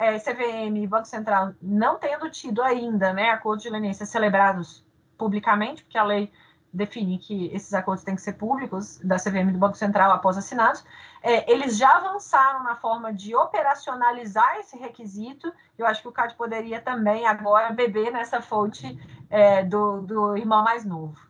é, 0.00 0.18
CVM 0.18 0.78
e 0.78 0.86
Banco 0.86 1.06
Central 1.06 1.52
não 1.60 1.98
tendo 1.98 2.30
tido 2.30 2.62
ainda 2.62 3.12
né, 3.12 3.28
acordos 3.28 3.62
de 3.62 3.68
leniência 3.68 4.06
celebrados 4.06 4.82
publicamente, 5.18 5.84
porque 5.84 5.98
a 5.98 6.02
lei 6.02 6.32
define 6.72 7.18
que 7.18 7.48
esses 7.52 7.74
acordos 7.74 8.02
têm 8.02 8.14
que 8.14 8.22
ser 8.22 8.34
públicos 8.34 8.98
da 9.00 9.16
CVM 9.16 9.50
e 9.50 9.52
do 9.52 9.58
Banco 9.58 9.76
Central 9.76 10.10
após 10.12 10.38
assinados, 10.38 10.82
é, 11.22 11.52
eles 11.52 11.76
já 11.76 11.98
avançaram 11.98 12.62
na 12.62 12.76
forma 12.76 13.12
de 13.12 13.36
operacionalizar 13.36 14.56
esse 14.56 14.78
requisito. 14.78 15.52
Eu 15.76 15.84
acho 15.84 16.00
que 16.00 16.08
o 16.08 16.12
CAD 16.12 16.34
poderia 16.34 16.80
também 16.80 17.26
agora 17.26 17.70
beber 17.70 18.10
nessa 18.10 18.40
fonte 18.40 18.98
é, 19.28 19.62
do, 19.64 20.00
do 20.00 20.36
irmão 20.36 20.64
mais 20.64 20.82
novo. 20.82 21.20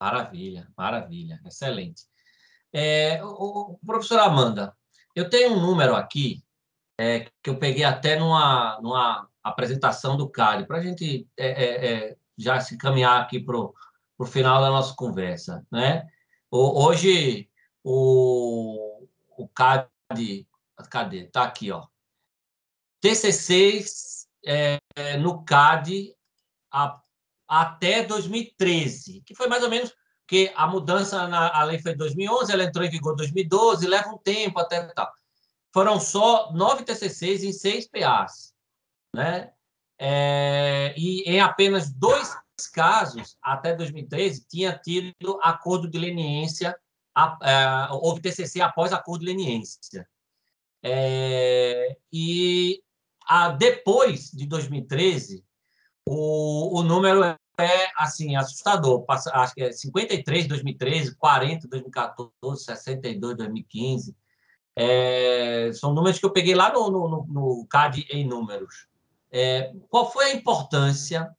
Maravilha, 0.00 0.66
maravilha, 0.78 1.38
excelente. 1.44 2.04
É, 2.72 3.22
o, 3.22 3.72
o, 3.72 3.78
professor 3.84 4.20
Amanda, 4.20 4.74
eu 5.14 5.28
tenho 5.28 5.52
um 5.52 5.60
número 5.60 5.94
aqui 5.94 6.42
é, 7.00 7.26
que 7.42 7.48
eu 7.48 7.56
peguei 7.56 7.82
até 7.82 8.18
numa, 8.18 8.78
numa 8.82 9.26
apresentação 9.42 10.18
do 10.18 10.28
CAD, 10.28 10.66
para 10.66 10.76
a 10.76 10.82
gente 10.82 11.26
é, 11.34 11.48
é, 11.48 11.86
é, 11.86 12.16
já 12.36 12.60
se 12.60 12.76
caminhar 12.76 13.22
aqui 13.22 13.40
para 13.40 13.56
o 13.56 14.26
final 14.26 14.60
da 14.60 14.68
nossa 14.68 14.94
conversa. 14.94 15.66
Né? 15.72 16.06
Hoje, 16.50 17.48
o, 17.82 19.06
o 19.30 19.48
CAD, 19.48 19.88
cadê? 20.90 21.20
Está 21.20 21.44
aqui, 21.44 21.72
ó. 21.72 21.86
TCCs 23.00 24.28
é, 24.44 24.78
no 25.16 25.42
CAD, 25.42 26.14
a, 26.70 27.00
até 27.48 28.04
2013, 28.04 29.22
que 29.24 29.34
foi 29.34 29.48
mais 29.48 29.62
ou 29.62 29.70
menos 29.70 29.90
que 30.26 30.52
a 30.54 30.66
mudança 30.66 31.26
na 31.26 31.48
a 31.48 31.64
lei 31.64 31.78
foi 31.78 31.92
em 31.92 31.96
2011, 31.96 32.52
ela 32.52 32.64
entrou 32.64 32.84
em 32.84 32.90
vigor 32.90 33.14
em 33.14 33.16
2012, 33.16 33.86
leva 33.86 34.10
um 34.10 34.18
tempo 34.18 34.60
até 34.60 34.82
tal. 34.88 35.10
Foram 35.72 36.00
só 36.00 36.52
nove 36.52 36.84
TCCs 36.84 37.44
em 37.44 37.52
seis 37.52 37.88
PAs, 37.88 38.52
né? 39.14 39.52
É, 39.98 40.94
e 40.96 41.22
em 41.30 41.40
apenas 41.40 41.90
dois 41.90 42.34
casos, 42.72 43.36
até 43.42 43.74
2013, 43.74 44.46
tinha 44.48 44.76
tido 44.76 45.38
acordo 45.42 45.88
de 45.88 45.98
leniência, 45.98 46.76
a, 47.14 47.36
a, 47.40 47.88
é, 47.88 47.92
houve 47.92 48.20
TCC 48.20 48.60
após 48.60 48.92
acordo 48.92 49.24
de 49.24 49.26
leniência. 49.26 50.08
É, 50.82 51.96
e 52.12 52.82
a, 53.26 53.50
depois 53.50 54.30
de 54.30 54.46
2013, 54.46 55.44
o, 56.08 56.80
o 56.80 56.82
número 56.82 57.22
é 57.24 57.38
assim 57.96 58.36
assustador. 58.36 59.04
Passa, 59.04 59.30
acho 59.34 59.54
que 59.54 59.62
é 59.62 59.72
53 59.72 60.48
2013, 60.48 61.14
40 61.16 61.68
2014, 61.68 62.64
62 62.64 63.36
2015. 63.36 64.16
É, 64.82 65.70
são 65.74 65.92
números 65.92 66.18
que 66.18 66.24
eu 66.24 66.32
peguei 66.32 66.54
lá 66.54 66.72
no, 66.72 66.90
no, 66.90 67.26
no 67.26 67.66
CAD 67.68 68.06
em 68.10 68.26
números. 68.26 68.88
É, 69.30 69.74
qual 69.90 70.10
foi 70.10 70.24
a 70.26 70.34
importância 70.34 71.30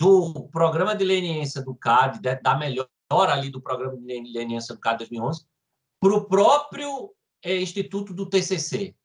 do 0.00 0.48
programa 0.48 0.96
de 0.96 1.04
leniência 1.04 1.62
do 1.62 1.76
CAD, 1.76 2.18
da 2.42 2.56
melhora 2.56 2.88
ali 3.08 3.50
do 3.50 3.60
programa 3.60 3.96
de 3.96 4.32
leniência 4.32 4.74
do 4.74 4.80
CAD 4.80 4.98
2011, 4.98 5.46
para 6.00 6.12
o 6.12 6.24
próprio 6.24 7.14
é, 7.40 7.56
Instituto 7.56 8.12
do 8.12 8.28
TCC? 8.28 8.96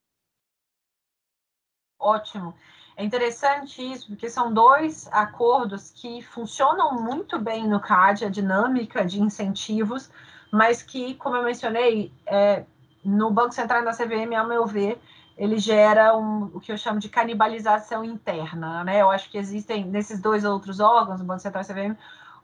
Ótimo. 2.00 2.56
É 2.96 3.06
interessante 3.06 3.80
isso, 3.80 4.08
porque 4.08 4.28
são 4.28 4.52
dois 4.52 5.08
acordos 5.12 5.92
que 5.92 6.24
funcionam 6.24 7.00
muito 7.00 7.38
bem 7.38 7.68
no 7.68 7.80
CAD, 7.80 8.26
a 8.26 8.30
dinâmica 8.30 9.06
de 9.06 9.22
incentivos, 9.22 10.10
mas 10.52 10.82
que, 10.82 11.14
como 11.14 11.36
eu 11.36 11.44
mencionei, 11.44 12.12
é, 12.26 12.66
no 13.08 13.32
Banco 13.32 13.54
Central 13.54 13.82
e 13.82 13.86
na 13.86 13.94
CVM, 13.94 14.36
ao 14.36 14.46
meu 14.46 14.66
ver, 14.66 15.02
ele 15.38 15.58
gera 15.58 16.18
um, 16.18 16.52
o 16.54 16.60
que 16.60 16.74
eu 16.74 16.78
chamo 16.78 17.00
de 17.00 17.08
canibalização 17.08 18.04
interna. 18.04 18.84
Né? 18.84 19.02
Eu 19.02 19.10
acho 19.10 19.30
que 19.30 19.38
existem, 19.38 19.86
nesses 19.86 20.20
dois 20.20 20.44
outros 20.44 20.82
órgãos, 20.82 21.22
o 21.22 21.24
Banco 21.24 21.40
Central 21.40 21.64
e 21.64 21.72
a 21.72 21.74
CVM, 21.74 21.98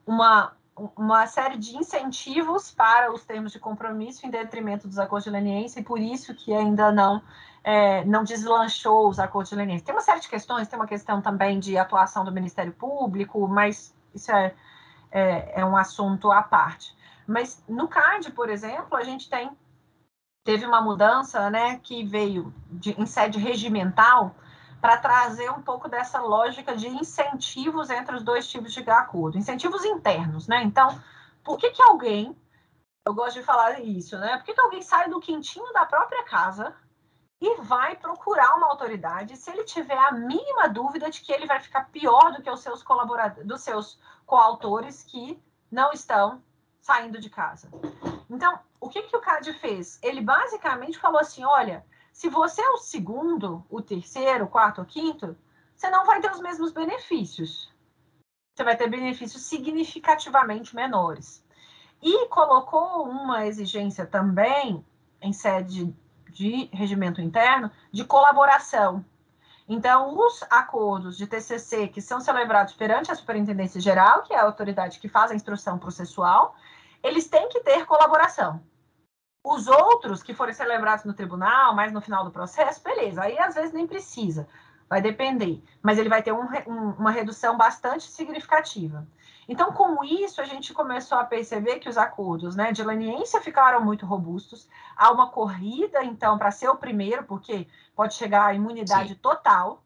uma, 0.08 0.54
uma 0.96 1.28
série 1.28 1.58
de 1.58 1.76
incentivos 1.76 2.72
para 2.72 3.12
os 3.12 3.26
termos 3.26 3.52
de 3.52 3.60
compromisso 3.60 4.26
em 4.26 4.30
detrimento 4.30 4.88
dos 4.88 4.98
acordos 4.98 5.26
de 5.26 5.32
leniência, 5.32 5.82
e 5.82 5.84
por 5.84 6.00
isso 6.00 6.34
que 6.34 6.54
ainda 6.54 6.94
não, 6.94 7.22
é, 7.62 8.06
não 8.06 8.24
deslanchou 8.24 9.10
os 9.10 9.20
acordos 9.20 9.50
de 9.50 9.58
leniência. 9.58 9.88
Tem 9.88 9.94
uma 9.94 10.02
série 10.02 10.22
de 10.22 10.30
questões, 10.30 10.70
tem 10.70 10.80
uma 10.80 10.88
questão 10.88 11.22
também 11.22 11.60
de 11.60 11.78
atuação 11.78 12.24
do 12.24 12.32
Ministério 12.32 12.72
Público, 12.72 13.46
mas 13.50 13.94
isso 14.16 14.32
é, 14.32 14.54
é, 15.12 15.60
é 15.60 15.66
um 15.66 15.76
assunto 15.76 16.32
à 16.32 16.42
parte. 16.42 16.96
Mas 17.28 17.62
no 17.68 17.90
CAD, 17.90 18.32
por 18.32 18.50
exemplo, 18.50 18.96
a 18.96 19.04
gente 19.04 19.30
tem 19.30 19.52
teve 20.44 20.66
uma 20.66 20.82
mudança 20.82 21.50
né, 21.50 21.80
que 21.80 22.04
veio 22.04 22.54
de, 22.70 22.92
em 23.00 23.06
sede 23.06 23.40
regimental 23.40 24.36
para 24.82 24.98
trazer 24.98 25.50
um 25.50 25.62
pouco 25.62 25.88
dessa 25.88 26.20
lógica 26.20 26.76
de 26.76 26.90
incentivos 26.90 27.90
entre 27.90 28.16
os 28.16 28.24
dois 28.24 28.46
tipos 28.48 28.74
de 28.74 28.90
acordo, 28.90 29.38
incentivos 29.38 29.86
internos, 29.86 30.46
né? 30.46 30.62
Então, 30.62 31.02
por 31.42 31.58
que, 31.58 31.72
que 31.72 31.82
alguém, 31.82 32.38
eu 33.06 33.14
gosto 33.14 33.40
de 33.40 33.46
falar 33.46 33.80
isso, 33.80 34.18
né? 34.18 34.36
Por 34.36 34.44
que, 34.44 34.54
que 34.54 34.60
alguém 34.60 34.82
sai 34.82 35.10
do 35.10 35.22
quintinho 35.22 35.72
da 35.72 35.86
própria 35.86 36.24
casa 36.26 36.76
e 37.40 37.62
vai 37.62 37.96
procurar 37.96 38.58
uma 38.58 38.68
autoridade 38.68 39.38
se 39.38 39.50
ele 39.52 39.64
tiver 39.64 39.98
a 39.98 40.12
mínima 40.12 40.68
dúvida 40.68 41.10
de 41.10 41.22
que 41.22 41.32
ele 41.32 41.46
vai 41.46 41.62
ficar 41.62 41.90
pior 41.90 42.34
do 42.34 42.42
que 42.42 42.50
os 42.50 42.60
seus 42.60 42.84
colaboradores, 42.84 43.48
dos 43.48 43.62
seus 43.62 43.98
coautores 44.26 45.02
que 45.04 45.42
não 45.72 45.94
estão 45.94 46.44
saindo 46.82 47.22
de 47.22 47.30
casa? 47.30 47.70
Então, 48.30 48.60
o 48.84 48.90
que, 48.90 49.02
que 49.04 49.16
o 49.16 49.22
CAD 49.22 49.54
fez? 49.54 49.98
Ele 50.04 50.20
basicamente 50.20 51.00
falou 51.00 51.22
assim: 51.22 51.46
olha, 51.46 51.86
se 52.12 52.28
você 52.28 52.62
é 52.62 52.70
o 52.72 52.78
segundo, 52.78 53.66
o 53.70 53.82
terceiro, 53.82 54.44
o 54.44 54.50
quarto 54.50 54.80
ou 54.80 54.86
quinto, 54.86 55.38
você 55.74 55.90
não 55.90 56.06
vai 56.06 56.20
ter 56.20 56.30
os 56.30 56.42
mesmos 56.42 56.74
benefícios. 56.74 57.72
Você 58.54 58.64
vai 58.64 58.76
ter 58.76 58.90
benefícios 58.90 59.44
significativamente 59.44 60.76
menores. 60.76 61.42
E 62.02 62.28
colocou 62.28 63.08
uma 63.08 63.48
exigência 63.48 64.06
também, 64.06 64.86
em 65.22 65.32
sede 65.32 65.96
de 66.30 66.70
regimento 66.74 67.22
interno, 67.22 67.72
de 67.90 68.04
colaboração. 68.04 69.04
Então, 69.68 70.20
os 70.20 70.44
acordos 70.50 71.16
de 71.16 71.26
TCC 71.26 71.88
que 71.88 72.02
são 72.02 72.20
celebrados 72.20 72.74
perante 72.74 73.10
a 73.10 73.16
Superintendência 73.16 73.80
Geral, 73.80 74.24
que 74.24 74.34
é 74.34 74.40
a 74.40 74.44
autoridade 74.44 75.00
que 75.00 75.08
faz 75.08 75.32
a 75.32 75.36
instrução 75.36 75.80
processual, 75.80 76.54
eles 77.02 77.30
têm 77.30 77.48
que 77.48 77.62
ter 77.62 77.86
colaboração. 77.86 78.62
Os 79.44 79.68
outros 79.68 80.24
que 80.24 80.34
forem 80.34 80.54
celebrados 80.54 81.04
no 81.04 81.14
tribunal, 81.14 81.76
mas 81.76 81.92
no 81.92 82.00
final 82.00 82.24
do 82.24 82.32
processo, 82.32 82.82
beleza, 82.82 83.24
aí 83.24 83.38
às 83.38 83.56
vezes 83.56 83.74
nem 83.74 83.86
precisa, 83.86 84.48
vai 84.90 85.02
depender, 85.02 85.62
mas 85.82 85.98
ele 85.98 86.08
vai 86.08 86.24
ter 86.24 86.32
um, 86.32 86.48
um, 86.66 86.92
uma 86.92 87.12
redução 87.12 87.58
bastante 87.58 88.10
significativa. 88.10 89.06
Então, 89.46 89.74
com 89.74 90.02
isso, 90.02 90.40
a 90.40 90.46
gente 90.46 90.74
começou 90.74 91.18
a 91.18 91.26
perceber 91.26 91.80
que 91.80 91.90
os 91.90 91.98
acordos 91.98 92.56
né, 92.56 92.72
de 92.72 92.82
leniência 92.82 93.42
ficaram 93.42 93.84
muito 93.84 94.06
robustos. 94.06 94.70
Há 94.96 95.12
uma 95.12 95.30
corrida, 95.30 96.02
então, 96.02 96.38
para 96.38 96.50
ser 96.50 96.70
o 96.70 96.78
primeiro, 96.78 97.26
porque 97.26 97.68
pode 97.94 98.14
chegar 98.14 98.46
à 98.46 98.54
imunidade 98.54 99.10
Sim. 99.10 99.20
total. 99.22 99.84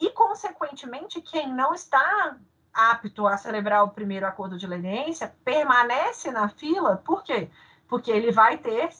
E, 0.00 0.10
consequentemente, 0.10 1.20
quem 1.20 1.52
não 1.52 1.72
está 1.72 2.36
apto 2.74 3.28
a 3.28 3.36
celebrar 3.36 3.84
o 3.84 3.90
primeiro 3.90 4.26
acordo 4.26 4.58
de 4.58 4.66
leniência 4.66 5.32
permanece 5.44 6.32
na 6.32 6.48
fila, 6.48 6.96
por 6.96 7.22
quê? 7.22 7.34
porque 7.34 7.50
ele 8.10 8.30
vai 8.30 8.58
ter 8.58 8.90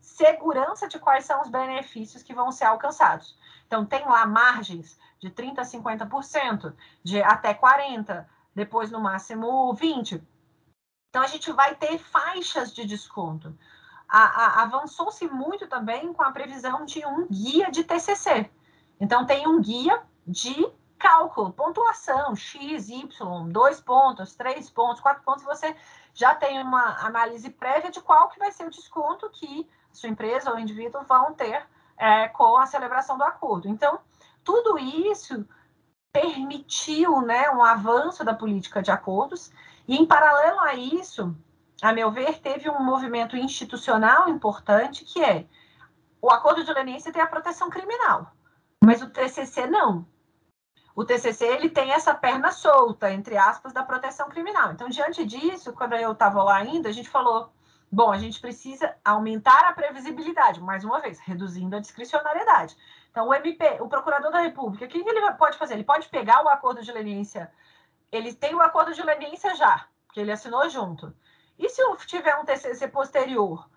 segurança 0.00 0.88
de 0.88 0.98
quais 0.98 1.24
são 1.24 1.42
os 1.42 1.48
benefícios 1.48 2.22
que 2.22 2.34
vão 2.34 2.50
ser 2.50 2.64
alcançados. 2.64 3.36
Então, 3.66 3.84
tem 3.84 4.04
lá 4.04 4.26
margens 4.26 4.98
de 5.20 5.30
30% 5.30 5.58
a 5.58 5.62
50%, 5.62 6.74
de 7.02 7.22
até 7.22 7.54
40%, 7.54 8.24
depois 8.54 8.90
no 8.90 9.00
máximo 9.00 9.74
20%. 9.74 10.22
Então, 11.10 11.22
a 11.22 11.26
gente 11.26 11.50
vai 11.52 11.74
ter 11.74 11.98
faixas 11.98 12.72
de 12.72 12.84
desconto. 12.84 13.56
Avançou-se 14.08 15.26
muito 15.28 15.66
também 15.66 16.12
com 16.12 16.22
a 16.22 16.32
previsão 16.32 16.84
de 16.84 17.04
um 17.04 17.26
guia 17.28 17.70
de 17.70 17.84
TCC. 17.84 18.50
Então, 19.00 19.26
tem 19.26 19.46
um 19.46 19.60
guia 19.60 20.02
de 20.26 20.66
cálculo, 20.98 21.52
pontuação, 21.52 22.34
X, 22.34 22.88
Y, 22.88 23.48
dois 23.48 23.80
pontos, 23.80 24.34
três 24.34 24.68
pontos, 24.68 25.00
quatro 25.00 25.22
pontos, 25.22 25.44
você 25.44 25.76
já 26.18 26.34
tem 26.34 26.60
uma 26.60 27.06
análise 27.06 27.48
prévia 27.48 27.92
de 27.92 28.00
qual 28.00 28.28
que 28.28 28.40
vai 28.40 28.50
ser 28.50 28.66
o 28.66 28.70
desconto 28.70 29.30
que 29.30 29.70
sua 29.92 30.08
empresa 30.08 30.50
ou 30.50 30.58
indivíduo 30.58 31.04
vão 31.04 31.32
ter 31.32 31.64
é, 31.96 32.26
com 32.26 32.56
a 32.56 32.66
celebração 32.66 33.16
do 33.16 33.22
acordo. 33.22 33.68
Então, 33.68 34.00
tudo 34.42 34.76
isso 34.76 35.48
permitiu 36.12 37.20
né, 37.20 37.48
um 37.50 37.62
avanço 37.62 38.24
da 38.24 38.34
política 38.34 38.82
de 38.82 38.90
acordos, 38.90 39.52
e 39.86 39.96
em 39.96 40.04
paralelo 40.04 40.58
a 40.58 40.74
isso, 40.74 41.36
a 41.80 41.92
meu 41.92 42.10
ver, 42.10 42.40
teve 42.40 42.68
um 42.68 42.82
movimento 42.82 43.36
institucional 43.36 44.28
importante, 44.28 45.04
que 45.04 45.22
é 45.22 45.46
o 46.20 46.32
acordo 46.32 46.64
de 46.64 46.72
leniência 46.72 47.12
tem 47.12 47.22
a 47.22 47.28
proteção 47.28 47.70
criminal, 47.70 48.32
mas 48.82 49.00
o 49.02 49.08
TCC 49.08 49.68
não 49.68 50.04
o 50.98 51.04
TCC 51.04 51.44
ele 51.46 51.70
tem 51.70 51.92
essa 51.92 52.12
perna 52.12 52.50
solta, 52.50 53.08
entre 53.12 53.36
aspas, 53.36 53.72
da 53.72 53.84
proteção 53.84 54.28
criminal. 54.28 54.72
Então, 54.72 54.88
diante 54.88 55.24
disso, 55.24 55.72
quando 55.72 55.92
eu 55.92 56.10
estava 56.10 56.42
lá 56.42 56.56
ainda, 56.56 56.88
a 56.88 56.92
gente 56.92 57.08
falou, 57.08 57.52
bom, 57.88 58.10
a 58.10 58.18
gente 58.18 58.40
precisa 58.40 58.96
aumentar 59.04 59.60
a 59.68 59.72
previsibilidade, 59.72 60.60
mais 60.60 60.82
uma 60.82 60.98
vez, 60.98 61.20
reduzindo 61.20 61.76
a 61.76 61.78
discricionariedade. 61.78 62.76
Então, 63.12 63.28
o 63.28 63.32
MP, 63.32 63.78
o 63.80 63.88
Procurador 63.88 64.32
da 64.32 64.40
República, 64.40 64.86
o 64.86 64.88
que 64.88 64.98
ele 64.98 65.32
pode 65.34 65.56
fazer? 65.56 65.74
Ele 65.74 65.84
pode 65.84 66.08
pegar 66.08 66.44
o 66.44 66.48
acordo 66.48 66.82
de 66.82 66.90
leniência, 66.90 67.48
ele 68.10 68.34
tem 68.34 68.56
o 68.56 68.60
acordo 68.60 68.92
de 68.92 69.00
leniência 69.00 69.54
já, 69.54 69.86
que 70.12 70.18
ele 70.18 70.32
assinou 70.32 70.68
junto. 70.68 71.14
E 71.56 71.68
se 71.68 71.80
tiver 72.08 72.34
um 72.34 72.44
TCC 72.44 72.88
posterior, 72.88 73.70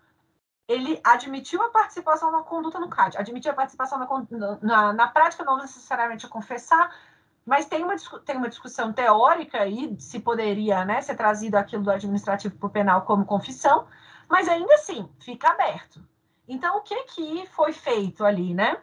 ele 0.66 1.00
admitiu 1.04 1.62
a 1.62 1.70
participação 1.70 2.32
na 2.32 2.42
conduta 2.42 2.80
no 2.80 2.88
CAD, 2.88 3.16
admitiu 3.16 3.52
a 3.52 3.54
participação 3.54 3.96
na, 3.98 4.58
na, 4.60 4.92
na 4.92 5.06
prática, 5.06 5.44
não 5.44 5.56
necessariamente 5.58 6.26
confessar, 6.26 6.92
mas 7.44 7.66
tem 7.66 7.82
uma, 7.82 7.96
tem 8.24 8.36
uma 8.36 8.48
discussão 8.48 8.92
teórica 8.92 9.58
aí, 9.58 9.96
se 9.98 10.20
poderia 10.20 10.84
né, 10.84 11.00
ser 11.00 11.16
trazido 11.16 11.56
aquilo 11.56 11.82
do 11.82 11.90
administrativo 11.90 12.56
para 12.56 12.66
o 12.66 12.70
penal 12.70 13.02
como 13.02 13.24
confissão, 13.24 13.86
mas 14.28 14.48
ainda 14.48 14.74
assim, 14.74 15.08
fica 15.20 15.48
aberto. 15.48 16.02
Então, 16.46 16.78
o 16.78 16.80
que, 16.82 17.04
que 17.04 17.46
foi 17.46 17.72
feito 17.72 18.24
ali, 18.24 18.54
né? 18.54 18.78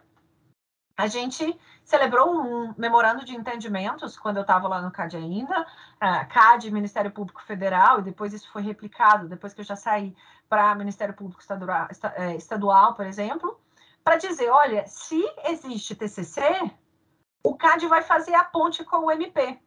A 0.96 1.06
gente 1.06 1.58
celebrou 1.82 2.30
um 2.30 2.74
memorando 2.76 3.24
de 3.24 3.34
entendimentos 3.34 4.18
quando 4.18 4.36
eu 4.36 4.42
estava 4.42 4.68
lá 4.68 4.82
no 4.82 4.90
CAD 4.90 5.16
ainda, 5.16 5.62
uh, 5.62 6.28
CAD, 6.28 6.70
Ministério 6.70 7.10
Público 7.10 7.42
Federal, 7.42 8.00
e 8.00 8.02
depois 8.02 8.34
isso 8.34 8.50
foi 8.52 8.62
replicado, 8.62 9.28
depois 9.28 9.54
que 9.54 9.60
eu 9.60 9.64
já 9.64 9.76
saí 9.76 10.14
para 10.48 10.74
Ministério 10.74 11.14
Público 11.14 11.40
Estadual, 11.40 11.88
é, 12.16 12.36
Estadual 12.36 12.94
por 12.94 13.06
exemplo, 13.06 13.58
para 14.04 14.16
dizer, 14.16 14.50
olha, 14.50 14.86
se 14.86 15.20
existe 15.46 15.94
TCC, 15.94 16.42
o 17.42 17.56
CAD 17.56 17.86
vai 17.86 18.02
fazer 18.02 18.34
a 18.34 18.44
ponte 18.44 18.84
com 18.84 19.06
o 19.06 19.10
MP. 19.10 19.58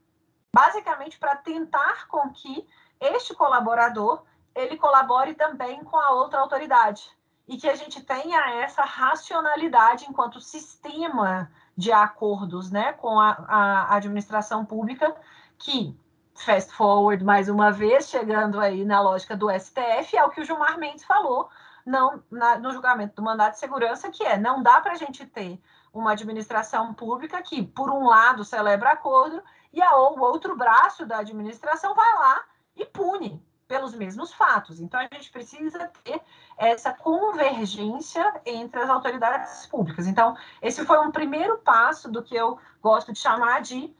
basicamente 0.53 1.17
para 1.17 1.35
tentar 1.35 2.07
com 2.07 2.29
que 2.29 2.67
este 2.99 3.33
colaborador 3.33 4.23
ele 4.55 4.77
colabore 4.77 5.33
também 5.33 5.83
com 5.83 5.97
a 5.97 6.11
outra 6.11 6.39
autoridade 6.39 7.09
e 7.47 7.57
que 7.57 7.67
a 7.67 7.75
gente 7.75 8.01
tenha 8.03 8.61
essa 8.61 8.83
racionalidade 8.83 10.05
enquanto 10.07 10.39
sistema 10.39 11.51
de 11.75 11.91
acordos 11.91 12.71
né, 12.71 12.93
com 12.93 13.19
a, 13.19 13.31
a 13.47 13.95
administração 13.95 14.63
pública, 14.63 15.13
que, 15.57 15.97
fast 16.35 16.71
forward 16.73 17.23
mais 17.23 17.49
uma 17.49 17.71
vez, 17.71 18.07
chegando 18.09 18.59
aí 18.59 18.85
na 18.85 19.01
lógica 19.01 19.35
do 19.35 19.49
STF, 19.49 20.15
é 20.15 20.23
o 20.23 20.29
que 20.29 20.41
o 20.41 20.45
Gilmar 20.45 20.77
Mendes 20.77 21.03
falou 21.03 21.49
não, 21.85 22.23
na, 22.31 22.57
no 22.57 22.71
julgamento 22.71 23.15
do 23.15 23.23
mandato 23.23 23.53
de 23.53 23.59
segurança, 23.59 24.09
que 24.09 24.23
é 24.23 24.37
não 24.37 24.63
dá 24.63 24.79
para 24.79 24.93
a 24.93 24.97
gente 24.97 25.25
ter 25.25 25.61
uma 25.93 26.13
administração 26.13 26.93
pública 26.93 27.41
que, 27.41 27.61
por 27.61 27.89
um 27.91 28.07
lado, 28.07 28.43
celebra 28.43 28.89
acordo 28.89 29.41
e 29.71 29.81
a, 29.81 29.95
o 29.95 30.19
outro 30.19 30.57
braço 30.57 31.05
da 31.05 31.19
administração 31.19 31.93
vai 31.93 32.13
lá 32.15 32.43
e 32.75 32.83
pune 32.83 33.41
pelos 33.67 33.93
mesmos 33.93 34.33
fatos. 34.33 34.79
Então, 34.79 34.99
a 34.99 35.07
gente 35.13 35.31
precisa 35.31 35.91
ter 36.03 36.19
essa 36.57 36.93
convergência 36.93 38.41
entre 38.45 38.81
as 38.81 38.89
autoridades 38.89 39.65
públicas. 39.67 40.07
Então, 40.07 40.35
esse 40.61 40.83
foi 40.85 40.99
um 40.99 41.11
primeiro 41.11 41.59
passo 41.59 42.11
do 42.11 42.23
que 42.23 42.35
eu 42.35 42.59
gosto 42.81 43.13
de 43.13 43.19
chamar 43.19 43.61
de 43.61 43.95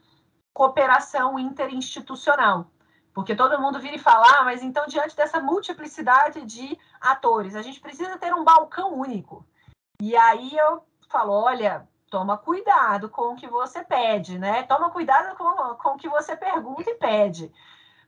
cooperação 0.52 1.38
interinstitucional. 1.38 2.70
Porque 3.12 3.34
todo 3.34 3.60
mundo 3.60 3.80
vira 3.80 3.94
e 3.94 3.98
fala, 3.98 4.26
ah, 4.38 4.44
mas 4.44 4.62
então, 4.62 4.86
diante 4.86 5.16
dessa 5.16 5.40
multiplicidade 5.40 6.42
de 6.42 6.76
atores, 7.00 7.54
a 7.54 7.62
gente 7.62 7.80
precisa 7.80 8.18
ter 8.18 8.34
um 8.34 8.44
balcão 8.44 8.92
único. 8.92 9.46
E 10.00 10.16
aí 10.16 10.56
eu 10.56 10.84
falo, 11.14 11.32
olha, 11.32 11.88
toma 12.10 12.36
cuidado 12.36 13.08
com 13.08 13.32
o 13.32 13.36
que 13.36 13.46
você 13.46 13.84
pede, 13.84 14.38
né? 14.38 14.64
Toma 14.64 14.90
cuidado 14.90 15.36
com, 15.36 15.74
com 15.76 15.88
o 15.90 15.96
que 15.96 16.08
você 16.08 16.36
pergunta 16.36 16.90
e 16.90 16.94
pede 16.94 17.52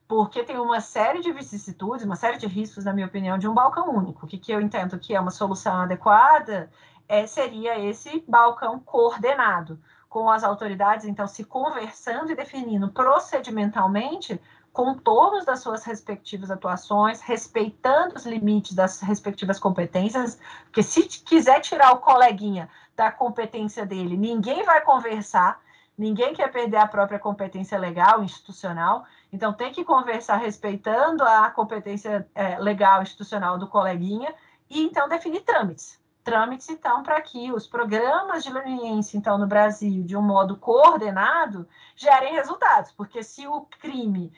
porque 0.08 0.44
tem 0.44 0.58
uma 0.58 0.80
série 0.80 1.20
de 1.20 1.32
vicissitudes, 1.32 2.04
uma 2.04 2.16
série 2.16 2.38
de 2.38 2.46
riscos, 2.46 2.84
na 2.84 2.92
minha 2.92 3.06
opinião, 3.06 3.36
de 3.38 3.48
um 3.48 3.54
balcão 3.54 3.90
único. 3.90 4.24
O 4.24 4.28
que, 4.28 4.38
que 4.38 4.52
eu 4.52 4.60
entendo 4.60 4.98
que 4.98 5.14
é 5.14 5.20
uma 5.20 5.30
solução 5.30 5.80
adequada 5.80 6.70
é, 7.08 7.26
seria 7.26 7.78
esse 7.78 8.24
balcão 8.26 8.78
coordenado, 8.78 9.78
com 10.08 10.30
as 10.30 10.44
autoridades, 10.44 11.04
então, 11.04 11.26
se 11.26 11.44
conversando 11.44 12.30
e 12.30 12.36
definindo 12.36 12.88
procedimentalmente 12.90 14.40
contornos 14.76 15.46
das 15.46 15.60
suas 15.60 15.82
respectivas 15.84 16.50
atuações, 16.50 17.22
respeitando 17.22 18.14
os 18.14 18.26
limites 18.26 18.74
das 18.74 19.00
respectivas 19.00 19.58
competências, 19.58 20.38
porque 20.64 20.82
se 20.82 21.02
quiser 21.02 21.60
tirar 21.60 21.92
o 21.92 21.98
coleguinha 21.98 22.68
da 22.94 23.10
competência 23.10 23.86
dele, 23.86 24.18
ninguém 24.18 24.62
vai 24.64 24.82
conversar, 24.82 25.58
ninguém 25.96 26.34
quer 26.34 26.52
perder 26.52 26.76
a 26.76 26.86
própria 26.86 27.18
competência 27.18 27.78
legal, 27.78 28.22
institucional, 28.22 29.06
então, 29.32 29.52
tem 29.52 29.72
que 29.72 29.84
conversar 29.84 30.36
respeitando 30.36 31.22
a 31.22 31.50
competência 31.50 32.26
é, 32.34 32.58
legal 32.58 33.02
institucional 33.02 33.58
do 33.58 33.66
coleguinha 33.66 34.34
e, 34.70 34.82
então, 34.82 35.08
definir 35.08 35.42
trâmites. 35.42 36.00
Trâmites, 36.22 36.68
então, 36.70 37.02
para 37.02 37.20
que 37.20 37.52
os 37.52 37.66
programas 37.66 38.42
de 38.42 38.52
leniência, 38.52 39.16
então, 39.16 39.36
no 39.36 39.46
Brasil, 39.46 40.02
de 40.04 40.16
um 40.16 40.22
modo 40.22 40.56
coordenado, 40.56 41.68
gerem 41.94 42.34
resultados. 42.34 42.92
Porque 42.92 43.22
se 43.22 43.46
o 43.46 43.62
crime 43.80 44.32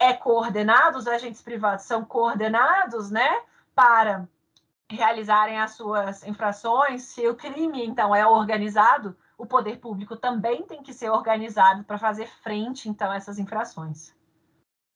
é 0.00 0.14
coordenado, 0.14 0.98
os 0.98 1.06
agentes 1.06 1.42
privados 1.42 1.84
são 1.84 2.04
coordenados, 2.04 3.10
né, 3.10 3.42
para 3.74 4.26
realizarem 4.88 5.60
as 5.60 5.72
suas 5.72 6.26
infrações, 6.26 7.02
se 7.02 7.28
o 7.28 7.36
crime, 7.36 7.84
então, 7.84 8.14
é 8.14 8.26
organizado, 8.26 9.16
o 9.38 9.46
poder 9.46 9.78
público 9.78 10.16
também 10.16 10.62
tem 10.64 10.82
que 10.82 10.92
ser 10.92 11.10
organizado 11.10 11.84
para 11.84 11.98
fazer 11.98 12.26
frente, 12.42 12.88
então, 12.88 13.10
a 13.10 13.16
essas 13.16 13.38
infrações. 13.38 14.12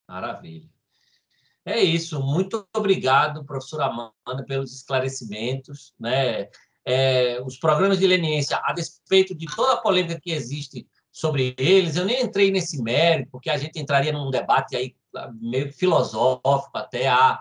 Maravilha. 0.09 0.69
É 1.65 1.81
isso. 1.83 2.21
Muito 2.21 2.67
obrigado, 2.77 3.45
professora 3.45 3.87
Amanda, 3.87 4.45
pelos 4.47 4.75
esclarecimentos. 4.75 5.95
Né? 5.99 6.51
É, 6.85 7.41
os 7.43 7.57
programas 7.57 7.99
de 7.99 8.07
leniência, 8.07 8.61
a 8.63 8.73
despeito 8.75 9.35
de 9.35 9.47
toda 9.47 9.75
a 9.75 9.81
polêmica 9.81 10.21
que 10.21 10.31
existe 10.31 10.87
sobre 11.15 11.55
eles, 11.57 11.95
eu 11.95 12.05
nem 12.05 12.25
entrei 12.25 12.51
nesse 12.51 12.83
mérito, 12.83 13.31
porque 13.31 13.49
a 13.49 13.57
gente 13.57 13.79
entraria 13.79 14.13
num 14.13 14.33
debate 14.33 14.75
aí 14.75 14.97
meio 15.41 15.73
filosófico, 15.73 16.77
até 16.77 17.07
há, 17.07 17.39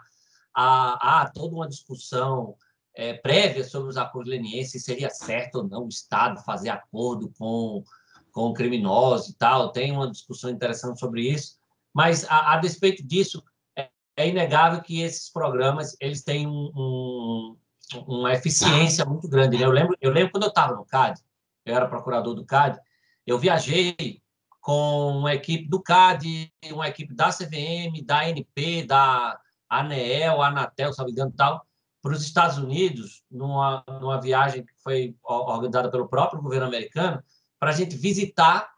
há, 0.54 1.22
há 1.22 1.32
toda 1.32 1.56
uma 1.56 1.68
discussão 1.68 2.56
é, 2.94 3.14
prévia 3.16 3.64
sobre 3.64 3.90
os 3.90 3.98
acordos 3.98 4.30
lenienses, 4.30 4.74
se 4.74 4.80
seria 4.80 5.10
certo 5.10 5.56
ou 5.56 5.68
não 5.68 5.86
o 5.86 5.90
Estado 5.90 6.44
fazer 6.44 6.70
acordo 6.70 7.34
com, 7.36 7.84
com 8.32 8.54
criminosos 8.54 9.30
e 9.30 9.34
tal. 9.34 9.72
Tem 9.72 9.92
uma 9.92 10.12
discussão 10.12 10.52
interessante 10.52 11.00
sobre 11.00 11.24
isso. 11.24 11.58
Mas, 11.92 12.26
a, 12.30 12.54
a 12.54 12.58
despeito 12.58 13.02
disso, 13.02 13.44
é, 13.76 13.90
é, 14.16 14.30
inegável 14.30 14.84
que 14.84 15.02
esses 15.02 15.32
programas 15.32 15.98
eles 16.00 16.22
têm 16.22 16.46
um, 16.46 16.72
um, 16.76 17.58
uma 18.06 18.34
eficiência 18.34 19.04
muito 19.04 19.28
grande. 19.28 19.58
Né? 19.58 19.66
Eu 19.66 19.72
lembro, 19.72 19.98
eu 20.00 20.12
lembro 20.12 20.34
quando 20.34 20.44
eu 20.44 20.50
estava 20.50 20.76
no 20.76 20.86
CAD, 20.86 21.20
eu 21.66 21.76
era 21.76 21.88
procurador 21.88 22.36
do 22.36 22.46
CAD, 22.46 22.80
eu 23.26 23.38
viajei 23.38 24.22
com 24.62 25.18
uma 25.18 25.34
equipe 25.34 25.68
do 25.68 25.82
CAD, 25.82 26.52
uma 26.72 26.88
equipe 26.88 27.14
da 27.14 27.30
CVM, 27.30 28.04
da 28.06 28.22
ANP, 28.22 28.86
da 28.88 29.40
ANEEL, 29.70 30.42
Anatel, 30.42 30.94
sabe 30.94 31.12
engano, 31.12 31.34
tal, 31.36 31.66
para 32.02 32.14
os 32.14 32.22
Estados 32.22 32.58
Unidos, 32.58 33.24
numa, 33.30 33.84
numa 34.00 34.20
viagem 34.22 34.66
que 34.66 34.74
foi 34.84 35.16
organizada 35.24 35.90
pelo 35.90 36.08
próprio 36.08 36.42
governo 36.42 36.68
americano, 36.68 37.24
para 37.60 37.72
a 37.72 37.74
gente 37.74 37.96
visitar 37.96 38.74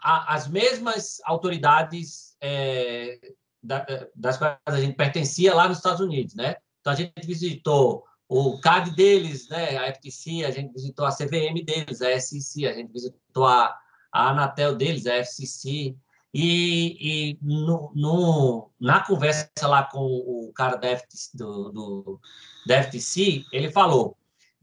a, 0.00 0.34
as 0.34 0.48
mesmas 0.48 1.18
autoridades 1.24 2.36
é, 2.40 3.18
da, 3.62 3.86
das 4.14 4.36
quais 4.36 4.58
a 4.66 4.80
gente 4.80 4.96
pertencia 4.96 5.54
lá 5.54 5.68
nos 5.68 5.78
Estados 5.78 6.00
Unidos, 6.00 6.34
né? 6.34 6.56
Então 6.80 6.92
a 6.92 6.96
gente 6.96 7.26
visitou 7.26 8.04
o 8.28 8.60
CAD 8.60 8.90
deles, 8.90 9.48
né? 9.48 9.78
A 9.78 9.92
FTC, 9.92 10.44
a 10.44 10.50
gente 10.50 10.72
visitou 10.72 11.06
a 11.06 11.12
CVM 11.12 11.64
deles, 11.64 12.02
a 12.02 12.20
SEC, 12.20 12.66
a 12.66 12.74
gente 12.74 12.92
visitou 12.92 13.46
a, 13.46 13.74
a 14.12 14.28
Anatel 14.30 14.76
deles, 14.76 15.06
a 15.06 15.14
FCC, 15.14 15.96
e, 16.32 16.96
e 17.00 17.38
no, 17.40 17.90
no, 17.94 18.70
na 18.78 19.00
conversa 19.04 19.48
lá 19.62 19.84
com 19.84 20.04
o 20.04 20.52
cara 20.54 20.76
da 20.76 20.88
FTC, 20.88 21.30
do, 21.34 21.70
do, 21.70 22.20
da 22.66 22.82
FTC 22.82 23.46
ele 23.50 23.70
falou 23.70 24.14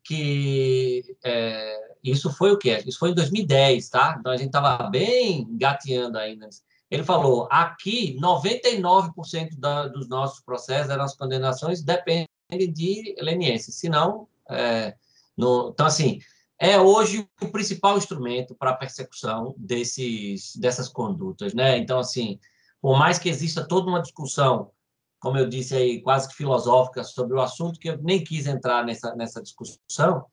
que 0.04 1.18
é, 1.24 1.96
isso 2.04 2.32
foi 2.32 2.52
o 2.52 2.58
quê? 2.60 2.84
Isso 2.86 3.00
foi 3.00 3.10
em 3.10 3.16
2010, 3.16 3.90
tá? 3.90 4.16
Então 4.20 4.32
a 4.32 4.38
gente 4.38 4.48
estava 4.48 4.88
bem 4.90 5.48
gateando 5.58 6.20
ainda. 6.20 6.48
Ele 6.92 7.04
falou: 7.04 7.48
aqui 7.50 8.16
99% 8.22 9.58
da, 9.58 9.88
dos 9.88 10.08
nossos 10.08 10.40
processos, 10.42 10.90
das 10.90 10.98
nossas 10.98 11.18
condenações, 11.18 11.82
dependem 11.82 12.28
de 12.50 13.16
leniência, 13.20 13.72
senão. 13.72 14.28
É, 14.50 14.96
no, 15.36 15.70
então, 15.70 15.86
assim, 15.86 16.20
é 16.60 16.80
hoje 16.80 17.28
o 17.42 17.50
principal 17.50 17.98
instrumento 17.98 18.56
para 18.56 18.72
a 18.72 18.76
persecução 18.76 19.56
desses, 19.58 20.56
dessas 20.56 20.88
condutas, 20.88 21.54
né? 21.54 21.78
Então, 21.78 22.00
assim, 22.00 22.40
por 22.82 22.98
mais 22.98 23.18
que 23.18 23.30
exista 23.30 23.68
toda 23.68 23.90
uma 23.90 24.02
discussão, 24.02 24.72
como 25.20 25.38
eu 25.38 25.50
disse 25.50 25.76
aí, 25.76 26.02
quase 26.02 26.28
que 26.28 26.36
filosófica 26.36 27.04
sobre 27.04 27.36
o 27.36 27.42
assunto, 27.42 27.80
que 27.80 27.90
eu 27.90 27.98
nem 28.02 28.24
quis 28.24 28.46
entrar 28.46 28.86
nessa, 28.86 29.16
nessa 29.16 29.42
discussão, 29.42 30.26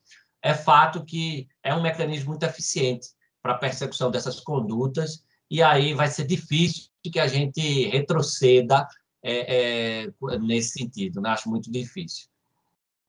é 0.43 0.53
fato 0.55 1.05
que 1.05 1.49
é 1.63 1.75
um 1.75 1.83
mecanismo 1.83 2.31
muito 2.31 2.45
eficiente 2.45 3.09
para 3.41 3.53
a 3.55 3.59
persecução 3.59 4.11
dessas 4.11 4.39
condutas, 4.39 5.25
e 5.51 5.63
aí 5.63 5.95
vai 5.95 6.09
ser 6.09 6.25
difícil 6.25 6.91
que 7.03 7.19
a 7.19 7.27
gente 7.27 7.89
retroceda 7.89 8.87
é, 9.23 10.05
é, 10.05 10.39
nesse 10.39 10.79
sentido, 10.81 11.21
né? 11.21 11.31
acho 11.31 11.49
muito 11.49 11.71
difícil. 11.71 12.27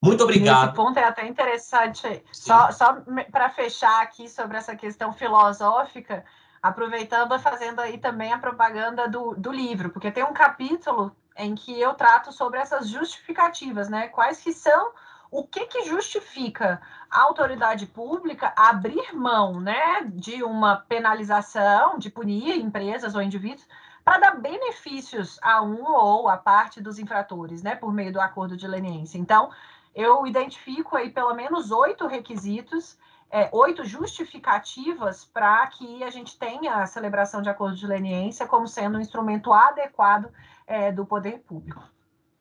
Muito 0.04 0.24
obrigado. 0.24 0.66
Esse 0.66 0.76
ponto 0.76 1.00
é 1.00 1.06
até 1.06 1.26
interessante. 1.26 2.02
Sim. 2.02 2.22
Só, 2.32 2.72
só 2.72 2.98
para 3.32 3.50
fechar 3.50 4.02
aqui 4.02 4.28
sobre 4.28 4.58
essa 4.58 4.76
questão 4.76 5.14
filosófica, 5.14 6.26
aproveitando 6.62 7.34
e 7.34 7.40
fazendo 7.40 7.80
aí 7.80 7.98
também 7.98 8.34
a 8.34 8.38
propaganda 8.38 9.08
do, 9.08 9.34
do 9.36 9.52
livro, 9.52 9.90
porque 9.90 10.12
tem 10.12 10.24
um 10.24 10.34
capítulo 10.34 11.16
em 11.38 11.56
que 11.56 11.80
eu 11.80 11.94
trato 11.94 12.32
sobre 12.32 12.60
essas 12.60 12.90
justificativas, 12.90 13.90
né? 13.90 14.10
Quais 14.10 14.42
que 14.42 14.52
são 14.52 14.92
o 15.34 15.44
que, 15.44 15.66
que 15.66 15.84
justifica 15.86 16.80
a 17.10 17.22
autoridade 17.22 17.88
pública 17.88 18.54
abrir 18.56 19.16
mão 19.16 19.60
né, 19.60 20.04
de 20.14 20.44
uma 20.44 20.78
penalização, 20.78 21.98
de 21.98 22.12
punir 22.12 22.58
empresas 22.58 23.16
ou 23.16 23.22
indivíduos, 23.22 23.68
para 24.04 24.20
dar 24.20 24.40
benefícios 24.40 25.40
a 25.42 25.62
um 25.62 25.84
ou 25.84 26.28
a 26.28 26.38
parte 26.38 26.82
dos 26.82 27.00
infratores, 27.00 27.64
né, 27.64 27.76
por 27.76 27.94
meio 27.94 28.12
do 28.12 28.20
acordo 28.20 28.58
de 28.58 28.68
leniência. 28.68 29.18
Então, 29.18 29.50
eu 29.96 30.26
identifico 30.28 30.96
aí 30.96 31.10
pelo 31.10 31.34
menos 31.34 31.72
oito 31.72 32.08
requisitos, 32.08 32.98
é, 33.32 33.50
oito 33.52 33.86
justificativas 33.86 35.26
para 35.26 35.66
que 35.68 36.04
a 36.04 36.10
gente 36.10 36.38
tenha 36.38 36.76
a 36.76 36.86
celebração 36.86 37.42
de 37.42 37.50
acordo 37.50 37.76
de 37.76 37.88
leniência 37.88 38.46
como 38.46 38.68
sendo 38.68 38.98
um 38.98 39.02
instrumento 39.02 39.54
adequado 39.54 40.32
é, 40.68 40.92
do 40.92 41.06
poder 41.06 41.40
público. 41.40 41.84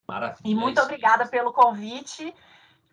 Maravilha. 0.07 0.41
E 0.45 0.55
muito 0.55 0.81
é 0.81 0.83
obrigada 0.83 1.27
pelo 1.27 1.53
convite 1.53 2.35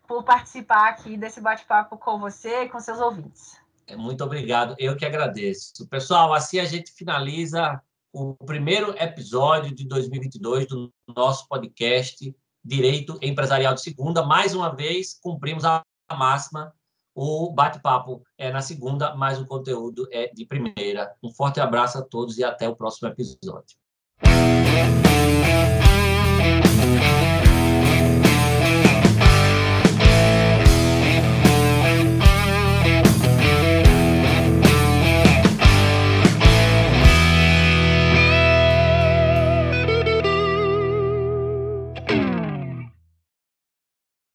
por 0.06 0.22
participar 0.22 0.88
aqui 0.88 1.16
desse 1.16 1.40
bate-papo 1.40 1.96
com 1.96 2.18
você 2.18 2.64
e 2.64 2.68
com 2.68 2.80
seus 2.80 3.00
ouvintes. 3.00 3.60
É, 3.86 3.96
muito 3.96 4.22
obrigado, 4.24 4.74
eu 4.78 4.96
que 4.96 5.04
agradeço. 5.04 5.86
Pessoal, 5.88 6.32
assim 6.32 6.58
a 6.58 6.64
gente 6.64 6.92
finaliza 6.92 7.82
o 8.12 8.34
primeiro 8.34 8.94
episódio 8.98 9.74
de 9.74 9.86
2022 9.86 10.66
do 10.66 10.92
nosso 11.14 11.46
podcast 11.48 12.34
Direito 12.64 13.18
Empresarial 13.22 13.74
de 13.74 13.82
Segunda. 13.82 14.24
Mais 14.24 14.54
uma 14.54 14.74
vez, 14.74 15.18
cumprimos 15.20 15.64
a 15.64 15.82
máxima. 16.12 16.72
O 17.14 17.52
bate-papo 17.52 18.22
é 18.38 18.50
na 18.50 18.62
segunda, 18.62 19.14
mas 19.14 19.40
o 19.40 19.46
conteúdo 19.46 20.08
é 20.10 20.28
de 20.32 20.44
primeira. 20.44 21.14
Um 21.22 21.32
forte 21.32 21.60
abraço 21.60 21.98
a 21.98 22.02
todos 22.02 22.38
e 22.38 22.44
até 22.44 22.68
o 22.68 22.76
próximo 22.76 23.08
episódio. 23.08 23.76